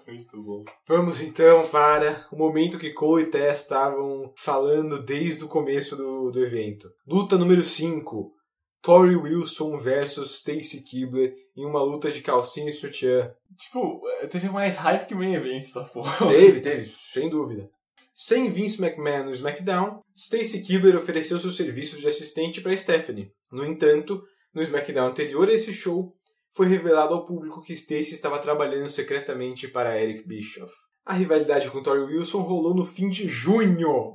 Muito 0.07 0.41
bom. 0.41 0.65
Vamos 0.87 1.21
então 1.21 1.67
para 1.67 2.29
o 2.31 2.37
momento 2.37 2.79
que 2.79 2.93
Cole 2.93 3.25
e 3.25 3.27
Tess 3.27 3.63
estavam 3.63 4.33
falando 4.37 5.03
desde 5.03 5.43
o 5.43 5.49
começo 5.49 5.97
do, 5.97 6.31
do 6.31 6.45
evento. 6.45 6.89
Luta 7.05 7.37
número 7.37 7.65
5. 7.65 8.33
Tori 8.81 9.17
Wilson 9.17 9.79
versus 9.79 10.37
Stacy 10.37 10.85
Kibler 10.85 11.35
em 11.57 11.65
uma 11.65 11.83
luta 11.83 12.11
de 12.13 12.23
calcinha 12.23 12.71
e 12.71 12.73
sutiã. 12.73 13.35
Tipo, 13.59 14.01
teve 14.31 14.49
mais 14.49 14.77
hype 14.77 15.07
que 15.07 15.15
main 15.15 15.35
event 15.35 15.63
essa 15.63 15.83
porra. 15.83 16.29
Teve, 16.29 16.61
teve, 16.61 16.87
sem 16.87 17.29
dúvida. 17.29 17.69
Sem 18.15 18.49
Vince 18.49 18.81
McMahon 18.81 19.25
no 19.25 19.33
SmackDown, 19.33 20.01
Stacy 20.15 20.63
Kibler 20.63 20.97
ofereceu 20.97 21.37
seus 21.41 21.57
serviços 21.57 22.01
de 22.01 22.07
assistente 22.07 22.61
para 22.61 22.77
Stephanie. 22.77 23.33
No 23.51 23.65
entanto, 23.65 24.23
no 24.55 24.63
SmackDown 24.63 25.09
anterior 25.09 25.49
a 25.49 25.53
esse 25.53 25.73
show, 25.73 26.15
foi 26.55 26.69
revelado 26.69 27.13
ao 27.13 27.25
público 27.25 27.61
que 27.61 27.73
Stacy 27.73 28.15
estava 28.15 28.39
trabalhando 28.39 28.89
secretamente 28.89 29.67
para 29.67 30.01
Eric 30.01 30.29
Bischoff. 30.29 30.73
A 31.05 31.13
rivalidade 31.13 31.69
com 31.71 31.83
Tori 31.83 32.01
Wilson 32.03 32.43
rolou 32.43 32.73
no 32.73 32.87
fim 32.87 33.11
de 33.11 33.29
junho, 33.29 34.15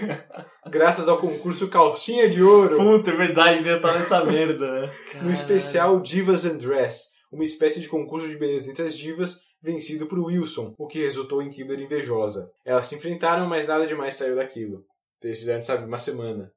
graças 0.70 1.06
ao 1.06 1.20
concurso 1.20 1.68
Calcinha 1.68 2.28
de 2.28 2.42
Ouro, 2.42 2.78
Puta, 2.78 3.10
é 3.10 3.16
verdade, 3.16 3.80
tá 3.80 3.92
nessa 3.92 4.24
merda, 4.24 4.80
né? 4.80 4.92
no 5.22 5.30
especial 5.30 6.00
Divas 6.00 6.46
and 6.46 6.56
Dress, 6.56 7.10
uma 7.30 7.44
espécie 7.44 7.80
de 7.80 7.88
concurso 7.88 8.26
de 8.26 8.38
beleza 8.38 8.70
entre 8.70 8.86
as 8.86 8.96
divas 8.96 9.45
vencido 9.66 10.06
por 10.06 10.20
Wilson, 10.20 10.76
o 10.78 10.86
que 10.86 11.02
resultou 11.02 11.42
em 11.42 11.50
Kibler 11.50 11.80
invejosa. 11.80 12.52
Elas 12.64 12.86
se 12.86 12.94
enfrentaram, 12.94 13.48
mas 13.48 13.66
nada 13.66 13.84
demais 13.84 14.14
saiu 14.14 14.36
daquilo. 14.36 14.86
Eles 15.20 15.38
fizeram, 15.38 15.64
sabe, 15.64 15.84
uma 15.84 15.98
semana. 15.98 16.52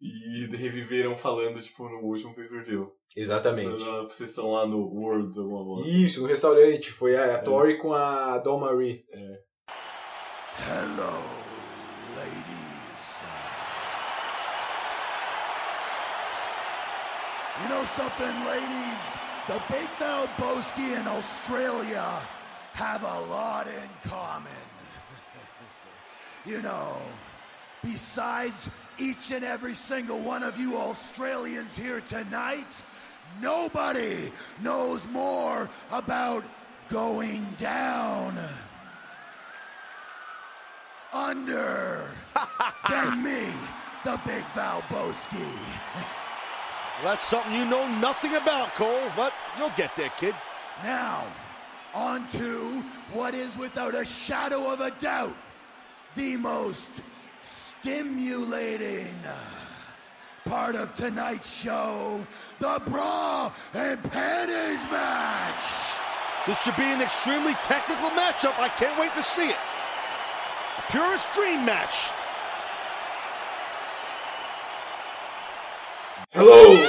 E 0.00 0.46
reviveram 0.56 1.14
falando, 1.14 1.60
tipo, 1.60 1.86
no 1.86 1.98
último 1.98 2.34
pay-per-view. 2.34 2.90
Exatamente. 3.14 3.84
Na 3.84 4.08
sessão 4.08 4.52
lá 4.52 4.66
no 4.66 4.78
Worlds, 4.78 5.36
alguma 5.36 5.62
coisa. 5.62 5.90
Isso, 5.90 6.22
no 6.22 6.28
restaurante. 6.28 6.90
Foi 6.90 7.16
a, 7.16 7.34
a 7.34 7.38
Tori 7.38 7.76
com 7.76 7.92
a 7.92 8.38
Dawn 8.38 8.60
Marie. 8.60 9.04
É. 9.12 9.40
Hello, 10.70 11.22
ladies. 12.16 13.22
You 17.60 17.68
know 17.68 17.84
something, 17.84 18.46
ladies? 18.46 19.28
The 19.48 19.60
Big 19.68 19.88
Mouth 20.00 20.30
Boski 20.38 20.96
and 20.96 21.08
Australia 21.08 22.37
have 22.78 23.02
a 23.02 23.20
lot 23.30 23.66
in 23.66 24.08
common. 24.10 24.52
you 26.46 26.62
know, 26.62 26.96
besides 27.82 28.70
each 28.98 29.30
and 29.30 29.44
every 29.44 29.74
single 29.74 30.18
one 30.18 30.42
of 30.42 30.58
you 30.58 30.76
Australians 30.76 31.76
here 31.76 32.00
tonight, 32.00 32.82
Nobody 33.40 34.32
knows 34.62 35.06
more 35.08 35.68
about 35.92 36.44
going 36.88 37.46
down 37.56 38.36
under 41.12 42.04
than 42.88 43.22
me, 43.22 43.46
the 44.04 44.20
Big 44.26 44.42
Valboski. 44.54 45.38
Well, 46.96 47.12
that's 47.12 47.24
something 47.24 47.54
you 47.54 47.64
know 47.66 47.86
nothing 48.00 48.34
about, 48.34 48.74
Cole, 48.74 49.08
but 49.16 49.32
you'll 49.56 49.70
get 49.76 49.94
there, 49.96 50.10
kid. 50.16 50.34
Now, 50.82 51.24
on 51.94 52.26
to 52.28 52.84
what 53.12 53.34
is 53.34 53.56
without 53.56 53.94
a 53.94 54.04
shadow 54.04 54.72
of 54.72 54.80
a 54.80 54.90
doubt 54.92 55.36
the 56.14 56.36
most 56.36 57.02
stimulating 57.42 59.14
part 60.44 60.74
of 60.74 60.94
tonight's 60.94 61.60
show 61.60 62.18
the 62.58 62.80
Bra 62.86 63.52
and 63.74 64.02
Panties 64.10 64.82
match. 64.90 65.98
This 66.46 66.60
should 66.62 66.76
be 66.76 66.82
an 66.84 67.02
extremely 67.02 67.52
technical 67.64 68.08
matchup. 68.10 68.58
I 68.58 68.68
can't 68.68 68.98
wait 68.98 69.14
to 69.14 69.22
see 69.22 69.48
it. 69.48 69.56
A 70.78 70.90
purest 70.90 71.30
dream 71.34 71.66
match. 71.66 72.08
Hello! 76.32 76.87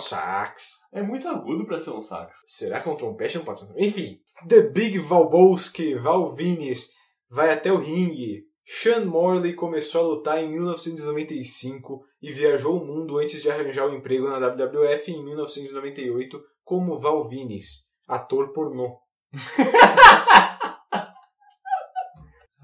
Sax. 0.00 0.78
É 0.92 1.02
muito 1.02 1.28
agudo 1.28 1.64
pra 1.66 1.76
ser 1.76 1.90
um 1.90 2.00
sax. 2.00 2.36
Será 2.46 2.80
que 2.80 2.88
é 2.88 2.92
um 2.92 2.96
trompete 2.96 3.38
um 3.38 3.44
pato? 3.44 3.66
Enfim, 3.76 4.18
The 4.48 4.62
Big 4.62 4.98
Valbowski, 4.98 5.94
Valvinis, 5.94 6.90
vai 7.30 7.52
até 7.52 7.72
o 7.72 7.76
ringue. 7.76 8.44
Sean 8.64 9.04
Morley 9.04 9.54
começou 9.54 10.00
a 10.00 10.08
lutar 10.08 10.38
em 10.42 10.48
1995 10.50 12.04
e 12.22 12.30
viajou 12.30 12.80
o 12.80 12.86
mundo 12.86 13.18
antes 13.18 13.42
de 13.42 13.50
arranjar 13.50 13.88
um 13.88 13.94
emprego 13.94 14.28
na 14.28 14.38
WWF 14.38 15.10
em 15.10 15.24
1998 15.24 16.40
como 16.62 16.98
Valvinis, 16.98 17.88
ator 18.06 18.52
pornô. 18.52 18.96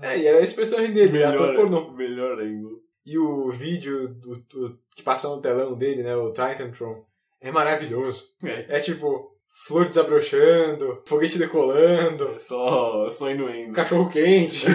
é, 0.01 0.19
e 0.19 0.27
era 0.27 0.41
esse 0.43 0.55
personagem 0.55 0.93
dele, 0.93 1.25
ator 1.25 1.55
pornô. 1.57 1.91
Melhor 1.93 2.39
ângulo. 2.41 2.81
E 3.05 3.19
o 3.19 3.51
vídeo 3.51 4.09
do, 4.15 4.37
do- 4.43 4.79
que 4.95 5.03
passa 5.03 5.29
no 5.29 5.41
telão 5.41 5.77
dele, 5.77 6.03
né, 6.03 6.15
o 6.17 6.33
Titantron, 6.33 7.05
é 7.41 7.51
maravilhoso. 7.51 8.25
É. 8.43 8.77
É 8.77 8.81
tipo, 8.81 9.31
flor 9.67 9.87
desabrochando, 9.87 11.03
foguete 11.07 11.39
decolando, 11.39 12.29
É 12.29 12.39
só, 12.39 13.11
só 13.11 13.31
indo 13.31 13.47
cachorro 13.73 14.11
quente. 14.11 14.67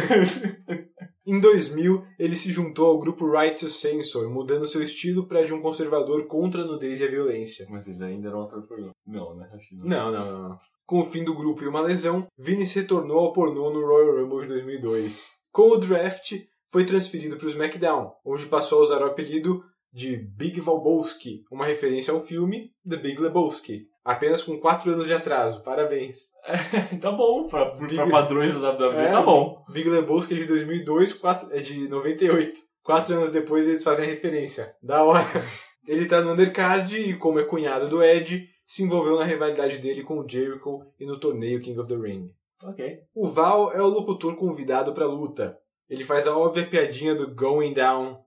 em 1.25 1.39
2000, 1.39 2.05
ele 2.17 2.35
se 2.35 2.51
juntou 2.51 2.87
ao 2.87 2.99
grupo 2.99 3.29
Right 3.29 3.59
to 3.59 3.69
Censor, 3.69 4.29
mudando 4.29 4.67
seu 4.67 4.81
estilo 4.81 5.27
para 5.27 5.45
de 5.45 5.53
um 5.53 5.61
conservador 5.61 6.25
contra 6.27 6.61
a 6.61 6.65
nudez 6.65 6.99
e 7.01 7.05
a 7.05 7.09
violência. 7.09 7.67
Mas 7.69 7.87
ele 7.87 8.03
ainda 8.03 8.29
era 8.29 8.37
um 8.37 8.43
ator 8.43 8.65
pornô. 8.67 8.91
Não, 9.05 9.35
né? 9.35 9.49
Acho 9.53 9.75
não. 9.75 9.85
Não, 9.85 10.11
não, 10.11 10.49
não. 10.49 10.59
Com 10.85 10.99
o 10.99 11.05
fim 11.05 11.23
do 11.23 11.35
grupo 11.35 11.63
e 11.63 11.67
uma 11.67 11.81
lesão, 11.81 12.27
Vince 12.37 12.79
retornou 12.79 13.19
ao 13.19 13.31
pornô 13.31 13.71
no 13.71 13.85
Royal 13.85 14.17
Rumble 14.17 14.41
de 14.41 14.49
2002. 14.49 15.29
Com 15.51 15.69
o 15.69 15.77
draft, 15.77 16.33
foi 16.69 16.85
transferido 16.85 17.37
para 17.37 17.45
o 17.45 17.49
SmackDown, 17.49 18.11
onde 18.25 18.45
passou 18.45 18.79
a 18.79 18.83
usar 18.83 19.01
o 19.01 19.05
apelido 19.05 19.63
de 19.93 20.15
Big 20.17 20.59
Valbowski, 20.59 21.43
uma 21.51 21.65
referência 21.65 22.13
ao 22.13 22.21
filme 22.21 22.71
The 22.87 22.95
Big 22.97 23.21
Lebowski. 23.21 23.87
Apenas 24.03 24.41
com 24.41 24.57
4 24.59 24.93
anos 24.93 25.05
de 25.05 25.13
atraso. 25.13 25.61
Parabéns. 25.61 26.29
tá 27.01 27.11
bom, 27.11 27.45
pra, 27.47 27.67
pra 27.67 27.87
Big- 27.87 28.09
padrões 28.09 28.53
da 28.59 28.71
WWE, 28.71 28.95
É, 28.97 29.11
tá 29.11 29.21
bom. 29.21 29.63
Big 29.71 29.87
Lebowski 29.87 30.33
é 30.33 30.37
de 30.37 30.45
2002, 30.45 31.13
quatro, 31.13 31.49
é 31.53 31.59
de 31.59 31.87
98. 31.87 32.59
Quatro 32.83 33.15
anos 33.15 33.31
depois 33.31 33.67
eles 33.67 33.83
fazem 33.83 34.05
a 34.05 34.09
referência. 34.09 34.75
Da 34.81 35.03
hora. 35.03 35.23
Ele 35.87 36.05
tá 36.05 36.21
no 36.21 36.33
undercard 36.33 36.95
e, 36.97 37.15
como 37.15 37.39
é 37.39 37.43
cunhado 37.43 37.89
do 37.89 38.03
Ed, 38.03 38.47
se 38.67 38.83
envolveu 38.83 39.17
na 39.17 39.25
rivalidade 39.25 39.77
dele 39.79 40.03
com 40.03 40.19
o 40.19 40.27
Jericho 40.27 40.79
e 40.99 41.05
no 41.05 41.19
torneio 41.19 41.59
King 41.59 41.79
of 41.79 41.87
the 41.87 41.95
Ring. 41.99 42.29
Ok. 42.63 42.99
O 43.13 43.27
Val 43.27 43.71
é 43.73 43.81
o 43.81 43.87
locutor 43.87 44.35
convidado 44.35 44.93
pra 44.93 45.05
luta. 45.07 45.57
Ele 45.89 46.05
faz 46.05 46.27
a 46.27 46.37
óbvia 46.37 46.67
piadinha 46.67 47.13
do 47.15 47.33
Going 47.35 47.73
Down 47.73 48.19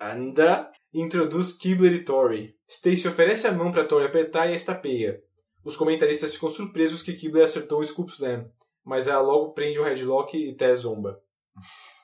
Anda 0.00 0.70
e 0.92 1.00
introduz 1.00 1.52
Kibler 1.52 1.92
e 1.92 2.04
Tori. 2.04 2.56
Stacy 2.68 3.08
oferece 3.08 3.46
a 3.46 3.52
mão 3.52 3.72
pra 3.72 3.84
Tori 3.84 4.06
apertar 4.06 4.48
e 4.48 4.52
a 4.52 4.56
estapeia. 4.56 5.22
Os 5.64 5.76
comentaristas 5.76 6.34
ficam 6.34 6.50
surpresos 6.50 7.02
que 7.02 7.12
Kibler 7.12 7.44
acertou 7.44 7.80
o 7.80 7.84
Scoop 7.84 8.10
Slam, 8.10 8.50
mas 8.84 9.06
ela 9.06 9.20
logo 9.20 9.52
prende 9.52 9.78
um 9.78 9.84
headlock 9.84 10.36
e 10.36 10.54
Tess 10.54 10.80
zomba. 10.80 11.20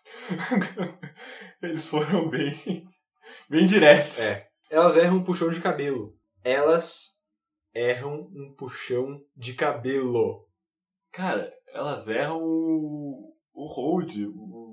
Eles 1.62 1.88
foram 1.88 2.28
bem. 2.28 2.86
bem 3.48 3.66
diretos. 3.66 4.20
É. 4.20 4.48
Elas 4.70 4.96
erram 4.96 5.16
um 5.16 5.24
puxão 5.24 5.50
de 5.50 5.60
cabelo. 5.60 6.16
Elas 6.42 7.14
erram 7.72 8.30
um 8.34 8.54
puxão 8.56 9.20
de 9.36 9.54
cabelo. 9.54 10.48
Cara, 11.12 11.52
elas 11.68 12.08
erram 12.08 12.40
o. 12.42 13.34
o 13.52 13.66
hold, 13.66 14.14
o, 14.16 14.30
o 14.30 14.63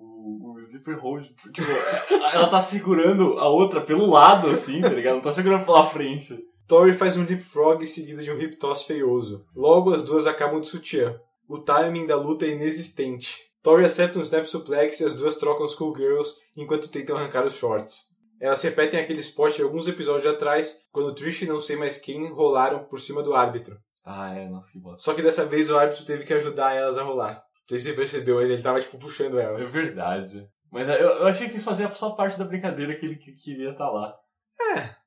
sleeper 0.63 0.99
hold. 0.99 1.27
Tipo, 1.53 1.67
ela 2.33 2.47
tá 2.47 2.61
segurando 2.61 3.39
a 3.39 3.47
outra 3.47 3.81
pelo 3.81 4.09
lado, 4.09 4.49
assim, 4.49 4.81
tá 4.81 4.89
ligado? 4.89 5.15
Não 5.15 5.21
tá 5.21 5.31
segurando 5.31 5.65
pela 5.65 5.83
frente. 5.83 6.39
Tori 6.67 6.93
faz 6.93 7.17
um 7.17 7.25
leapfrog 7.25 7.85
seguido 7.85 8.23
de 8.23 8.31
um 8.31 8.39
hip 8.39 8.55
toss 8.55 8.83
feioso. 8.83 9.45
Logo, 9.55 9.93
as 9.93 10.03
duas 10.03 10.25
acabam 10.25 10.61
de 10.61 10.67
sutiã. 10.67 11.19
O 11.47 11.59
timing 11.59 12.05
da 12.05 12.15
luta 12.15 12.45
é 12.45 12.51
inexistente. 12.51 13.37
Tori 13.61 13.83
acerta 13.83 14.17
um 14.17 14.23
snap 14.23 14.45
suplex 14.45 14.99
e 14.99 15.05
as 15.05 15.15
duas 15.15 15.35
trocam 15.35 15.65
os 15.65 15.77
Girls 15.77 16.33
enquanto 16.55 16.89
tentam 16.89 17.17
arrancar 17.17 17.45
os 17.45 17.53
shorts. 17.53 18.11
Elas 18.39 18.61
repetem 18.63 18.99
aquele 18.99 19.19
spot 19.19 19.55
de 19.55 19.61
alguns 19.61 19.87
episódios 19.87 20.25
atrás, 20.25 20.77
quando 20.91 21.13
Trish 21.13 21.43
e 21.43 21.45
não 21.45 21.61
sei 21.61 21.75
mais 21.75 21.97
quem 21.97 22.31
rolaram 22.31 22.85
por 22.85 22.99
cima 22.99 23.21
do 23.21 23.35
árbitro. 23.35 23.77
Ah, 24.03 24.35
é, 24.35 24.49
nossa, 24.49 24.71
que 24.71 24.79
bosta. 24.79 25.03
Só 25.03 25.13
que 25.13 25.21
dessa 25.21 25.45
vez 25.45 25.69
o 25.69 25.77
árbitro 25.77 26.05
teve 26.05 26.23
que 26.23 26.33
ajudar 26.33 26.73
elas 26.73 26.97
a 26.97 27.03
rolar. 27.03 27.43
Não 27.71 27.79
sei 27.79 27.79
se 27.79 27.89
você 27.89 27.93
percebeu, 27.93 28.35
mas 28.35 28.49
ele 28.49 28.61
tava 28.61 28.81
tipo 28.81 28.97
puxando 28.97 29.39
É 29.39 29.43
elas. 29.43 29.69
verdade. 29.71 30.45
Mas 30.71 30.87
eu, 30.89 30.95
eu 30.95 31.27
achei 31.27 31.47
que 31.49 31.55
isso 31.57 31.65
fazia 31.65 31.89
só 31.91 32.11
parte 32.11 32.37
da 32.37 32.45
brincadeira 32.45 32.95
que 32.95 33.05
ele 33.05 33.15
que- 33.15 33.33
queria 33.33 33.71
estar 33.71 33.89
lá. 33.89 34.13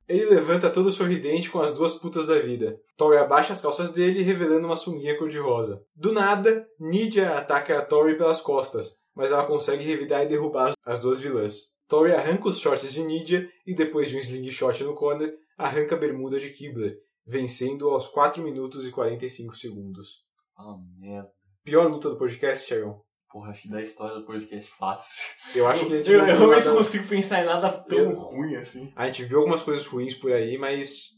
Ele 0.07 0.27
levanta 0.27 0.69
todo 0.71 0.91
sorridente 0.93 1.49
com 1.51 1.61
as 1.61 1.75
duas 1.75 1.95
putas 1.95 2.27
da 2.27 2.39
vida. 2.39 2.77
Tori 2.97 3.17
abaixa 3.17 3.53
as 3.55 3.61
calças 3.63 3.91
dele, 3.93 4.23
revelando 4.23 4.67
uma 4.67 4.77
sunguinha 4.77 5.17
cor-de-rosa. 5.19 5.83
Do 5.95 6.13
nada, 6.13 6.67
Nidia 6.79 7.37
ataca 7.39 7.79
a 7.79 7.83
Tori 7.85 8.17
pelas 8.19 8.41
costas, 8.43 8.97
mas 9.15 9.33
ela 9.33 9.47
consegue 9.47 9.83
revidar 9.85 10.23
e 10.23 10.29
derrubar 10.29 10.75
as 10.85 11.01
duas 11.01 11.21
vilãs. 11.21 11.73
Tori 11.89 12.13
arranca 12.13 12.49
os 12.49 12.59
shorts 12.59 12.93
de 12.93 13.03
Nidia 13.03 13.49
e, 13.67 13.75
depois 13.75 14.11
de 14.11 14.17
um 14.17 14.21
slingshot 14.21 14.85
no 14.85 14.95
corner, 14.95 15.33
arranca 15.57 15.95
a 15.95 15.99
bermuda 15.99 16.39
de 16.39 16.51
Kibler, 16.51 16.97
vencendo 17.27 17.89
aos 17.89 18.09
4 18.09 18.43
minutos 18.43 18.87
e 18.87 18.91
45 18.91 19.57
segundos. 19.57 20.23
Ah, 20.57 20.77
merda. 20.99 21.31
Pior 21.65 21.91
luta 21.91 22.11
do 22.11 22.17
podcast, 22.19 22.67
Thiagão? 22.69 23.01
Porra, 23.33 23.51
acho 23.51 23.63
que 23.63 23.69
da 23.69 23.81
história 23.83 24.17
do 24.17 24.25
podcast 24.27 24.71
fácil. 24.71 25.25
Eu 25.55 25.67
acho 25.67 25.87
que 25.87 25.93
a 25.95 25.97
gente 25.97 26.13
eu, 26.13 26.19
não 26.19 26.29
eu 26.29 26.37
viu 26.37 26.47
realmente 26.47 26.67
não 26.69 26.77
consigo 26.77 27.09
pensar 27.09 27.43
em 27.43 27.47
nada 27.47 27.69
tão 27.71 27.99
Eu- 27.99 28.13
ruim 28.13 28.55
assim. 28.57 28.93
A 28.95 29.07
gente 29.07 29.25
viu 29.25 29.39
algumas 29.39 29.63
coisas 29.63 29.87
ruins 29.87 30.15
por 30.15 30.31
aí, 30.33 30.59
mas 30.59 31.15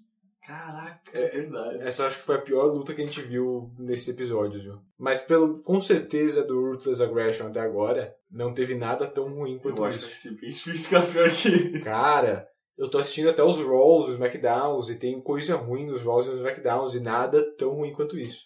Caraca, 0.47 1.01
é 1.13 1.29
verdade. 1.29 1.83
Essa 1.83 2.07
acho 2.07 2.19
que 2.19 2.25
foi 2.25 2.37
a 2.37 2.41
pior 2.41 2.67
luta 2.67 2.95
que 2.95 3.03
a 3.03 3.05
gente 3.05 3.21
viu 3.21 3.73
nesses 3.77 4.07
episódios, 4.07 4.63
viu? 4.63 4.79
Mas 4.97 5.19
pelo, 5.19 5.61
com 5.61 5.81
certeza 5.81 6.45
do 6.45 6.71
Ruthless 6.71 7.03
Aggression 7.03 7.49
até 7.49 7.59
agora, 7.59 8.15
não 8.31 8.55
teve 8.55 8.77
nada 8.77 9.09
tão 9.09 9.29
ruim 9.35 9.59
quanto 9.59 9.83
Eu 9.83 9.85
acho 9.87 9.99
que 9.99 10.05
isso. 10.05 10.29
bem 10.41 10.51
difícil 10.51 10.85
ficar 10.85 11.03
pior 11.05 11.29
que 11.29 11.81
Cara, 11.83 12.47
eu 12.79 12.89
tô 12.89 12.99
assistindo 12.99 13.29
até 13.29 13.43
os 13.43 13.59
Raws, 13.59 14.07
os 14.07 14.13
SmackDowns, 14.15 14.89
e 14.89 14.95
tem 14.95 15.21
coisa 15.21 15.57
ruim 15.57 15.85
nos 15.87 16.05
Raws 16.05 16.27
e 16.27 16.31
nos 16.31 16.39
SmackDowns, 16.39 16.95
e 16.95 17.01
nada 17.01 17.43
tão 17.57 17.71
ruim 17.75 17.93
quanto 17.93 18.17
isso. 18.17 18.45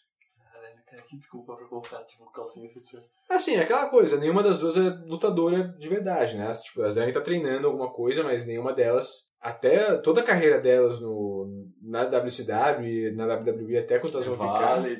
Caralho, 0.91 1.03
cara, 1.03 1.03
que 1.09 1.17
desculpa 1.17 1.57
pra 1.57 1.67
colocar 1.67 1.99
tipo 2.05 2.31
calcinha 2.33 2.67
e 2.67 2.69
sutiã. 2.69 3.01
Assim, 3.29 3.55
é 3.55 3.61
aquela 3.63 3.89
coisa, 3.89 4.19
nenhuma 4.19 4.43
das 4.43 4.59
duas 4.59 4.77
é 4.77 4.89
lutadora 5.07 5.69
de 5.79 5.89
verdade, 5.89 6.37
né? 6.37 6.47
As, 6.49 6.63
Tipo, 6.63 6.81
elas 6.83 6.95
devem 6.97 7.11
estar 7.11 7.21
treinando 7.23 7.67
alguma 7.67 7.91
coisa, 7.93 8.23
mas 8.23 8.47
nenhuma 8.47 8.73
delas, 8.73 9.31
até 9.41 9.97
toda 9.99 10.21
a 10.21 10.25
carreira 10.25 10.61
delas 10.61 11.01
no, 11.01 11.49
na 11.83 12.05
WCW 12.05 12.85
e 12.87 13.15
na 13.15 13.27
WWE, 13.27 13.79
até 13.79 13.99
quanto 13.99 14.15
elas 14.17 14.27
vão 14.27 14.37
ficar. 14.37 14.77
Valet, 14.77 14.97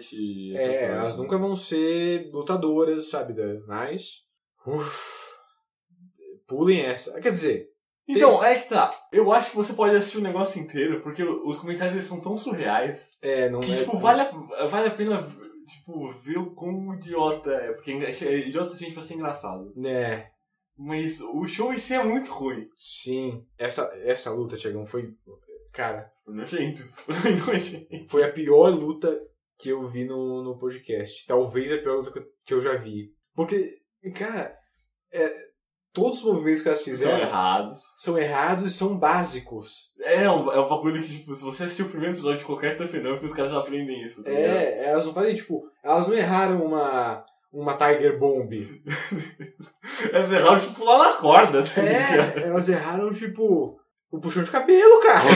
essas 0.57 0.77
É, 0.77 0.79
coisas, 0.79 0.97
elas 0.97 1.17
né? 1.17 1.23
nunca 1.23 1.39
vão 1.39 1.57
ser 1.57 2.31
lutadoras, 2.33 3.11
sabe? 3.11 3.35
Mas. 3.67 4.21
Uf, 4.67 5.31
pulem 6.47 6.83
essa. 6.83 7.21
Quer 7.21 7.31
dizer. 7.31 7.69
Então, 8.09 8.43
é 8.43 8.57
que 8.59 8.69
tá. 8.69 8.91
Eu 9.13 9.33
acho 9.33 9.51
que 9.51 9.57
você 9.57 9.73
pode 9.73 9.95
assistir 9.95 10.19
o 10.19 10.23
negócio 10.23 10.61
inteiro, 10.61 11.01
porque 11.01 11.23
os 11.23 11.59
comentários 11.59 11.95
eles 11.95 12.09
são 12.09 12.21
tão 12.21 12.37
surreais 12.37 13.11
É, 13.23 13.49
não 13.49 13.61
que, 13.61 13.73
é. 13.73 13.77
tipo, 13.77 13.99
vale 13.99 14.23
a, 14.23 14.67
vale 14.67 14.89
a 14.89 14.91
pena 14.91 15.25
tipo, 15.71 16.13
ver 16.13 16.39
o 16.39 16.55
quão 16.55 16.95
idiota 16.95 17.51
é. 17.51 17.73
Porque 17.73 17.93
é 17.93 18.39
idiota 18.49 18.67
o 18.67 18.71
suficiente 18.71 18.95
pra 18.95 19.03
ser 19.03 19.15
engraçado. 19.15 19.73
Né. 19.77 20.31
Mas 20.77 21.21
o 21.21 21.47
show 21.47 21.73
em 21.73 21.79
si 21.79 21.95
é 21.95 22.03
muito 22.03 22.33
ruim. 22.33 22.69
Sim. 22.75 23.45
Essa, 23.59 23.83
essa 24.03 24.31
luta, 24.31 24.57
Tiagão, 24.57 24.87
foi. 24.87 25.13
Cara. 25.73 26.11
Foi 26.25 26.35
nojento. 26.35 26.83
Foi 27.13 27.37
nojento. 27.37 28.07
Foi 28.09 28.25
a 28.25 28.33
pior 28.33 28.71
luta 28.71 29.17
que 29.59 29.69
eu 29.69 29.87
vi 29.89 30.05
no, 30.05 30.43
no 30.43 30.59
podcast. 30.59 31.27
Talvez 31.27 31.71
a 31.71 31.79
pior 31.79 31.99
luta 31.99 32.11
que 32.11 32.19
eu, 32.19 32.27
que 32.47 32.55
eu 32.55 32.61
já 32.61 32.77
vi. 32.77 33.13
Porque, 33.35 33.79
cara. 34.17 34.57
É, 35.13 35.51
todos 35.93 36.19
os 36.21 36.25
movimentos 36.25 36.63
que 36.63 36.69
elas 36.69 36.83
fizeram 36.83 37.19
São 37.19 37.27
errados. 37.27 37.81
são 37.99 38.19
errados 38.19 38.73
e 38.73 38.77
são 38.77 38.97
básicos. 38.99 39.90
É 40.11 40.31
um, 40.31 40.53
é 40.53 40.61
um 40.61 40.69
bagulho 40.69 41.03
que, 41.03 41.19
tipo, 41.19 41.35
se 41.35 41.43
você 41.45 41.65
assistir 41.65 41.83
o 41.83 41.89
primeiro 41.89 42.15
episódio 42.15 42.39
de 42.39 42.45
qualquer 42.45 42.77
TFNUP, 42.77 43.25
os 43.25 43.33
caras 43.33 43.51
já 43.51 43.59
aprendem 43.59 44.03
isso, 44.03 44.25
tá 44.25 44.31
ligado? 44.31 44.57
É, 44.57 44.85
elas 44.87 45.07
não 45.07 45.15
fazem, 45.15 45.35
tipo, 45.35 45.63
elas 45.83 46.09
não 46.09 46.15
erraram 46.15 46.65
uma, 46.65 47.25
uma 47.53 47.77
Tiger 47.77 48.19
Bomb. 48.19 48.51
Elas 50.13 50.33
erraram, 50.33 50.59
tipo, 50.59 50.75
pular 50.75 50.99
na 50.99 51.13
corda, 51.17 51.63
tá 51.63 51.83
ligado? 51.83 52.39
É, 52.39 52.43
elas 52.45 52.69
erraram, 52.69 53.13
tipo, 53.13 53.79
o 54.11 54.19
puxão 54.19 54.43
de 54.43 54.51
cabelo, 54.51 55.03
cara. 55.03 55.29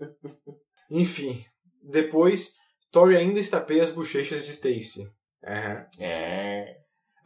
Enfim, 0.90 1.44
depois, 1.82 2.54
Tori 2.90 3.16
ainda 3.16 3.38
estapeia 3.38 3.82
as 3.82 3.90
bochechas 3.90 4.44
de 4.44 4.52
Stacy. 4.52 5.06
Aham. 5.44 5.86
É. 5.98 6.76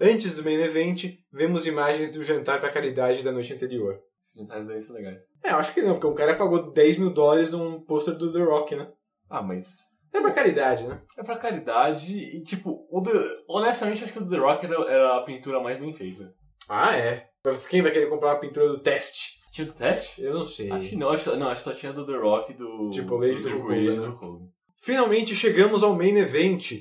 Antes 0.01 0.34
do 0.34 0.42
main 0.42 0.61
event, 0.61 1.05
vemos 1.32 1.66
imagens 1.66 2.11
do 2.11 2.24
jantar 2.24 2.61
pra 2.61 2.70
caridade 2.70 3.22
da 3.22 3.32
noite 3.32 3.53
anterior. 3.53 4.01
Esses 4.20 4.34
jantares 4.34 4.68
aí 4.70 4.80
são 4.80 4.95
legais. 4.95 5.22
É, 5.42 5.51
eu 5.51 5.57
acho 5.57 5.72
que 5.74 5.82
não, 5.82 5.95
porque 5.95 6.07
um 6.07 6.14
cara 6.14 6.34
pagou 6.34 6.72
10 6.72 6.99
mil 6.99 7.11
dólares 7.11 7.53
num 7.53 7.80
pôster 7.80 8.14
do 8.14 8.32
The 8.32 8.40
Rock, 8.40 8.74
né? 8.74 8.88
Ah, 9.28 9.42
mas. 9.42 9.92
É 10.12 10.20
pra 10.20 10.30
caridade, 10.30 10.84
né? 10.84 11.01
É 11.18 11.22
pra 11.22 11.36
caridade 11.36 12.16
e, 12.16 12.42
tipo, 12.42 12.86
o 12.90 13.03
The... 13.03 13.11
honestamente, 13.49 14.05
acho 14.05 14.12
que 14.12 14.18
o 14.20 14.28
The 14.28 14.36
Rock 14.38 14.64
era, 14.64 14.74
era 14.90 15.16
a 15.18 15.22
pintura 15.22 15.61
mais 15.61 15.78
bem 15.78 15.92
feita. 15.92 16.32
Ah, 16.68 16.97
é. 16.97 17.26
Quem 17.68 17.82
vai 17.82 17.90
querer 17.92 18.09
comprar 18.09 18.30
uma 18.34 18.40
pintura 18.40 18.68
do 18.68 18.78
teste? 18.78 19.40
Tinha 19.53 19.66
do 19.66 19.74
teste? 19.74 20.22
Eu 20.22 20.34
não 20.34 20.45
sei. 20.45 20.70
Acho 20.70 20.88
que 20.88 20.97
não, 20.97 21.11
acho, 21.11 21.36
não, 21.36 21.49
acho 21.49 21.62
que 21.62 21.70
só 21.70 21.76
tinha 21.76 21.92
do 21.92 22.07
The 22.07 22.16
Rock 22.16 22.55
do. 22.55 22.90
Triple 22.90 23.30
H 23.30 23.38
e 23.38 23.42
do 23.42 23.49
Hogan, 23.59 23.74
do 23.74 24.01
né? 24.01 24.09
Hulk 24.09 24.24
Hogan. 24.24 24.49
Finalmente 24.80 25.34
chegamos 25.34 25.82
ao 25.82 25.95
main 25.95 26.16
event. 26.16 26.72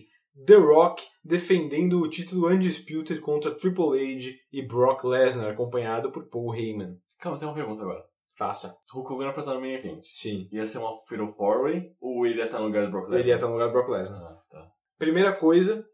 The 0.46 0.56
Rock 0.56 1.04
defendendo 1.24 2.02
o 2.02 2.10
título 2.10 2.48
Undisputed 2.48 3.20
contra 3.22 3.52
Triple 3.52 4.00
H 4.00 4.36
e 4.52 4.62
Brock 4.62 5.04
Lesnar, 5.04 5.52
acompanhado 5.52 6.12
por 6.12 6.28
Paul 6.28 6.56
Heyman. 6.56 6.98
Calma, 7.20 7.38
tem 7.38 7.48
uma 7.48 7.54
pergunta 7.54 7.82
agora. 7.82 8.04
Faça. 8.36 8.76
Hulk 8.92 9.14
Hogan 9.14 9.30
estar 9.30 9.54
no 9.54 9.62
main 9.62 9.76
event. 9.76 10.04
Sim. 10.06 10.50
Ia 10.52 10.66
ser 10.66 10.80
uma 10.80 10.98
Fatal 11.08 11.32
Four 11.34 11.64
Way 11.64 11.96
ou 12.02 12.26
ele 12.26 12.40
ia 12.40 12.46
estar 12.46 12.60
no 12.60 12.66
lugar 12.66 12.86
do 12.86 12.92
Brock 12.92 13.06
Lesnar? 13.06 13.20
Ele 13.20 13.30
ia 13.30 13.36
estar 13.36 13.48
no 13.48 13.54
lugar 13.54 13.68
do 13.68 13.74
Brock 13.74 13.90
Lesnar. 13.90 14.22
Ah, 14.22 14.42
tá. 14.50 14.68
Primeira 14.98 15.34
coisa, 15.34 15.86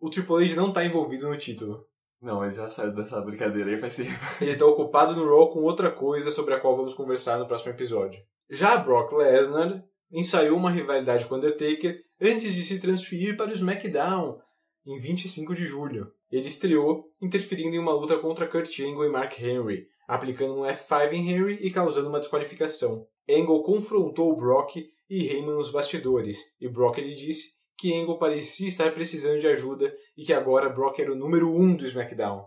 o 0.00 0.08
Triple 0.08 0.44
H 0.44 0.54
não 0.54 0.72
tá 0.72 0.84
envolvido 0.84 1.28
no 1.28 1.36
título. 1.36 1.84
Não, 2.22 2.44
ele 2.44 2.52
já 2.52 2.70
saiu 2.70 2.94
dessa 2.94 3.20
brincadeira 3.20 3.70
aí 3.70 3.78
faz 3.78 3.96
tempo. 3.96 4.10
Ele 4.42 4.54
tá 4.54 4.66
ocupado 4.66 5.16
no 5.16 5.24
Raw 5.24 5.48
com 5.48 5.60
outra 5.60 5.90
coisa 5.90 6.30
sobre 6.30 6.52
a 6.52 6.60
qual 6.60 6.76
vamos 6.76 6.92
conversar 6.92 7.38
no 7.38 7.46
próximo 7.46 7.72
episódio. 7.72 8.20
Já 8.50 8.76
Brock 8.76 9.12
Lesnar 9.12 9.82
ensaiou 10.10 10.56
uma 10.56 10.70
rivalidade 10.70 11.26
com 11.26 11.36
Undertaker 11.36 12.02
antes 12.20 12.54
de 12.54 12.64
se 12.64 12.80
transferir 12.80 13.36
para 13.36 13.50
o 13.50 13.54
SmackDown 13.54 14.38
em 14.86 14.98
25 14.98 15.54
de 15.54 15.64
julho. 15.64 16.12
Ele 16.30 16.46
estreou 16.46 17.04
interferindo 17.20 17.76
em 17.76 17.78
uma 17.78 17.92
luta 17.92 18.18
contra 18.18 18.46
Kurt 18.46 18.78
Angle 18.80 19.06
e 19.06 19.10
Mark 19.10 19.38
Henry, 19.38 19.86
aplicando 20.06 20.54
um 20.54 20.62
F5 20.62 21.12
em 21.12 21.30
Henry 21.30 21.58
e 21.60 21.70
causando 21.70 22.08
uma 22.08 22.20
desqualificação. 22.20 23.06
Angle 23.28 23.62
confrontou 23.62 24.36
Brock 24.36 24.76
e 25.08 25.26
Heyman 25.26 25.56
nos 25.56 25.70
bastidores, 25.70 26.38
e 26.60 26.68
Brock 26.68 26.98
lhe 26.98 27.14
disse 27.14 27.60
que 27.76 27.94
Angle 27.94 28.18
parecia 28.18 28.68
estar 28.68 28.92
precisando 28.92 29.40
de 29.40 29.48
ajuda 29.48 29.92
e 30.16 30.24
que 30.24 30.32
agora 30.32 30.68
Brock 30.68 30.98
era 30.98 31.12
o 31.12 31.16
número 31.16 31.50
1 31.50 31.60
um 31.60 31.76
do 31.76 31.86
SmackDown. 31.86 32.46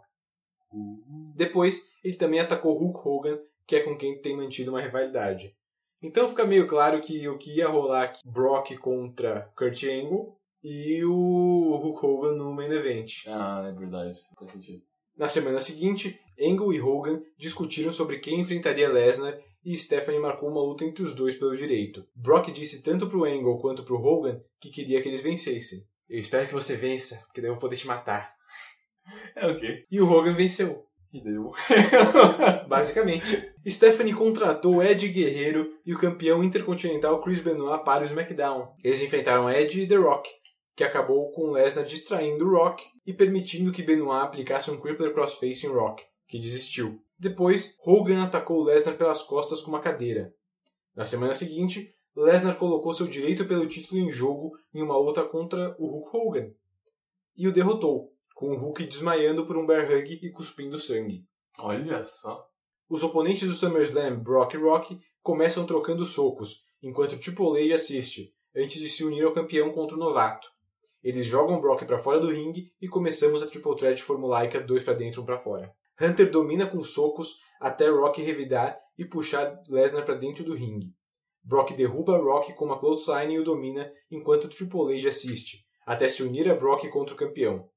Depois, 1.35 1.81
ele 2.03 2.15
também 2.15 2.39
atacou 2.39 2.77
Hulk 2.77 3.07
Hogan, 3.07 3.39
que 3.65 3.75
é 3.75 3.79
com 3.81 3.97
quem 3.97 4.21
tem 4.21 4.35
mantido 4.35 4.71
uma 4.71 4.81
rivalidade. 4.81 5.55
Então 6.03 6.27
fica 6.27 6.45
meio 6.45 6.67
claro 6.67 6.99
que 6.99 7.27
o 7.29 7.37
que 7.37 7.55
ia 7.55 7.67
rolar 7.67 8.03
aqui, 8.03 8.19
Brock 8.25 8.77
contra 8.77 9.49
Kurt 9.55 9.83
Angle 9.85 10.35
e 10.61 11.03
o 11.05 11.77
Hulk 11.77 12.05
Hogan 12.05 12.35
no 12.35 12.53
main 12.53 12.69
event. 12.71 13.23
Ah, 13.25 13.65
é 13.67 13.71
verdade. 13.71 14.19
Faz 14.37 14.51
sentido. 14.51 14.83
Na 15.17 15.27
semana 15.27 15.59
seguinte, 15.59 16.19
Angle 16.39 16.73
e 16.73 16.81
Hogan 16.81 17.21
discutiram 17.37 17.91
sobre 17.91 18.19
quem 18.19 18.41
enfrentaria 18.41 18.91
Lesnar 18.91 19.37
e 19.63 19.77
Stephanie 19.77 20.19
marcou 20.19 20.49
uma 20.49 20.61
luta 20.61 20.83
entre 20.83 21.03
os 21.03 21.15
dois 21.15 21.37
pelo 21.37 21.55
direito. 21.55 22.05
Brock 22.13 22.51
disse 22.51 22.83
tanto 22.83 23.07
pro 23.07 23.23
Angle 23.23 23.61
quanto 23.61 23.83
pro 23.83 24.01
Hogan 24.01 24.41
que 24.59 24.69
queria 24.69 25.01
que 25.01 25.07
eles 25.07 25.21
vencessem. 25.21 25.79
Eu 26.09 26.19
espero 26.19 26.47
que 26.47 26.53
você 26.53 26.75
vença, 26.75 27.21
porque 27.25 27.39
daí 27.39 27.49
eu 27.49 27.53
vou 27.53 27.61
poder 27.61 27.77
te 27.77 27.87
matar. 27.87 28.33
É 29.35 29.45
o 29.47 29.59
quê? 29.59 29.85
E 29.91 29.99
o 29.99 30.09
Hogan 30.09 30.33
venceu. 30.33 30.85
E 31.11 31.21
deu. 31.21 31.51
Basicamente. 32.69 33.52
Stephanie 33.69 34.13
contratou 34.13 34.83
Ed 34.83 35.07
Guerreiro 35.07 35.79
e 35.85 35.93
o 35.93 35.97
campeão 35.97 36.43
intercontinental 36.43 37.21
Chris 37.21 37.39
Benoit 37.39 37.83
para 37.85 38.03
o 38.03 38.05
SmackDown. 38.05 38.75
Eles 38.83 39.01
enfrentaram 39.01 39.49
Ed 39.49 39.81
e 39.81 39.87
The 39.87 39.95
Rock, 39.95 40.29
que 40.75 40.83
acabou 40.83 41.31
com 41.31 41.51
Lesnar 41.51 41.85
distraindo 41.85 42.45
o 42.45 42.51
Rock 42.51 42.83
e 43.05 43.13
permitindo 43.13 43.71
que 43.71 43.81
Benoit 43.81 44.25
aplicasse 44.25 44.69
um 44.69 44.79
Crippler 44.79 45.13
Crossface 45.13 45.65
em 45.65 45.69
Rock, 45.69 46.03
que 46.27 46.39
desistiu. 46.39 47.01
Depois, 47.17 47.77
Hogan 47.85 48.23
atacou 48.23 48.63
Lesnar 48.63 48.97
pelas 48.97 49.21
costas 49.21 49.61
com 49.61 49.69
uma 49.69 49.79
cadeira. 49.79 50.33
Na 50.93 51.05
semana 51.05 51.33
seguinte, 51.33 51.95
Lesnar 52.15 52.57
colocou 52.57 52.93
seu 52.93 53.07
direito 53.07 53.45
pelo 53.45 53.67
título 53.67 54.01
em 54.01 54.11
jogo 54.11 54.51
em 54.73 54.83
uma 54.83 54.97
luta 54.97 55.23
contra 55.23 55.73
o 55.79 55.87
Hulk 55.87 56.17
Hogan 56.17 56.51
e 57.35 57.47
o 57.47 57.53
derrotou, 57.53 58.13
com 58.35 58.51
o 58.51 58.57
Hulk 58.57 58.85
desmaiando 58.85 59.47
por 59.47 59.57
um 59.57 59.65
bear 59.65 59.89
hug 59.89 60.19
e 60.21 60.31
cuspindo 60.31 60.77
sangue. 60.77 61.25
Olha 61.59 62.03
só. 62.03 62.52
Os 62.93 63.01
oponentes 63.01 63.47
do 63.47 63.55
SummerSlam, 63.55 64.19
Brock 64.19 64.53
e 64.53 64.57
Rock, 64.57 64.99
começam 65.23 65.65
trocando 65.65 66.05
socos, 66.05 66.63
enquanto 66.79 67.17
Triple 67.17 67.59
H 67.65 67.73
assiste, 67.73 68.31
antes 68.55 68.79
de 68.79 68.87
se 68.87 69.03
unir 69.03 69.25
ao 69.25 69.33
campeão 69.33 69.71
contra 69.71 69.95
o 69.95 69.99
novato. 69.99 70.47
Eles 71.03 71.25
jogam 71.25 71.59
Brock 71.59 71.85
para 71.85 71.97
fora 71.97 72.19
do 72.19 72.29
ringue 72.29 72.71
e 72.79 72.87
começamos 72.87 73.41
a 73.41 73.47
Triple 73.47 73.75
Threat 73.77 74.03
formulaica 74.03 74.61
dois 74.61 74.83
para 74.83 74.93
dentro 74.93 75.23
um 75.23 75.25
para 75.25 75.39
fora. 75.39 75.73
Hunter 75.99 76.29
domina 76.29 76.67
com 76.67 76.83
socos 76.83 77.39
até 77.59 77.89
Rock 77.89 78.21
revidar 78.21 78.77
e 78.95 79.03
puxar 79.03 79.59
Lesnar 79.67 80.05
para 80.05 80.13
dentro 80.13 80.43
do 80.43 80.53
ringue. 80.53 80.93
Brock 81.43 81.71
derruba 81.71 82.19
Rock 82.19 82.53
com 82.53 82.65
uma 82.65 82.77
clothesline 82.77 83.33
e 83.33 83.39
o 83.39 83.43
domina 83.43 83.91
enquanto 84.11 84.47
Triple 84.47 84.99
H 84.99 85.09
assiste, 85.09 85.65
até 85.83 86.07
se 86.07 86.21
unir 86.21 86.47
a 86.47 86.53
Brock 86.53 86.87
contra 86.89 87.15
o 87.15 87.17
campeão. 87.17 87.67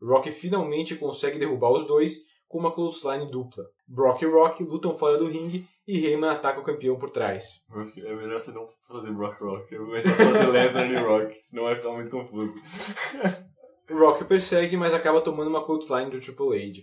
Rock 0.00 0.32
finalmente 0.32 0.94
consegue 0.96 1.38
derrubar 1.38 1.72
os 1.72 1.86
dois 1.86 2.34
com 2.48 2.58
uma 2.58 2.72
clothesline 2.72 3.30
dupla. 3.30 3.64
Brock 3.88 4.22
e 4.22 4.26
Rock 4.26 4.62
lutam 4.62 4.94
fora 4.94 5.18
do 5.18 5.28
ringue 5.28 5.66
e 5.86 6.04
Heyman 6.06 6.30
ataca 6.30 6.60
o 6.60 6.64
campeão 6.64 6.96
por 6.98 7.10
trás. 7.10 7.64
É 7.98 8.14
melhor 8.14 8.40
você 8.40 8.50
não 8.52 8.68
fazer 8.88 9.12
Brock 9.12 9.40
Rock. 9.40 9.76
Vou 9.76 9.96
só 10.02 10.08
fazer 10.10 10.46
Lesnar 10.46 10.90
e 10.90 10.96
Rock, 10.96 11.38
senão 11.38 11.64
vai 11.64 11.76
ficar 11.76 11.92
muito 11.92 12.10
confuso. 12.10 12.54
Rock 13.90 14.24
persegue, 14.24 14.76
mas 14.76 14.92
acaba 14.94 15.20
tomando 15.20 15.48
uma 15.48 15.64
clothesline 15.64 16.10
do 16.10 16.20
Triple 16.20 16.56
H. 16.60 16.82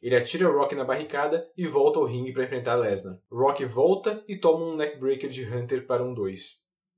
Ele 0.00 0.14
atira 0.14 0.48
Rock 0.48 0.74
na 0.74 0.84
barricada 0.84 1.50
e 1.56 1.66
volta 1.66 1.98
ao 1.98 2.04
ringue 2.04 2.32
para 2.32 2.44
enfrentar 2.44 2.76
Lesnar. 2.76 3.18
Rock 3.30 3.64
volta 3.64 4.22
e 4.28 4.36
toma 4.36 4.64
um 4.64 4.76
neckbreaker 4.76 5.28
de 5.28 5.44
Hunter 5.44 5.86
para 5.86 6.04
um 6.04 6.14
2. 6.14 6.40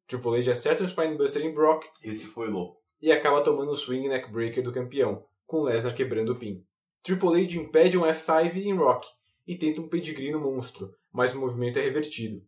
Triple 0.06 0.40
H 0.40 0.52
acerta 0.52 0.84
um 0.84 0.88
Spinebuster 0.88 1.44
em 1.44 1.52
Brock 1.54 1.84
Esse 2.02 2.26
foi 2.26 2.50
louco. 2.50 2.76
e 3.00 3.12
acaba 3.12 3.42
tomando 3.42 3.70
o 3.70 3.76
swing 3.76 4.08
neckbreaker 4.08 4.62
do 4.62 4.72
campeão, 4.72 5.24
com 5.46 5.62
Lesnar 5.62 5.94
quebrando 5.94 6.32
o 6.32 6.36
pin. 6.36 6.62
Triple 7.08 7.42
H 7.42 7.56
impede 7.56 7.96
um 7.96 8.02
F5 8.02 8.56
em 8.56 8.74
Rock 8.74 9.08
e 9.46 9.56
tenta 9.56 9.80
um 9.80 9.88
pedigree 9.88 10.30
no 10.30 10.40
monstro, 10.40 10.90
mas 11.10 11.34
o 11.34 11.40
movimento 11.40 11.78
é 11.78 11.82
revertido. 11.82 12.42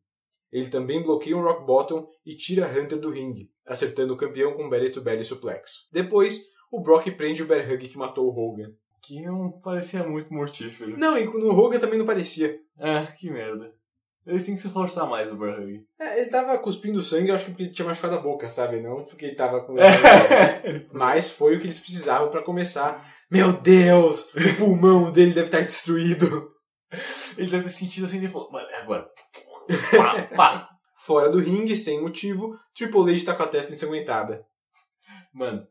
Ele 0.53 0.69
também 0.69 1.03
bloqueia 1.03 1.35
um 1.35 1.43
Rock 1.43 1.65
Bottom 1.65 2.07
e 2.27 2.37
tira 2.37 2.67
Hunter 2.67 2.99
do 2.99 3.09
ringue, 3.09 3.51
acertando 3.67 4.13
o 4.13 4.19
campeão 4.19 4.53
com 4.53 4.65
um 4.65 4.69
belly 4.69 4.93
to 4.93 5.01
belly 5.01 5.25
suplex. 5.25 5.89
Depois, 5.91 6.43
o 6.71 6.83
Brock 6.83 7.11
prende 7.13 7.43
o 7.43 7.47
bear 7.47 7.73
hug 7.73 7.89
que 7.89 7.97
matou 7.97 8.27
o 8.27 8.39
Hogan. 8.39 8.71
Que 9.03 9.23
não 9.23 9.51
parecia 9.63 10.07
muito 10.07 10.31
mortífero. 10.31 10.99
Não, 10.99 11.17
e 11.17 11.25
no 11.25 11.59
Hogan 11.59 11.79
também 11.79 11.99
não 11.99 12.05
parecia. 12.05 12.61
É, 12.79 13.07
que 13.19 13.31
merda. 13.31 13.75
Eles 14.27 14.45
têm 14.45 14.55
que 14.55 14.61
se 14.61 14.69
forçar 14.69 15.09
mais 15.09 15.33
o 15.33 15.37
Barhug. 15.37 15.83
É, 15.99 16.21
ele 16.21 16.29
tava 16.29 16.59
cuspindo 16.59 17.03
sangue, 17.03 17.31
eu 17.31 17.35
acho 17.35 17.47
que 17.47 17.51
porque 17.53 17.63
ele 17.63 17.73
tinha 17.73 17.89
machucado 17.89 18.17
a 18.17 18.21
boca, 18.21 18.51
sabe? 18.51 18.79
Não 18.79 19.05
porque 19.05 19.25
ele 19.25 19.35
tava 19.35 19.63
com. 19.63 19.75
Mas 20.93 21.31
foi 21.31 21.57
o 21.57 21.59
que 21.59 21.67
eles 21.67 21.81
precisavam 21.81 22.31
pra 22.31 22.43
começar. 22.43 23.11
Meu 23.31 23.53
Deus! 23.53 24.29
O 24.35 24.57
pulmão 24.59 25.13
dele 25.13 25.33
deve 25.33 25.47
estar 25.47 25.61
destruído. 25.61 26.51
Ele 27.39 27.51
deve 27.51 27.65
ter 27.65 27.71
sentido 27.71 28.07
assim 28.07 28.23
e 28.23 28.29
falou, 28.29 28.51
mano, 28.51 28.69
é 28.69 28.77
agora. 28.81 29.09
Pá, 29.97 30.23
pá. 30.37 30.69
Fora 31.07 31.31
do 31.31 31.39
ringue, 31.39 31.77
sem 31.77 32.01
motivo, 32.01 32.59
Triple 32.75 33.13
H 33.15 33.25
tá 33.25 33.35
com 33.35 33.43
a 33.43 33.49
testa 33.49 33.73
ensanguentada. 33.73 34.45
Mano, 35.33 35.67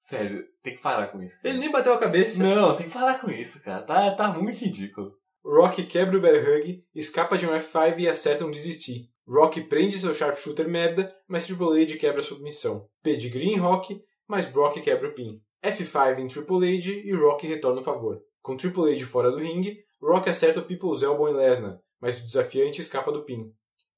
sério, 0.00 0.44
tem 0.62 0.76
que 0.76 0.82
parar 0.82 1.08
com 1.08 1.22
isso. 1.22 1.34
cara. 1.36 1.48
Ele 1.48 1.58
nem 1.58 1.72
bateu 1.72 1.94
a 1.94 1.98
cabeça. 1.98 2.42
Não, 2.42 2.76
tem 2.76 2.86
que 2.86 2.92
parar 2.92 3.18
com 3.20 3.30
isso, 3.30 3.62
cara. 3.62 3.82
Tá, 3.82 4.14
tá 4.14 4.28
muito 4.28 4.58
ridículo. 4.58 5.12
Rock 5.44 5.84
quebra 5.84 6.16
o 6.16 6.20
bear 6.20 6.36
hug, 6.36 6.84
escapa 6.94 7.36
de 7.38 7.46
um 7.46 7.50
F5 7.52 7.98
e 7.98 8.08
acerta 8.08 8.44
um 8.44 8.50
DDT. 8.50 9.08
Rock 9.26 9.62
prende 9.62 9.98
seu 9.98 10.14
sharpshooter 10.14 10.68
merda, 10.68 11.14
mas 11.26 11.46
Triple 11.46 11.82
H 11.82 11.96
quebra 11.98 12.20
a 12.20 12.24
submissão. 12.24 12.86
Pedigree 13.02 13.48
em 13.54 13.58
Rock, 13.58 14.00
mas 14.28 14.46
Brock 14.46 14.80
quebra 14.82 15.08
o 15.08 15.14
pin. 15.14 15.40
F5 15.62 16.18
em 16.18 16.26
Triple 16.26 16.78
H 16.78 16.90
e 16.90 17.12
Rock 17.12 17.46
retorna 17.46 17.80
o 17.80 17.84
favor. 17.84 18.22
Com 18.40 18.56
Triple 18.56 18.94
H 18.94 19.04
fora 19.04 19.30
do 19.30 19.38
ringue, 19.38 19.78
Rock 20.00 20.30
acerta 20.30 20.60
o 20.60 20.64
People's 20.64 21.02
Elbow 21.02 21.28
em 21.28 21.34
Lesnar, 21.34 21.78
mas 22.00 22.18
o 22.18 22.24
desafiante 22.24 22.80
escapa 22.80 23.12
do 23.12 23.24
pin. 23.24 23.52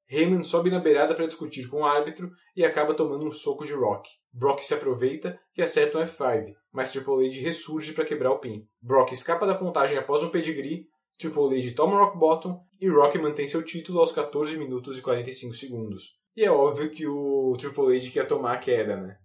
Heyman 0.08 0.42
sobe 0.42 0.70
na 0.70 0.80
beirada 0.80 1.14
para 1.14 1.26
discutir 1.26 1.68
com 1.68 1.82
o 1.82 1.86
árbitro 1.86 2.30
e 2.56 2.64
acaba 2.64 2.94
tomando 2.94 3.24
um 3.24 3.30
soco 3.30 3.64
de 3.64 3.72
Rock. 3.72 4.10
Brock 4.32 4.60
se 4.60 4.74
aproveita 4.74 5.38
e 5.56 5.62
acerta 5.62 5.98
um 5.98 6.02
F5, 6.02 6.52
mas 6.72 6.90
Triple 6.90 7.28
H 7.28 7.40
ressurge 7.40 7.92
para 7.92 8.04
quebrar 8.04 8.32
o 8.32 8.38
pin. 8.38 8.66
Brock 8.80 9.12
escapa 9.12 9.46
da 9.46 9.56
contagem 9.56 9.96
após 9.96 10.22
um 10.22 10.30
pedigree, 10.30 10.86
Triple 11.18 11.60
H 11.60 11.76
toma 11.76 11.98
Rock 11.98 12.18
Bottom 12.18 12.60
e 12.80 12.88
Rock 12.88 13.16
mantém 13.18 13.46
seu 13.46 13.62
título 13.62 14.00
aos 14.00 14.10
14 14.10 14.56
minutos 14.56 14.98
e 14.98 15.02
45 15.02 15.54
segundos. 15.54 16.18
E 16.36 16.44
é 16.44 16.50
óbvio 16.50 16.90
que 16.90 17.06
o 17.06 17.54
Triple 17.56 17.96
H 17.96 18.10
quer 18.10 18.26
tomar 18.26 18.54
a 18.54 18.58
queda, 18.58 18.96
né? 18.96 19.16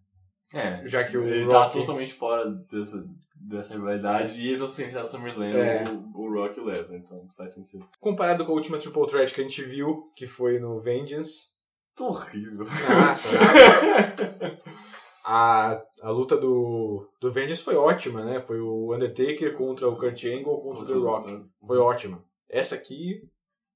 É, 0.54 0.86
Já 0.86 1.04
que 1.04 1.18
o 1.18 1.28
ele 1.28 1.44
Rock... 1.44 1.52
tá 1.52 1.70
totalmente 1.70 2.14
fora 2.14 2.50
dessa, 2.50 3.06
dessa 3.36 3.74
rivalidade 3.74 4.40
e 4.40 4.48
eles 4.48 4.60
vão 4.60 4.70
se 4.70 4.82
enfrentar 4.82 5.02
no 5.02 5.08
SummerSlam, 5.08 5.54
É. 5.54 5.84
o, 5.90 6.22
o 6.22 6.34
Rock 6.34 6.58
e 6.58 6.62
o 6.62 6.66
Lesnar, 6.66 6.98
então 7.00 7.28
faz 7.36 7.54
sentido. 7.54 7.88
Comparado 8.00 8.46
com 8.46 8.52
a 8.52 8.56
última 8.56 8.78
Triple 8.78 9.08
Threat 9.08 9.34
que 9.34 9.42
a 9.42 9.44
gente 9.44 9.62
viu, 9.64 10.12
que 10.16 10.26
foi 10.26 10.60
no 10.60 10.80
Vengeance. 10.80 11.56
Tô 11.96 12.10
horrível. 12.10 12.66
Nossa! 12.66 13.38
a, 15.26 15.82
a 16.02 16.10
luta 16.10 16.38
do, 16.38 17.10
do 17.20 17.32
Vengeance 17.32 17.64
foi 17.64 17.76
ótima, 17.76 18.24
né? 18.24 18.40
Foi 18.40 18.60
o 18.60 18.94
Undertaker 18.94 19.54
contra 19.54 19.88
o 19.88 19.98
Kurt 19.98 20.24
Angle 20.26 20.62
contra 20.62 20.84
o 20.84 20.86
The 20.86 20.94
Rock. 20.94 21.46
Foi 21.66 21.78
ótima. 21.78 22.24
Essa 22.50 22.76
aqui, 22.76 23.22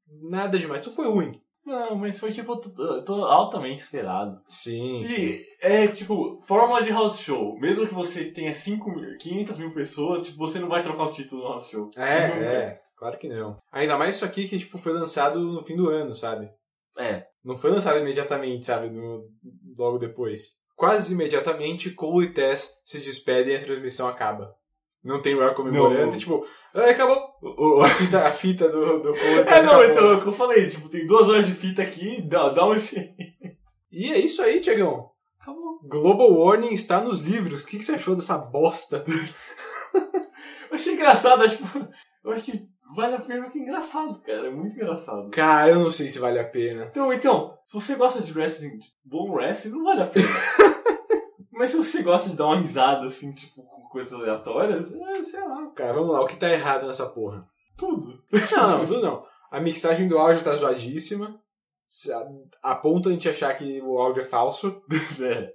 nada 0.07 0.57
demais. 0.57 0.81
Isso 0.85 0.95
foi 0.95 1.07
ruim. 1.07 1.41
Não, 1.65 1.95
mas 1.95 2.19
foi 2.19 2.31
tipo, 2.31 2.55
tô, 2.57 3.03
tô 3.03 3.25
altamente 3.25 3.81
esperado. 3.81 4.35
Sim, 4.49 5.03
E 5.03 5.45
é 5.61 5.87
tipo, 5.87 6.41
fórmula 6.45 6.83
de 6.83 6.89
house 6.89 7.19
show. 7.19 7.57
Mesmo 7.59 7.87
que 7.87 7.93
você 7.93 8.25
tenha 8.31 8.53
5 8.53 8.89
mil, 8.89 9.17
500 9.17 9.57
mil 9.57 9.73
pessoas, 9.73 10.23
tipo, 10.23 10.37
você 10.37 10.59
não 10.59 10.67
vai 10.67 10.81
trocar 10.81 11.03
o 11.03 11.11
título 11.11 11.43
no 11.43 11.49
house 11.49 11.69
show. 11.69 11.89
É, 11.95 12.25
é. 12.25 12.81
Claro 12.95 13.17
que 13.17 13.27
não. 13.27 13.57
Ainda 13.71 13.97
mais 13.97 14.15
isso 14.15 14.25
aqui 14.25 14.47
que 14.47 14.59
tipo, 14.59 14.77
foi 14.77 14.93
lançado 14.93 15.39
no 15.39 15.63
fim 15.63 15.75
do 15.75 15.89
ano, 15.89 16.13
sabe? 16.13 16.49
É. 16.97 17.25
Não 17.43 17.55
foi 17.57 17.71
lançado 17.71 17.99
imediatamente, 17.99 18.65
sabe? 18.65 18.89
No, 18.89 19.27
logo 19.77 19.97
depois. 19.97 20.59
Quase 20.75 21.13
imediatamente, 21.13 21.91
Cole 21.91 22.27
e 22.27 22.33
Tess 22.33 22.79
se 22.83 22.99
despedem 22.99 23.53
e 23.53 23.57
a 23.57 23.61
transmissão 23.61 24.07
acaba. 24.07 24.55
Não 25.03 25.21
tem 25.21 25.35
Rock 25.35 25.55
comemorando, 25.55 26.17
tipo, 26.17 26.45
"Ah, 26.75 26.89
acabou. 26.89 27.81
A 27.83 27.89
fita, 27.89 28.27
a 28.27 28.31
fita 28.31 28.69
do, 28.69 28.99
do 28.99 29.15
É, 29.17 29.35
não, 29.35 29.41
acabou. 29.41 29.85
então, 29.85 30.11
é 30.11 30.15
o 30.15 30.21
que 30.21 30.27
eu 30.27 30.33
falei, 30.33 30.67
tipo, 30.67 30.87
tem 30.89 31.07
duas 31.07 31.27
horas 31.27 31.45
de 31.47 31.53
fita 31.53 31.81
aqui, 31.81 32.21
dá, 32.21 32.49
dá 32.49 32.67
um 32.67 32.77
jeito. 32.77 33.15
E 33.91 34.11
é 34.11 34.19
isso 34.19 34.41
aí, 34.41 34.61
Tiagão. 34.61 35.09
Acabou. 35.41 35.79
Global 35.83 36.31
Warning 36.31 36.73
está 36.73 37.01
nos 37.01 37.19
livros. 37.19 37.63
O 37.63 37.65
que, 37.67 37.79
que 37.79 37.83
você 37.83 37.93
achou 37.93 38.15
dessa 38.15 38.37
bosta? 38.37 39.03
Eu 40.69 40.75
achei 40.75 40.93
engraçado, 40.93 41.43
acho 41.43 41.57
que. 41.57 41.63
Eu 42.23 42.31
acho 42.31 42.43
que 42.43 42.61
vale 42.95 43.15
a 43.15 43.19
pena 43.19 43.43
porque 43.43 43.59
é 43.59 43.61
engraçado, 43.63 44.21
cara. 44.21 44.47
É 44.47 44.49
muito 44.49 44.73
engraçado. 44.75 45.29
Cara, 45.31 45.71
eu 45.71 45.79
não 45.79 45.91
sei 45.91 46.09
se 46.09 46.19
vale 46.19 46.39
a 46.39 46.47
pena. 46.47 46.85
Então, 46.85 47.11
então, 47.11 47.57
se 47.65 47.73
você 47.73 47.95
gosta 47.95 48.21
de 48.21 48.31
wrestling, 48.31 48.79
bom 49.03 49.31
wrestling, 49.31 49.71
não 49.71 49.83
vale 49.83 50.03
a 50.03 50.07
pena. 50.07 50.27
Mas 51.51 51.71
se 51.71 51.77
você 51.77 52.01
gosta 52.01 52.29
de 52.29 52.37
dar 52.37 52.45
uma 52.45 52.57
risada, 52.59 53.05
assim, 53.05 53.33
tipo, 53.33 53.63
com 53.63 53.80
coisas 53.91 54.13
aleatórias, 54.13 54.93
é, 54.93 55.23
sei 55.23 55.41
lá. 55.41 55.67
Cara, 55.75 55.93
vamos 55.93 56.13
lá. 56.13 56.21
O 56.21 56.27
que 56.27 56.37
tá 56.37 56.49
errado 56.49 56.87
nessa 56.87 57.05
porra? 57.05 57.45
Tudo. 57.77 58.23
Não, 58.31 58.77
não, 58.77 58.79
tudo 58.87 59.01
não. 59.01 59.25
A 59.51 59.59
mixagem 59.59 60.07
do 60.07 60.17
áudio 60.17 60.43
tá 60.43 60.55
zoadíssima. 60.55 61.39
A, 62.63 62.73
ponto 62.75 63.03
de 63.03 63.09
a 63.09 63.11
gente 63.11 63.29
achar 63.29 63.53
que 63.53 63.81
o 63.81 63.97
áudio 63.97 64.21
é 64.23 64.25
falso. 64.25 64.81
É. 65.21 65.53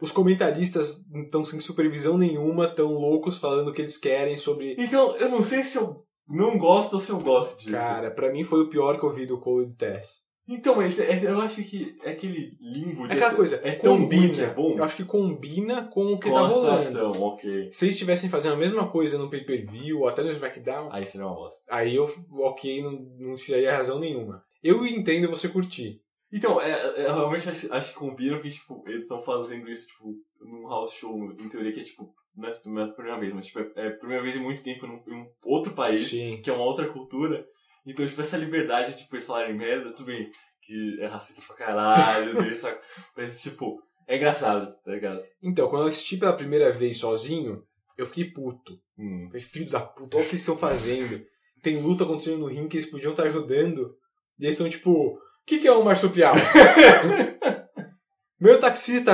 Os 0.00 0.10
comentaristas 0.10 1.06
estão 1.24 1.46
sem 1.46 1.60
supervisão 1.60 2.18
nenhuma, 2.18 2.68
tão 2.68 2.92
loucos 2.92 3.38
falando 3.38 3.68
o 3.68 3.72
que 3.72 3.80
eles 3.80 3.96
querem 3.96 4.36
sobre. 4.36 4.74
Então, 4.76 5.16
eu 5.16 5.30
não 5.30 5.42
sei 5.42 5.62
se 5.62 5.78
eu 5.78 6.04
não 6.28 6.58
gosto 6.58 6.94
ou 6.94 7.00
se 7.00 7.10
eu 7.10 7.20
gosto 7.20 7.60
disso. 7.60 7.72
Cara, 7.72 8.10
pra 8.10 8.30
mim 8.30 8.44
foi 8.44 8.62
o 8.62 8.68
pior 8.68 8.98
que 8.98 9.04
eu 9.04 9.12
vi 9.12 9.24
do 9.24 9.40
Cole 9.40 9.68
e 9.68 9.74
Tess. 9.74 10.23
Então, 10.46 10.76
mas 10.76 10.98
é- 11.00 11.24
eu 11.24 11.40
acho 11.40 11.62
que 11.64 11.96
é 12.02 12.10
aquele 12.10 12.56
limbo 12.60 13.06
É 13.06 13.08
de. 13.08 13.14
aquela 13.14 13.34
coisa, 13.34 13.60
É 13.64 13.76
tão 13.76 13.94
ruim 13.96 14.02
combina. 14.04 14.34
que 14.34 14.40
é 14.42 14.52
bom. 14.54 14.76
Eu 14.76 14.84
acho 14.84 14.96
que 14.96 15.04
combina 15.04 15.84
com 15.86 16.12
o 16.12 16.18
que 16.18 16.28
Com 16.28 16.34
tá 16.34 16.40
rolando. 16.42 16.80
situação, 16.82 17.12
ok. 17.22 17.70
Se 17.72 17.86
eles 17.86 17.94
estivessem 17.94 18.28
fazendo 18.28 18.52
a 18.54 18.58
mesma 18.58 18.86
coisa 18.88 19.16
no 19.16 19.30
pay-per-view 19.30 20.00
ou 20.00 20.08
até 20.08 20.22
no 20.22 20.30
SmackDown, 20.30 20.90
Aí 20.92 21.06
seria 21.06 21.26
uma 21.26 21.34
bosta. 21.34 21.62
aí 21.74 21.94
eu, 21.96 22.04
ok, 22.32 22.82
não, 22.82 22.92
não 23.18 23.34
tiraria 23.36 23.74
razão 23.74 23.98
nenhuma. 23.98 24.44
Eu 24.62 24.84
entendo 24.86 25.30
você 25.30 25.48
curtir. 25.48 26.00
Então, 26.32 26.60
é, 26.60 26.72
é, 26.72 27.06
eu 27.06 27.14
realmente 27.14 27.48
acho, 27.48 27.72
acho 27.72 27.92
que 27.92 27.98
combina 27.98 28.34
porque, 28.36 28.50
tipo, 28.50 28.82
eles 28.86 29.02
estão 29.02 29.22
fazendo 29.22 29.70
isso, 29.70 29.86
tipo, 29.86 30.14
num 30.40 30.68
house 30.68 30.92
show, 30.92 31.16
em 31.40 31.48
teoria, 31.48 31.72
que 31.72 31.80
é, 31.80 31.84
tipo, 31.84 32.12
não 32.36 32.48
é, 32.48 32.50
é 32.50 32.84
a 32.84 32.88
primeira 32.92 33.18
vez, 33.20 33.32
mas, 33.32 33.46
tipo, 33.46 33.60
é, 33.60 33.70
é 33.76 33.88
a 33.88 33.92
primeira 33.92 34.22
vez 34.22 34.34
em 34.36 34.40
muito 34.40 34.62
tempo 34.62 34.84
em 34.84 34.90
um 35.14 35.26
outro 35.44 35.72
país, 35.72 36.08
Sim. 36.08 36.40
que 36.42 36.50
é 36.50 36.52
uma 36.52 36.64
outra 36.64 36.88
cultura. 36.88 37.46
Então, 37.86 38.06
tipo, 38.06 38.20
essa 38.20 38.36
liberdade, 38.36 38.96
tipo, 38.96 39.14
eles 39.14 39.26
falarem 39.26 39.54
merda, 39.54 39.92
tudo 39.92 40.06
bem, 40.06 40.30
que 40.62 40.98
é 41.00 41.06
racista 41.06 41.42
pra 41.46 41.56
caralho, 41.56 42.38
assim, 42.40 42.68
mas, 43.16 43.42
tipo, 43.42 43.82
é 44.06 44.16
engraçado, 44.16 44.74
tá 44.82 44.92
ligado? 44.92 45.22
Então, 45.42 45.68
quando 45.68 45.82
eu 45.82 45.88
assisti 45.88 46.16
pela 46.16 46.36
primeira 46.36 46.72
vez 46.72 46.98
sozinho, 46.98 47.62
eu 47.96 48.06
fiquei 48.06 48.30
puto. 48.30 48.78
Hum. 48.98 49.26
Falei, 49.28 49.40
filhos 49.40 49.72
da 49.72 49.80
puta, 49.80 50.16
olha 50.16 50.24
o 50.24 50.28
que 50.28 50.34
eles 50.34 50.40
estão 50.40 50.56
fazendo. 50.56 51.24
Tem 51.62 51.80
luta 51.80 52.04
acontecendo 52.04 52.38
no 52.38 52.46
ringue 52.46 52.68
que 52.68 52.76
eles 52.78 52.90
podiam 52.90 53.12
estar 53.12 53.24
ajudando. 53.24 53.96
E 54.38 54.44
eles 54.44 54.56
estão 54.56 54.68
tipo, 54.68 54.90
o 54.90 55.18
que, 55.46 55.58
que 55.58 55.68
é 55.68 55.72
um 55.72 55.82
marsupial? 55.82 56.34
Meu 58.40 58.60
taxista. 58.60 59.12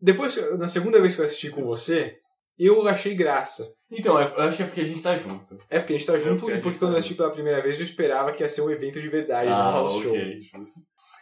Depois, 0.00 0.36
na 0.58 0.68
segunda 0.68 1.00
vez 1.00 1.14
que 1.14 1.22
eu 1.22 1.26
assisti 1.26 1.50
com 1.50 1.64
você, 1.64 2.18
eu 2.58 2.86
achei 2.88 3.14
graça. 3.14 3.72
Então, 3.90 4.20
eu 4.20 4.40
acho 4.42 4.56
que 4.58 4.62
é 4.62 4.66
porque 4.66 4.80
a 4.80 4.84
gente 4.84 5.02
tá 5.02 5.14
junto. 5.16 5.58
É 5.70 5.78
porque 5.78 5.94
a 5.94 5.96
gente 5.96 6.06
tá 6.06 6.18
junto 6.18 6.40
porque 6.40 6.56
e 6.58 6.60
porque 6.60 6.78
tá 6.78 6.86
quando 6.86 6.92
eu 6.92 6.98
assisti 6.98 7.14
pela 7.16 7.30
primeira 7.30 7.62
vez 7.62 7.78
eu 7.78 7.84
esperava 7.84 8.32
que 8.32 8.42
ia 8.42 8.48
ser 8.48 8.62
um 8.62 8.70
evento 8.70 9.00
de 9.00 9.08
verdade 9.08 9.48
Ah, 9.50 9.70
house 9.72 9.94
ok, 9.96 10.02
show. 10.42 10.60
justo. 10.60 10.80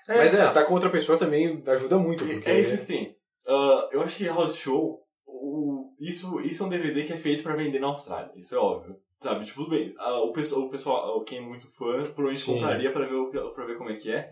Mas 0.08 0.34
é, 0.34 0.38
tá. 0.38 0.52
tá 0.52 0.64
com 0.64 0.74
outra 0.74 0.88
pessoa 0.90 1.18
também 1.18 1.62
ajuda 1.66 1.98
muito. 1.98 2.24
Porque 2.24 2.48
É 2.48 2.58
isso 2.60 2.78
que 2.78 2.86
tem. 2.86 3.14
Ah, 3.46 3.88
eu 3.92 4.00
acho 4.02 4.16
que 4.16 4.26
House 4.26 4.56
Show, 4.56 5.00
o- 5.26 5.92
isso, 6.00 6.40
isso 6.40 6.62
é 6.62 6.66
um 6.66 6.68
DVD 6.68 7.04
que 7.04 7.12
é 7.12 7.16
feito 7.16 7.42
pra 7.42 7.54
vender 7.56 7.78
na 7.80 7.88
Austrália. 7.88 8.30
Isso 8.36 8.54
é 8.54 8.58
óbvio. 8.58 8.96
Sabe, 9.20 9.44
tipo, 9.46 9.68
bem. 9.68 9.94
ah, 9.98 10.20
o, 10.22 10.32
pessoal, 10.32 10.62
o 10.62 10.70
pessoal, 10.70 11.24
quem 11.24 11.38
é 11.38 11.40
muito 11.40 11.66
fã, 11.70 12.02
provavelmente 12.02 12.40
Sim. 12.40 12.54
compraria 12.54 12.92
pra 12.92 13.06
ver, 13.06 13.14
o 13.14 13.30
pra 13.54 13.64
ver 13.64 13.78
como 13.78 13.90
é 13.90 13.96
que 13.96 14.10
é. 14.12 14.30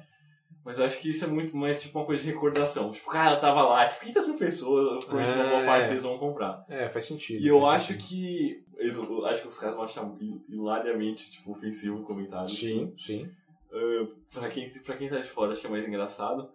Mas 0.65 0.79
eu 0.79 0.87
acho 0.87 0.99
que 0.99 1.11
isso 1.11 1.25
é 1.25 1.29
muito 1.29 1.55
mais 1.57 1.83
tipo 1.83 1.99
uma 1.99 2.07
coisa 2.07 2.23
de 2.23 2.29
recordação. 2.31 2.91
Tipo, 2.91 3.11
cara, 3.11 3.37
tava 3.37 3.63
lá, 3.63 3.87
tipo, 3.87 4.01
500 4.01 4.29
mil 4.29 4.39
pessoas, 4.39 5.05
provavelmente 5.05 5.39
uma 5.39 5.49
boa 5.51 5.63
É. 5.63 5.67
parte 5.67 5.89
deles 5.89 6.03
vão 6.05 6.17
comprar. 6.19 6.65
É, 6.69 6.89
faz 6.89 7.05
sentido. 7.05 7.43
E 7.43 7.47
eu 7.47 7.61
faz 7.61 7.75
acho 7.83 7.93
sentido. 7.93 8.09
que. 8.09 8.65
eles- 8.79 8.97
eu 8.97 9.27
acho 9.27 9.43
que 9.43 9.49
os 9.49 9.59
caras 9.59 9.75
vão 9.77 9.85
achar 9.85 10.05
hilariamente, 10.49 11.31
tipo, 11.31 11.53
ofensivo 11.53 11.99
o 12.01 12.05
comentário. 12.05 12.49
Sim, 12.49 12.93
sim. 12.99 13.29
Ah, 13.73 14.07
pra, 14.33 14.49
quem, 14.49 14.71
pra 14.71 14.97
quem 14.97 15.09
tá 15.09 15.19
de 15.19 15.29
fora, 15.29 15.51
acho 15.53 15.61
que 15.61 15.67
é 15.67 15.71
mais 15.71 15.87
engraçado. 15.87 16.49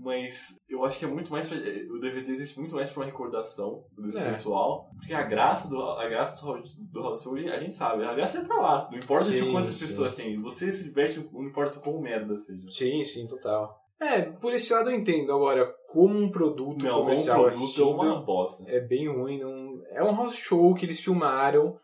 Mas 0.00 0.60
eu 0.68 0.84
acho 0.84 0.98
que 0.98 1.04
é 1.04 1.08
muito 1.08 1.30
mais. 1.32 1.48
Pra, 1.48 1.56
o 1.58 1.98
DVD 1.98 2.30
existe 2.32 2.58
muito 2.58 2.74
mais 2.74 2.88
pra 2.90 3.00
uma 3.00 3.06
recordação 3.06 3.84
desse 3.98 4.18
É. 4.20 4.24
pessoal. 4.26 4.88
Porque 4.96 5.12
a 5.12 5.22
graça 5.22 5.68
do, 5.68 5.82
a 5.82 6.08
graça 6.08 6.44
do, 6.44 6.62
do 6.92 7.02
House 7.02 7.22
Show, 7.22 7.34
a 7.36 7.58
gente 7.58 7.72
sabe. 7.74 8.04
A 8.04 8.14
graça 8.14 8.38
é 8.38 8.44
tá 8.44 8.54
lá. 8.54 8.88
Não 8.90 8.98
importa 8.98 9.30
de 9.30 9.38
Sim, 9.38 9.50
quantas 9.52 9.70
sim. 9.70 9.86
pessoas 9.86 10.14
tem. 10.14 10.40
Você 10.40 10.70
se 10.70 10.84
diverte, 10.84 11.28
não 11.32 11.44
importa 11.44 11.80
quão 11.80 12.00
merda 12.00 12.36
seja. 12.36 12.66
Sim, 12.68 13.02
sim, 13.04 13.26
total. 13.26 13.84
É, 14.00 14.22
por 14.22 14.54
esse 14.54 14.72
lado 14.72 14.90
eu 14.90 14.96
entendo. 14.96 15.32
Agora, 15.32 15.66
como 15.88 16.16
um 16.16 16.30
produto 16.30 16.84
Não, 16.84 16.90
como 16.92 17.02
comercial 17.02 17.42
produto 17.42 17.58
assistido, 17.62 17.82
é 17.88 17.92
uma 17.92 18.20
bosta. 18.22 18.70
é 18.70 18.80
bem 18.80 19.08
ruim. 19.08 19.38
Não... 19.40 19.82
É 19.90 20.04
um 20.04 20.14
house 20.16 20.36
show 20.36 20.72
que 20.74 20.86
eles 20.86 21.00
filmaram 21.00 21.76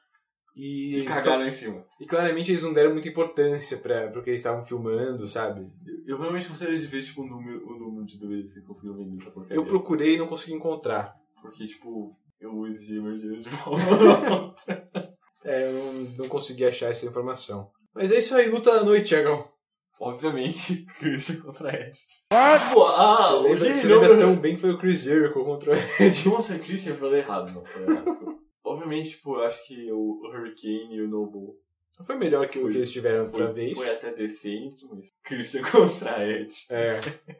e... 0.54 1.00
E 1.00 1.04
cagaram 1.04 1.46
em 1.46 1.50
cima. 1.50 1.84
E 2.00 2.06
claramente 2.06 2.50
eles 2.50 2.62
não 2.62 2.72
deram 2.72 2.92
muita 2.92 3.08
importância 3.08 3.78
pra, 3.78 4.08
pro 4.08 4.22
que 4.22 4.30
eles 4.30 4.40
estavam 4.40 4.64
filmando, 4.64 5.26
sabe? 5.26 5.66
Eu 6.06 6.18
realmente 6.18 6.48
gostaria 6.48 6.78
de 6.78 6.86
ver, 6.86 7.02
tipo, 7.02 7.22
o 7.22 7.26
número, 7.26 7.66
o 7.66 7.78
número 7.78 8.06
de 8.06 8.18
DVDs 8.18 8.54
que 8.54 8.62
conseguiram 8.62 8.96
vender 8.96 9.18
essa 9.18 9.30
porcaria. 9.30 9.56
Eu 9.56 9.66
procurei 9.66 10.14
e 10.14 10.18
não 10.18 10.28
consegui 10.28 10.54
encontrar. 10.54 11.14
Porque, 11.42 11.64
tipo, 11.64 12.16
eu 12.40 12.66
exigi 12.66 12.98
emergência 12.98 13.50
de 13.50 13.56
volta. 13.56 13.84
É, 15.46 15.68
eu 15.68 15.74
não, 15.74 15.92
não 16.20 16.28
consegui 16.30 16.64
achar 16.64 16.88
essa 16.88 17.04
informação. 17.04 17.70
Mas 17.94 18.10
é 18.10 18.18
isso 18.18 18.34
aí, 18.34 18.48
luta 18.48 18.72
da 18.72 18.82
noite, 18.82 19.08
Thiagão. 19.08 19.46
Obviamente, 20.00 20.86
Christian 20.98 21.36
contra 21.40 21.68
Ed. 21.70 21.92
Tipo, 21.92 22.82
ah, 22.84 23.14
você 23.14 23.32
o 23.34 23.42
lembra, 23.42 23.74
você 23.74 23.86
lembra 23.86 24.18
tão 24.18 24.36
bem 24.36 24.54
que 24.54 24.62
foi 24.62 24.72
o 24.72 24.78
Chris 24.78 25.00
Jericho 25.00 25.44
contra 25.44 25.72
o 25.72 26.02
Ed. 26.02 26.28
Nossa, 26.28 26.58
Christian, 26.58 26.92
eu 26.92 26.96
falei 26.96 27.20
errado, 27.20 27.52
não. 27.52 27.64
Falei 27.64 27.88
errado, 27.90 28.04
desculpa. 28.06 28.44
Obviamente, 28.64 29.10
tipo, 29.10 29.36
eu 29.36 29.42
acho 29.44 29.66
que 29.66 29.92
o 29.92 30.20
Hurricane 30.26 30.96
e 30.96 31.02
o 31.02 31.08
Noble. 31.08 31.52
Foi 32.04 32.16
melhor 32.16 32.48
que 32.48 32.58
o 32.58 32.62
foi- 32.62 32.72
que 32.72 32.78
eles 32.78 32.90
tiveram 32.90 33.24
foi, 33.24 33.40
outra 33.42 33.52
vez. 33.52 33.76
Foi 33.76 33.90
até 33.90 34.12
decente, 34.12 34.84
mas 34.90 35.06
Christian 35.22 35.62
contra 35.70 36.26
Ed. 36.26 36.52
É. 36.70 36.92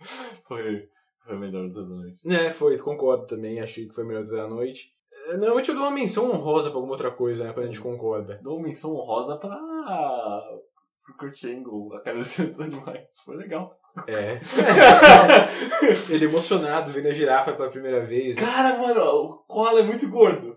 Foi, 0.46 0.88
foi 1.24 1.34
a 1.34 1.38
melhor 1.38 1.68
da 1.70 1.80
noite. 1.82 2.18
É, 2.32 2.50
foi, 2.52 2.76
concordo 2.78 3.26
também. 3.26 3.58
Achei 3.60 3.86
que 3.88 3.94
foi 3.94 4.04
melhor 4.04 4.22
da 4.24 4.46
noite. 4.46 4.92
É, 5.28 5.36
Normalmente 5.38 5.70
eu 5.70 5.74
dou 5.74 5.84
uma 5.84 5.90
menção 5.90 6.30
honrosa 6.30 6.68
pra 6.68 6.76
alguma 6.76 6.92
outra 6.92 7.10
coisa, 7.10 7.44
né? 7.44 7.52
Quando 7.54 7.64
a 7.64 7.68
gente 7.68 7.80
concorda. 7.80 8.38
Dou 8.42 8.58
uma 8.58 8.66
menção 8.68 8.94
honrosa 8.94 9.36
pra. 9.38 9.58
pro 11.02 11.16
Kurt 11.18 11.42
Angle, 11.44 11.96
a 11.96 12.00
cabeça 12.00 12.44
dos 12.46 12.60
animais. 12.60 13.06
Foi 13.24 13.36
legal. 13.36 13.74
É. 14.06 14.38
Ele 16.12 16.24
emocionado 16.26 16.90
vendo 16.92 17.08
a 17.08 17.12
girafa 17.12 17.52
pela 17.52 17.70
primeira 17.70 18.04
vez. 18.04 18.36
Cara, 18.36 18.76
mano, 18.78 19.00
o 19.02 19.38
Koala 19.46 19.80
é 19.80 19.84
muito 19.84 20.08
gordo. 20.10 20.53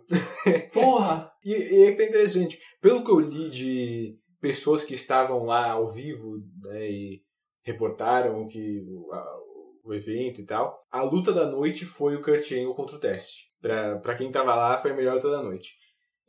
Porra! 0.73 1.31
E, 1.43 1.51
e 1.53 1.83
é 1.83 1.91
que 1.91 1.97
tá 1.97 2.03
interessante. 2.03 2.59
Pelo 2.81 3.03
que 3.03 3.11
eu 3.11 3.19
li 3.19 3.49
de 3.49 4.19
pessoas 4.39 4.83
que 4.83 4.93
estavam 4.93 5.43
lá 5.45 5.71
ao 5.71 5.91
vivo 5.91 6.37
né, 6.65 6.89
e 6.89 7.21
reportaram 7.63 8.47
que 8.47 8.81
o, 8.87 9.11
a- 9.13 9.37
o 9.83 9.93
evento 9.93 10.41
e 10.41 10.45
tal, 10.45 10.77
a 10.91 11.01
luta 11.03 11.31
da 11.31 11.45
noite 11.45 11.85
foi 11.85 12.15
o 12.15 12.21
Kurt 12.21 12.51
Angle 12.51 12.75
contra 12.75 12.95
o 12.97 12.99
Test. 12.99 13.35
Pra, 13.61 13.97
pra 13.99 14.15
quem 14.15 14.31
tava 14.31 14.53
lá, 14.55 14.77
foi 14.77 14.91
a 14.91 14.93
melhor 14.95 15.15
luta 15.15 15.29
da 15.31 15.41
noite. 15.41 15.71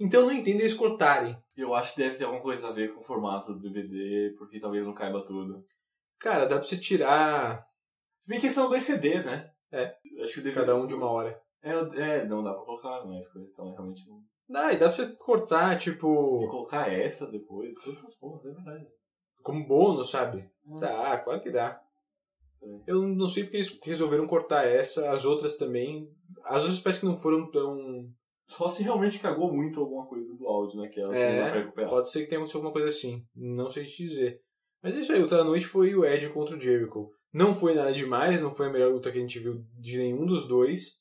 Então 0.01 0.21
eu 0.21 0.27
não 0.29 0.33
entendo 0.33 0.61
eles 0.61 0.75
cortarem. 0.75 1.37
Eu 1.57 1.75
acho 1.75 1.95
que 1.95 2.01
deve 2.03 2.17
ter 2.17 2.25
alguma 2.25 2.41
coisa 2.43 2.69
a 2.69 2.73
ver 2.73 2.95
com 2.95 3.01
o 3.01 3.05
formato 3.05 3.53
do 3.53 3.71
DVD, 3.73 4.33
porque 4.39 4.61
talvez 4.61 4.87
não 4.87 4.95
caiba 4.95 5.25
tudo. 5.25 5.65
Cara, 6.21 6.47
dá 6.47 6.57
pra 6.57 6.65
você 6.65 6.77
tirar. 6.77 7.65
Se 8.21 8.29
bem 8.29 8.41
que 8.41 8.49
são 8.51 8.69
dois 8.69 8.83
CDs, 8.85 9.25
né? 9.25 9.51
É. 9.73 9.95
Acho 10.23 10.35
que 10.35 10.41
o 10.41 10.43
DVD... 10.45 10.61
Cada 10.61 10.77
um 10.77 10.87
de 10.87 10.95
uma 10.95 11.11
hora. 11.11 11.41
É, 11.63 11.73
é, 11.73 12.27
não 12.27 12.43
dá 12.43 12.53
pra 12.55 12.65
colocar 12.65 13.05
mais 13.07 13.27
coisas, 13.29 13.51
então 13.51 13.73
realmente 13.73 14.09
não. 14.09 14.21
Dá, 14.49 14.73
e 14.73 14.79
dá 14.79 14.87
pra 14.89 14.93
você 14.93 15.07
cortar, 15.17 15.77
tipo. 15.79 16.43
E 16.43 16.49
colocar 16.49 16.91
essa 16.93 17.27
depois, 17.27 17.75
todas 17.85 18.03
as 18.05 18.15
porras, 18.19 18.47
é 18.47 18.53
verdade. 18.53 18.87
Como 19.43 19.67
bônus, 19.67 20.11
sabe? 20.11 20.49
Dá, 20.81 21.19
claro 21.19 21.41
que 21.43 21.51
dá. 21.51 21.81
Estranho. 22.43 22.83
Eu 22.87 23.03
não 23.03 23.29
sei 23.29 23.45
porque 23.45 23.59
eles 23.59 23.79
resolveram 23.83 24.27
cortar 24.27 24.65
essa, 24.67 25.11
as 25.11 25.25
outras 25.25 25.57
também. 25.57 26.09
As 26.45 26.63
outras 26.63 26.81
parece 26.81 27.01
que 27.01 27.07
não 27.07 27.17
foram 27.17 27.51
tão. 27.51 28.09
Só 28.47 28.67
se 28.69 28.83
realmente 28.83 29.19
cagou 29.19 29.53
muito 29.53 29.81
alguma 29.81 30.07
coisa 30.07 30.35
do 30.37 30.47
áudio 30.49 30.81
naquela, 30.81 31.09
não 31.09 31.13
dá 31.13 31.19
pra 31.51 31.59
É, 31.59 31.59
recuperar. 31.61 31.91
pode 31.91 32.11
ser 32.11 32.23
que 32.23 32.29
tenha 32.29 32.39
acontecido 32.39 32.57
alguma 32.59 32.73
coisa 32.73 32.89
assim. 32.89 33.23
Não 33.37 33.71
sei 33.71 33.85
te 33.85 34.09
dizer. 34.09 34.41
Mas 34.83 34.97
é 34.97 35.01
isso 35.01 35.13
aí, 35.13 35.19
luta 35.21 35.37
da 35.37 35.45
noite 35.45 35.67
foi 35.67 35.95
o 35.95 36.05
Edge 36.05 36.31
contra 36.31 36.57
o 36.57 36.61
Jericho. 36.61 37.11
Não 37.33 37.55
foi 37.55 37.75
nada 37.75 37.93
demais, 37.93 38.41
não 38.41 38.51
foi 38.55 38.69
a 38.69 38.73
melhor 38.73 38.91
luta 38.93 39.13
que 39.13 39.19
a 39.19 39.21
gente 39.21 39.39
viu 39.39 39.63
de 39.79 39.99
nenhum 39.99 40.25
dos 40.25 40.49
dois, 40.49 40.99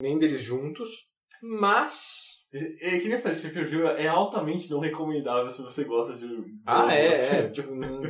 nem 0.00 0.18
deles 0.18 0.42
juntos. 0.42 0.88
Mas. 1.42 2.40
É, 2.52 2.98
que 2.98 3.04
nem 3.04 3.12
eu 3.12 3.18
falei, 3.18 3.32
esse 3.36 3.42
pay-per-view 3.46 3.86
é 3.86 4.08
altamente 4.08 4.68
não 4.70 4.80
recomendável 4.80 5.48
se 5.48 5.62
você 5.62 5.84
gosta 5.84 6.14
de. 6.16 6.26
Ah, 6.66 6.92
é, 6.94 7.38
é. 7.44 7.48
Tipo, 7.48 7.74
não- 7.74 8.02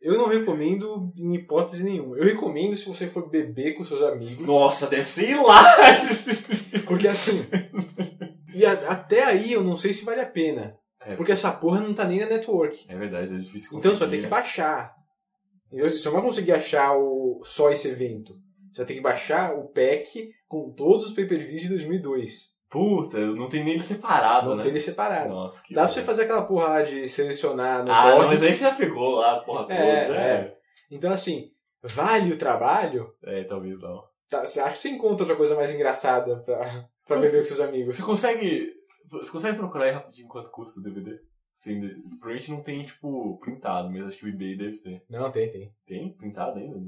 eu 0.00 0.16
não 0.18 0.26
recomendo 0.28 1.12
em 1.16 1.34
hipótese 1.36 1.84
nenhuma. 1.84 2.16
Eu 2.18 2.24
recomendo 2.24 2.76
se 2.76 2.86
você 2.86 3.06
for 3.06 3.28
beber 3.30 3.74
com 3.76 3.84
seus 3.84 4.02
amigos. 4.02 4.38
Nossa, 4.38 4.86
deve 4.88 5.04
ser 5.04 5.36
lá! 5.40 5.62
Porque 6.86 7.06
assim. 7.08 7.40
e 8.54 8.64
a- 8.66 8.90
até 8.90 9.22
aí 9.24 9.52
eu 9.52 9.62
não 9.62 9.76
sei 9.76 9.92
se 9.92 10.04
vale 10.04 10.20
a 10.20 10.26
pena. 10.26 10.76
É. 11.04 11.14
Porque 11.14 11.32
essa 11.32 11.52
porra 11.52 11.80
não 11.80 11.94
tá 11.94 12.04
nem 12.04 12.20
na 12.20 12.26
network. 12.26 12.84
É 12.88 12.96
verdade, 12.98 13.32
é 13.34 13.38
difícil 13.38 13.78
Então 13.78 13.92
você 13.92 13.98
vai 14.00 14.08
ter 14.10 14.16
conseguir, 14.16 14.16
que 14.18 14.22
né? 14.24 14.28
baixar. 14.30 14.94
Então 15.72 15.88
você 15.88 16.04
não 16.06 16.12
vai 16.14 16.22
conseguir 16.22 16.52
achar 16.52 16.96
o, 16.96 17.40
só 17.44 17.70
esse 17.70 17.88
evento. 17.88 18.34
Você 18.70 18.78
vai 18.78 18.86
ter 18.86 18.94
que 18.94 19.00
baixar 19.00 19.54
o 19.54 19.68
pack 19.68 20.30
com 20.46 20.70
todos 20.72 21.06
os 21.06 21.12
pay-per-views 21.12 21.62
de 21.62 21.68
2002. 21.68 22.56
Puta, 22.70 23.18
não 23.18 23.48
tem 23.48 23.64
nem 23.64 23.74
ele 23.74 23.82
separado, 23.82 24.50
Não 24.50 24.56
né? 24.56 24.62
tem 24.62 24.70
ele 24.72 24.80
separado. 24.80 25.30
Nossa, 25.30 25.62
que 25.62 25.72
Dá 25.74 25.84
pra 25.84 25.92
você 25.92 26.02
fazer 26.02 26.24
aquela 26.24 26.42
porra 26.44 26.66
lá 26.68 26.82
de 26.82 27.08
selecionar 27.08 27.82
no 27.84 27.90
Ah, 27.90 28.02
torrent. 28.02 28.18
não, 28.20 28.28
mas 28.28 28.42
aí 28.42 28.52
você 28.52 28.60
já 28.64 28.74
pegou 28.74 29.16
lá 29.16 29.36
a 29.36 29.40
porra 29.40 29.62
toda. 29.62 29.74
É, 29.74 30.10
é. 30.10 30.12
é. 30.12 30.58
Então 30.90 31.10
assim, 31.10 31.50
vale 31.82 32.30
o 32.32 32.36
trabalho? 32.38 33.14
É, 33.22 33.42
talvez 33.44 33.80
não. 33.80 34.04
Tá, 34.28 34.44
você 34.44 34.60
acha 34.60 34.72
que 34.74 34.80
você 34.80 34.90
encontra 34.90 35.22
outra 35.24 35.36
coisa 35.36 35.54
mais 35.56 35.70
engraçada 35.72 36.36
pra, 36.40 36.86
pra 37.06 37.18
beber 37.18 37.38
com 37.38 37.44
seus 37.46 37.60
amigos? 37.60 37.96
Você 37.96 38.02
consegue. 38.02 38.74
Você 39.10 39.30
consegue 39.30 39.56
procurar 39.56 39.86
aí 39.86 39.92
rapidinho 39.92 40.28
quanto 40.28 40.50
custa 40.50 40.80
o 40.80 40.82
DVD? 40.82 41.18
Assim, 41.58 41.80
provavelmente 42.20 42.50
não 42.52 42.62
tem, 42.62 42.84
tipo, 42.84 43.38
printado, 43.38 43.90
mas 43.90 44.04
acho 44.04 44.18
que 44.18 44.26
o 44.26 44.28
eBay 44.28 44.56
deve 44.56 44.76
ter. 44.78 45.02
Não, 45.10 45.30
tem, 45.30 45.50
tem. 45.50 45.72
Tem? 45.86 46.12
Printado 46.12 46.58
ainda? 46.58 46.78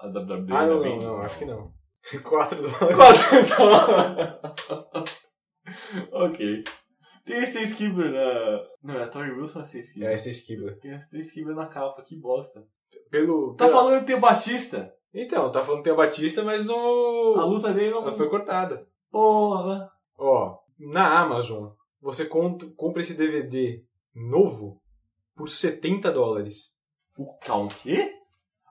A 0.00 0.06
WWE 0.08 0.46
Ah, 0.50 0.66
não, 0.66 0.80
não, 0.80 0.98
não, 0.98 1.20
acho 1.22 1.38
que 1.38 1.44
não. 1.44 1.72
4 2.24 2.62
dólares. 2.62 2.96
Quatro 2.96 3.56
dólares. 3.56 5.20
ok. 6.12 6.64
Tem 7.24 7.36
a 7.36 7.42
Stacy 7.46 7.76
Keeper 7.76 8.10
na. 8.10 8.64
Não, 8.82 8.94
é 8.98 9.02
a 9.04 9.08
Tori 9.08 9.30
Wilson 9.32 9.58
ou 9.58 9.62
a 9.62 9.66
Stacy 9.66 9.92
Keeper? 9.94 10.10
É, 10.10 10.14
Stacy 10.16 10.46
Keeper. 10.46 10.78
Tem 10.80 10.92
a 10.92 10.96
Stacy 10.98 11.34
Keeper 11.34 11.54
na 11.54 11.66
capa, 11.66 12.02
que 12.02 12.16
bosta. 12.18 12.64
Pelo, 13.10 13.54
Tá 13.54 13.66
pela- 13.66 13.76
falando 13.78 14.00
que 14.00 14.06
tem 14.06 14.16
o 14.16 14.20
Batista? 14.20 14.92
Então, 15.12 15.50
tá 15.50 15.62
falando 15.62 15.78
que 15.80 15.84
tem 15.84 15.92
o 15.92 15.96
Batista, 15.96 16.42
mas 16.42 16.64
no. 16.64 17.34
A 17.38 17.44
luta 17.44 17.72
dele 17.72 17.90
não. 17.90 18.02
Ela 18.02 18.12
foi 18.12 18.28
cortada. 18.28 18.86
Porra. 19.10 19.90
Ó, 20.18 20.56
na 20.78 21.20
Amazon, 21.20 21.70
você 22.00 22.24
compra 22.26 23.02
esse 23.02 23.14
DVD 23.14 23.82
novo 24.14 24.80
por 25.36 25.48
70 25.48 26.10
dólares. 26.12 26.74
O 27.18 27.36
calma, 27.38 27.66
o 27.66 27.74
quê? 27.82 28.14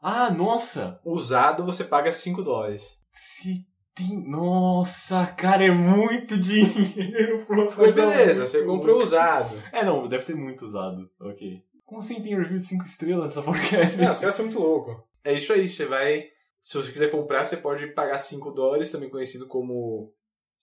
Ah, 0.01 0.31
nossa! 0.31 0.99
Usado 1.03 1.65
você 1.65 1.83
paga 1.83 2.11
5 2.11 2.41
dólares. 2.41 2.83
Se 3.11 3.65
tem... 3.93 4.23
Nossa, 4.29 5.25
cara, 5.25 5.65
é 5.65 5.71
muito 5.71 6.37
dinheiro 6.37 7.43
pra 7.47 7.71
Mas 7.77 7.93
beleza, 7.93 8.47
você 8.47 8.63
comprou 8.63 9.01
usado. 9.01 9.55
É, 9.73 9.83
não, 9.83 10.07
deve 10.07 10.23
ter 10.23 10.35
muito 10.35 10.65
usado. 10.65 11.09
Ok. 11.19 11.61
Como 11.85 11.99
assim 11.99 12.21
tem 12.21 12.37
review 12.37 12.57
de 12.57 12.65
5 12.65 12.85
estrelas 12.85 13.31
essa 13.31 13.41
porcaria? 13.41 13.97
Não, 13.97 14.11
os 14.11 14.19
caras 14.19 14.35
são 14.35 14.45
muito 14.45 14.59
loucos. 14.59 14.95
É 15.23 15.33
isso 15.33 15.51
aí, 15.51 15.67
você 15.67 15.85
vai. 15.85 16.23
Se 16.61 16.77
você 16.77 16.91
quiser 16.91 17.11
comprar, 17.11 17.43
você 17.43 17.57
pode 17.57 17.87
pagar 17.87 18.19
5 18.19 18.51
dólares, 18.51 18.91
também 18.91 19.09
conhecido 19.09 19.47
como 19.47 20.13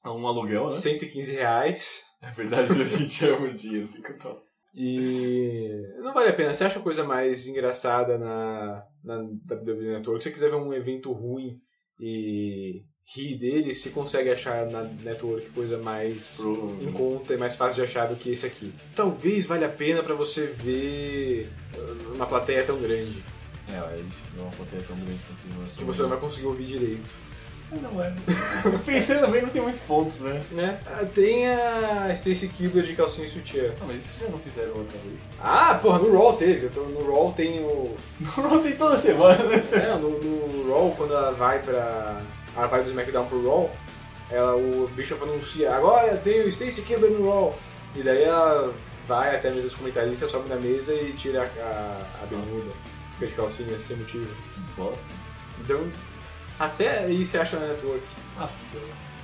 É 0.05 0.09
um 0.09 0.26
aluguel, 0.26 0.64
né? 0.64 0.70
115 0.70 1.32
reais. 1.32 2.03
É 2.22 2.30
verdade, 2.30 2.80
a 2.80 2.84
gente 2.84 3.24
ama 3.26 3.49
dinheiro, 3.49 3.87
5 3.87 4.18
dólares. 4.18 4.46
E 4.77 5.70
não 6.03 6.12
vale 6.12 6.29
a 6.29 6.35
pena. 6.35 6.53
Você 6.53 6.64
acha 6.64 6.79
a 6.79 6.83
coisa 6.83 7.03
mais 7.03 7.47
engraçada 7.47 8.18
na, 8.18 8.85
na 9.03 9.20
WWE 9.20 9.95
Network? 9.95 10.22
Se 10.22 10.29
você 10.29 10.35
quiser 10.35 10.51
ver 10.51 10.57
um 10.57 10.74
evento 10.74 11.12
ruim 11.12 11.59
e 11.99 12.85
rir 13.14 13.39
dele, 13.39 13.72
você 13.72 13.89
consegue 13.89 14.29
achar 14.29 14.66
na 14.66 14.83
Network 14.83 15.49
coisa 15.51 15.79
mais 15.79 16.39
em 16.83 16.93
conta 16.93 17.33
e 17.33 17.39
mais 17.39 17.57
fácil 17.57 17.77
de 17.77 17.91
achar 17.91 18.07
do 18.07 18.16
que 18.16 18.31
esse 18.31 18.45
aqui. 18.45 18.74
Talvez 18.95 19.47
valha 19.47 19.66
a 19.66 19.70
pena 19.70 20.03
pra 20.03 20.14
você 20.14 20.47
ver 20.47 21.49
uh, 21.74 22.14
uma 22.14 22.27
plateia 22.27 22.62
tão 22.62 22.79
grande. 22.79 23.24
É, 23.68 23.77
é 23.79 24.03
difícil 24.03 24.43
uma 24.43 24.51
plateia 24.51 24.83
tão 24.83 24.97
grande 24.97 25.20
assim. 25.33 25.49
Que 25.79 25.85
você 25.85 26.03
não 26.03 26.11
vai 26.11 26.20
conseguir 26.20 26.47
ouvir 26.47 26.66
direito. 26.66 27.14
Não 27.73 28.03
é. 28.03 28.12
Pensando 28.85 29.27
bem, 29.29 29.43
não 29.43 29.49
tem 29.49 29.61
muitos 29.61 29.81
pontos, 29.81 30.21
né? 30.21 30.41
Né? 30.53 30.79
Ah, 30.87 31.05
Tem 31.12 31.49
a 31.49 32.12
Stacy 32.14 32.49
Kibler 32.49 32.85
de 32.85 32.95
calcinha 32.95 33.27
e 33.27 33.31
sutiã. 33.31 33.73
Ah, 33.81 33.85
mas 33.87 34.05
isso 34.05 34.19
já 34.21 34.29
não 34.29 34.39
fizeram 34.39 34.69
outra 34.71 34.97
vez. 34.99 35.19
Ah, 35.41 35.75
porra, 35.83 35.99
no 35.99 36.17
Raw 36.17 36.35
teve. 36.35 36.67
Eu 36.67 36.71
tô- 36.71 36.85
No 36.85 37.05
Raw 37.12 37.33
tem 37.33 37.59
o. 37.64 37.97
No 38.21 38.31
Raw 38.31 38.59
tem 38.61 38.77
toda 38.77 38.97
semana, 38.97 39.43
né? 39.45 39.62
É, 39.73 39.95
no, 39.99 40.11
no 40.11 40.73
Raw, 40.73 40.95
quando 40.97 41.12
ela 41.14 41.33
vai 41.33 41.59
pra. 41.61 42.21
Ela 42.57 42.67
vai 42.69 42.83
do 42.83 42.89
SmackDown 42.89 43.27
pro 43.27 43.45
Raw, 43.47 43.71
ela, 44.31 44.57
o 44.57 44.89
Bishop 44.95 45.23
anuncia, 45.23 45.75
agora 45.75 46.17
tem 46.17 46.41
o 46.43 46.49
Stacy 46.49 46.83
Kibler 46.83 47.11
no 47.11 47.29
Raw. 47.29 47.59
E 47.97 48.03
daí 48.03 48.23
ela 48.23 48.73
vai 49.09 49.35
até 49.37 49.49
a 49.49 49.53
mesa 49.53 49.67
dos 49.67 49.77
comentaristas, 49.77 50.31
sobe 50.31 50.49
na 50.49 50.57
mesa 50.57 50.95
e 50.95 51.12
tira 51.14 51.43
a, 51.43 51.62
a, 51.62 52.23
a 52.23 52.27
bermuda. 52.27 52.71
Fica 53.14 53.27
de 53.27 53.35
calcinha 53.35 53.79
sem 53.79 53.97
motivo. 53.97 54.27
Bosta. 54.77 55.05
Então, 55.61 55.81
até 56.59 57.01
aí 57.05 57.25
você 57.25 57.39
acha 57.39 57.59
na 57.59 57.67
network. 57.69 58.03
Ah, 58.39 58.49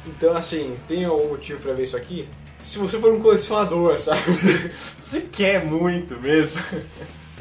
Então, 0.07 0.37
assim, 0.37 0.77
tem 0.89 1.05
algum 1.05 1.29
motivo 1.29 1.61
pra 1.61 1.73
ver 1.73 1.85
isso 1.85 1.97
aqui? 1.97 2.29
Se 2.59 2.79
você 2.79 2.99
for 2.99 3.13
um 3.13 3.21
colecionador, 3.21 3.99
sabe? 3.99 4.21
Você 5.01 5.21
quer 5.23 5.65
muito 5.67 6.19
mesmo? 6.21 6.63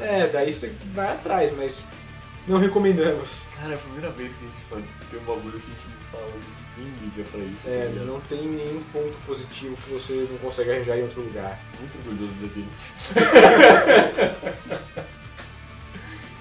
É, 0.00 0.26
daí 0.26 0.52
você 0.52 0.72
vai 0.92 1.12
atrás, 1.12 1.52
mas 1.56 1.86
não 2.48 2.58
recomendamos. 2.58 3.28
Cara, 3.56 3.74
é 3.74 3.76
a 3.76 3.78
primeira 3.78 4.10
vez 4.10 4.32
que 4.32 4.44
a 4.44 4.48
gente 4.48 4.64
fala, 4.68 4.82
tem 5.08 5.20
um 5.20 5.22
bagulho 5.22 5.60
que 5.60 5.66
a 5.70 5.74
gente 5.76 6.06
fala, 6.10 6.26
ninguém 6.76 6.92
liga 7.04 7.28
pra 7.30 7.38
isso. 7.40 7.68
É, 7.68 7.86
ligado? 7.86 8.06
não 8.06 8.20
tem 8.22 8.42
nenhum 8.48 8.82
ponto 8.92 9.16
positivo 9.24 9.76
que 9.76 9.92
você 9.92 10.26
não 10.28 10.38
consegue 10.38 10.72
arranjar 10.72 10.98
em 10.98 11.02
outro 11.02 11.20
lugar. 11.20 11.60
Muito 11.78 11.98
orgulhoso 11.98 12.34
da 12.40 12.48
gente. 12.48 12.82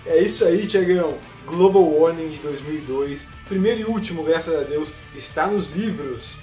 É 0.05 0.17
isso 0.17 0.43
aí, 0.45 0.65
Tiagão. 0.65 1.17
Global 1.45 1.83
Warning 1.83 2.29
de 2.29 2.39
2002, 2.39 3.27
primeiro 3.47 3.81
e 3.81 3.85
último, 3.85 4.23
graças 4.23 4.53
a 4.55 4.63
Deus, 4.63 4.89
está 5.15 5.47
nos 5.47 5.69
livros. 5.75 6.35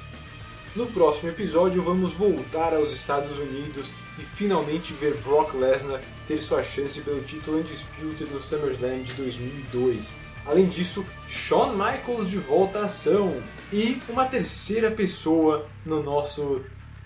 No 0.75 0.87
próximo 0.87 1.31
episódio, 1.31 1.83
vamos 1.83 2.13
voltar 2.13 2.75
aos 2.75 2.93
Estados 2.93 3.39
Unidos 3.39 3.87
e 4.19 4.23
finalmente 4.23 4.93
ver 4.93 5.15
Brock 5.25 5.55
Lesnar 5.55 6.01
ter 6.27 6.39
sua 6.39 6.63
chance 6.63 7.01
pelo 7.01 7.21
título 7.23 7.59
Undisputed 7.59 8.31
no 8.31 8.43
SummerSlam 8.43 9.03
de 9.03 9.13
2002. 9.15 10.15
Além 10.45 10.67
disso, 10.67 11.07
Shawn 11.29 11.73
Michaels 11.73 12.29
de 12.29 12.39
volta 12.39 12.81
à 12.81 12.85
ação 12.87 13.43
e 13.73 14.01
uma 14.09 14.25
terceira 14.25 14.91
pessoa 14.91 15.67
no 15.85 16.03
nosso, 16.03 16.65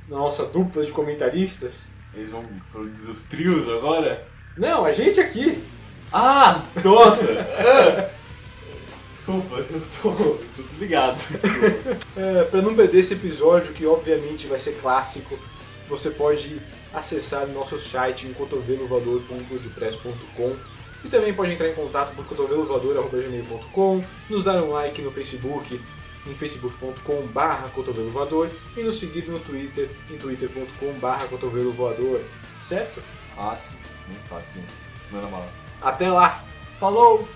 na 0.08 0.16
nossa 0.16 0.44
dupla 0.44 0.84
de 0.84 0.92
comentaristas. 0.92 1.88
Eles 2.14 2.30
vão 2.30 2.44
introduzir 2.44 3.10
os 3.10 3.22
trios 3.22 3.68
agora? 3.68 4.26
Não, 4.56 4.84
a 4.84 4.92
gente 4.92 5.20
aqui. 5.20 5.62
Ah, 6.12 6.62
nossa! 6.84 7.26
Ah. 7.58 8.10
Desculpa, 9.14 9.56
eu 9.56 9.82
tô, 10.02 10.10
tô 10.56 10.62
desligado. 10.70 11.18
É, 12.16 12.44
para 12.44 12.60
não 12.60 12.74
perder 12.74 12.98
esse 12.98 13.14
episódio, 13.14 13.72
que 13.72 13.86
obviamente 13.86 14.48
vai 14.48 14.58
ser 14.58 14.72
clássico, 14.80 15.38
você 15.88 16.10
pode 16.10 16.60
acessar 16.92 17.46
nosso 17.46 17.78
site 17.78 18.26
em 18.26 18.32
cotovelovoador.wordpress.com 18.32 20.56
e 21.04 21.08
também 21.08 21.32
pode 21.32 21.52
entrar 21.52 21.68
em 21.68 21.74
contato 21.74 22.12
por 22.14 22.26
cotovelovoador.gmail.com, 22.26 24.04
nos 24.28 24.44
dar 24.44 24.62
um 24.62 24.72
like 24.72 25.00
no 25.00 25.10
Facebook 25.10 25.80
em 26.26 26.34
facebook.com 26.34 27.26
barra 27.28 27.70
cotovelovoador 27.70 28.50
e 28.76 28.82
nos 28.82 28.98
seguir 28.98 29.26
no 29.28 29.40
Twitter 29.40 29.88
em 30.10 30.18
twitter.com 30.18 30.92
barra 31.00 31.26
certo? 32.60 33.02
Fácil, 33.34 33.72
muito 34.08 34.28
fácil, 34.28 34.52
gente. 34.54 34.70
Manda 35.10 35.26
bala. 35.26 35.61
Até 35.82 36.08
lá! 36.08 36.40
Falou! 36.78 37.26